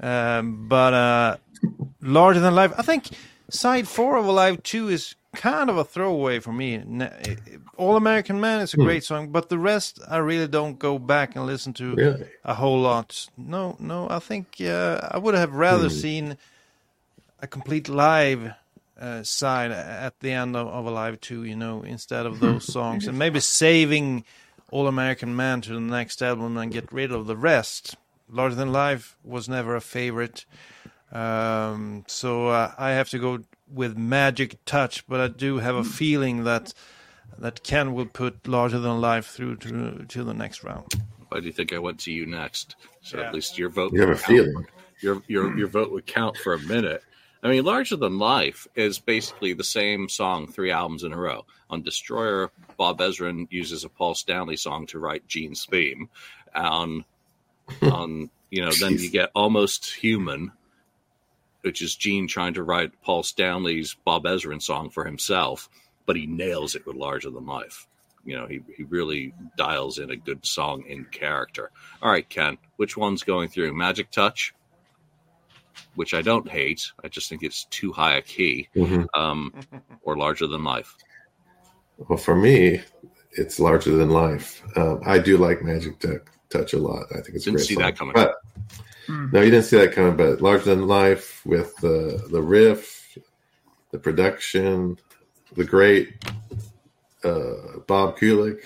[0.01, 1.37] Um, but uh,
[2.01, 3.09] larger than life, I think
[3.49, 6.81] side four of Alive Two is kind of a throwaway for me.
[7.77, 11.35] All American Man is a great song, but the rest I really don't go back
[11.35, 12.25] and listen to Really?
[12.43, 13.27] a whole lot.
[13.37, 16.37] No, no, I think uh, I would have rather seen
[17.39, 18.53] a complete live
[18.99, 23.07] uh, side at the end of, of Alive 2, you know, instead of those songs,
[23.07, 24.25] and maybe saving
[24.69, 27.95] All American Man to the next album and get rid of the rest.
[28.31, 30.45] Larger Than Life was never a favorite,
[31.11, 33.39] um, so uh, I have to go
[33.71, 36.73] with Magic Touch, but I do have a feeling that
[37.37, 40.93] that Ken will put Larger Than Life through to to the next round.
[41.29, 42.75] Why do you think I went to you next?
[43.01, 43.93] So at least your vote.
[43.93, 44.37] You have a would count.
[44.37, 44.65] feeling.
[45.01, 47.03] Your your your vote would count for a minute.
[47.43, 51.45] I mean, Larger Than Life is basically the same song three albums in a row.
[51.71, 56.09] On Destroyer, Bob Ezrin uses a Paul Stanley song to write Gene's theme.
[56.53, 57.03] On
[57.81, 60.51] on you know, then you get Almost Human,
[61.61, 65.69] which is Gene trying to write Paul Stanley's Bob Ezrin song for himself,
[66.05, 67.87] but he nails it with Larger Than Life.
[68.25, 71.71] You know, he, he really dials in a good song in character.
[72.01, 73.73] All right, Ken, which one's going through?
[73.73, 74.53] Magic Touch,
[75.95, 76.91] which I don't hate.
[77.03, 79.07] I just think it's too high a key, Mhm.
[79.15, 79.53] um,
[80.03, 80.95] or Larger Than Life.
[81.97, 82.81] Well, for me,
[83.31, 84.61] it's larger than life.
[84.75, 86.19] Um, I do like Magic Tou-
[86.51, 87.05] Touch a lot.
[87.11, 87.83] I think it's a Didn't great see song.
[87.83, 88.13] that coming.
[88.13, 88.35] But
[89.07, 90.15] no, you didn't see that coming.
[90.17, 93.17] But larger than life with the the riff,
[93.91, 94.97] the production,
[95.55, 96.23] the great
[97.23, 98.61] uh, Bob Kulick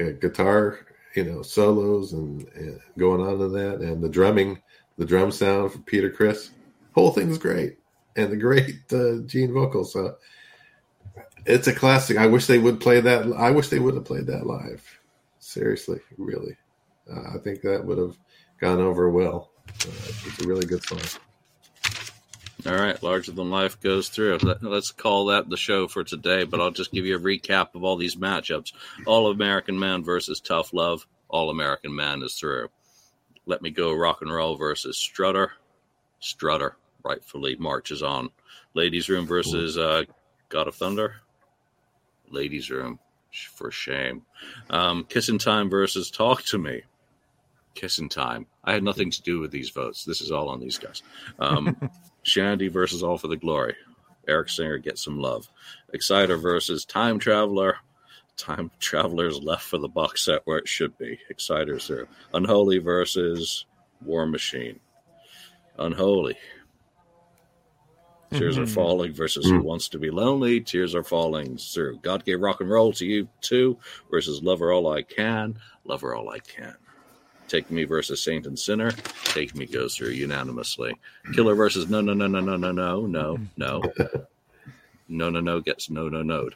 [0.00, 4.60] uh, guitar, you know, solos and, and going on to that, and the drumming,
[4.98, 6.50] the drum sound from Peter Criss,
[6.94, 7.78] whole thing's great,
[8.16, 9.92] and the great uh, Gene vocals.
[9.92, 10.16] So
[11.44, 12.16] it's a classic.
[12.18, 13.32] I wish they would play that.
[13.36, 14.98] I wish they would have played that live.
[15.42, 16.56] Seriously, really,
[17.12, 18.16] uh, I think that would have
[18.60, 19.50] gone over well.
[19.68, 19.90] Uh,
[20.24, 21.00] it's a really good song.
[22.64, 24.38] All right, larger than life goes through.
[24.38, 26.44] Let, us call that the show for today.
[26.44, 28.72] But I'll just give you a recap of all these matchups:
[29.04, 31.08] All American Man versus Tough Love.
[31.28, 32.68] All American Man is through.
[33.44, 35.54] Let Me Go Rock and Roll versus Strutter.
[36.20, 38.30] Strutter rightfully marches on.
[38.74, 40.04] Ladies Room versus uh,
[40.48, 41.16] God of Thunder.
[42.30, 43.00] Ladies Room
[43.32, 44.22] for shame.
[44.70, 46.82] Um, Kissing Time versus Talk to Me.
[47.74, 48.46] Kissing Time.
[48.64, 50.04] I had nothing to do with these votes.
[50.04, 51.02] This is all on these guys.
[51.38, 51.76] Um,
[52.22, 53.74] Shandy versus All for the Glory.
[54.28, 55.48] Eric Singer gets some love.
[55.92, 57.78] Exciter versus Time Traveler.
[58.36, 61.18] Time Traveler's left for the box set where it should be.
[61.28, 62.06] Exciters there.
[62.32, 63.66] Unholy versus
[64.00, 64.80] War Machine.
[65.78, 66.36] Unholy.
[68.32, 70.60] Tears are falling versus Who Wants to Be Lonely.
[70.60, 73.78] Tears are falling through God Gave Rock and Roll to You Too
[74.10, 75.58] versus Love Her All I Can.
[75.84, 76.74] Love Her All I Can.
[77.48, 78.92] Take Me versus Saint and Sinner.
[79.24, 80.94] Take Me goes through unanimously.
[81.34, 83.82] Killer versus No No No No No No No No No.
[85.08, 86.54] No No No gets No No No'd.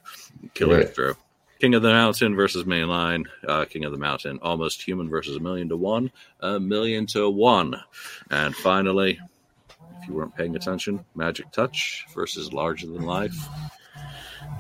[0.55, 0.95] Killer Right.
[0.95, 1.15] through.
[1.61, 3.25] King of the Mountain versus Mainline.
[3.47, 4.39] Uh, King of the Mountain.
[4.43, 6.11] Almost Human versus a million to one.
[6.41, 7.75] A million to one.
[8.31, 9.19] And finally,
[10.03, 13.37] if you weren't paying attention, Magic Touch versus Larger Than Life.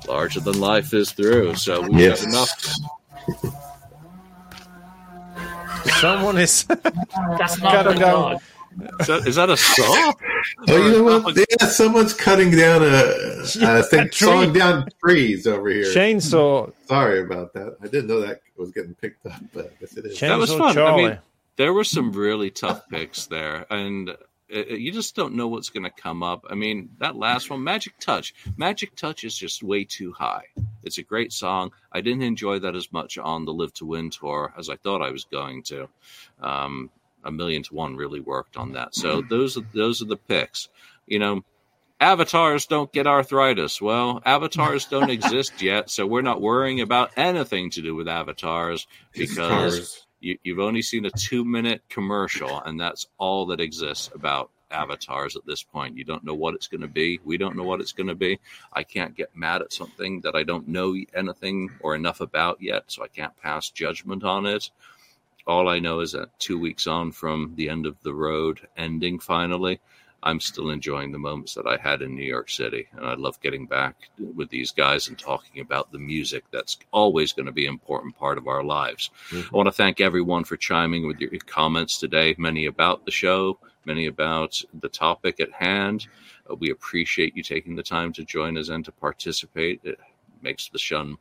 [0.08, 1.54] Larger Than Life is through.
[1.56, 2.24] So we've Yes.
[2.24, 3.60] got enough.
[6.00, 6.64] Someone is.
[7.38, 8.40] That's not the dog.
[9.00, 10.12] Is that, is that a saw?
[10.68, 11.34] Oh, you know what?
[11.36, 12.86] Yeah, someone's cutting down a,
[13.62, 14.10] a thing, tree.
[14.12, 15.84] sawing down trees over here.
[15.84, 16.70] Chainsaw.
[16.86, 17.76] Sorry about that.
[17.82, 20.18] I didn't know that was getting picked up, but I guess it is.
[20.18, 20.78] Chainsaw That was fun.
[20.78, 21.18] I mean,
[21.56, 24.10] There were some really tough picks there, and
[24.52, 26.44] Uh, uh, you just don't know what's going to come up.
[26.48, 28.34] I mean, that last one, Magic Touch.
[28.56, 30.44] Magic Touch is just way too high.
[30.82, 31.72] It's a great song.
[31.92, 35.02] I didn't enjoy that as much on the Live to Win tour as I thought
[35.02, 35.88] I was going to.
[36.40, 36.90] Um,
[37.24, 38.94] a million to one really worked on that.
[38.94, 39.28] So mm.
[39.28, 40.68] those are those are the picks.
[41.06, 41.44] You know,
[42.00, 43.82] avatars don't get arthritis.
[43.82, 48.86] Well, avatars don't exist yet, so we're not worrying about anything to do with avatars
[49.12, 50.05] because.
[50.20, 55.36] You, you've only seen a two minute commercial, and that's all that exists about avatars
[55.36, 55.96] at this point.
[55.96, 57.20] You don't know what it's going to be.
[57.24, 58.38] We don't know what it's going to be.
[58.72, 62.84] I can't get mad at something that I don't know anything or enough about yet,
[62.88, 64.70] so I can't pass judgment on it.
[65.46, 69.20] All I know is that two weeks on from the end of the road ending
[69.20, 69.80] finally,
[70.26, 72.88] I'm still enjoying the moments that I had in New York City.
[72.96, 76.42] And I love getting back with these guys and talking about the music.
[76.50, 79.10] That's always going to be an important part of our lives.
[79.32, 83.60] I want to thank everyone for chiming with your comments today, many about the show,
[83.84, 86.08] many about the topic at hand.
[86.50, 89.80] Uh, we appreciate you taking the time to join us and to participate.
[89.84, 90.00] It
[90.42, 91.16] makes the show,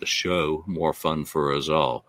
[0.00, 2.04] the show more fun for us all.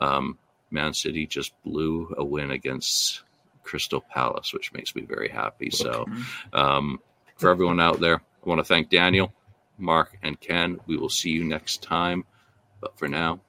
[0.00, 0.38] Um,
[0.70, 3.24] Man City just blew a win against
[3.62, 5.70] Crystal Palace, which makes me very happy.
[5.70, 6.06] So,
[6.52, 7.00] um,
[7.36, 9.32] for everyone out there, I want to thank Daniel,
[9.78, 10.78] Mark, and Ken.
[10.86, 12.24] We will see you next time.
[12.80, 13.40] But for now,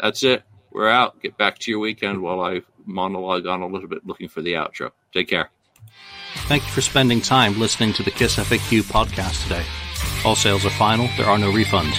[0.00, 0.42] that's it.
[0.70, 1.20] We're out.
[1.20, 4.54] Get back to your weekend while I monologue on a little bit looking for the
[4.54, 4.90] outro.
[5.12, 5.50] Take care.
[6.46, 9.64] Thank you for spending time listening to the KISS FAQ podcast today.
[10.24, 11.96] All sales are final, there are no refunds.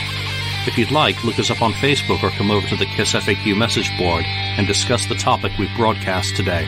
[0.67, 3.57] If you'd like, look us up on Facebook or come over to the KISS FAQ
[3.57, 6.67] message board and discuss the topic we broadcast today.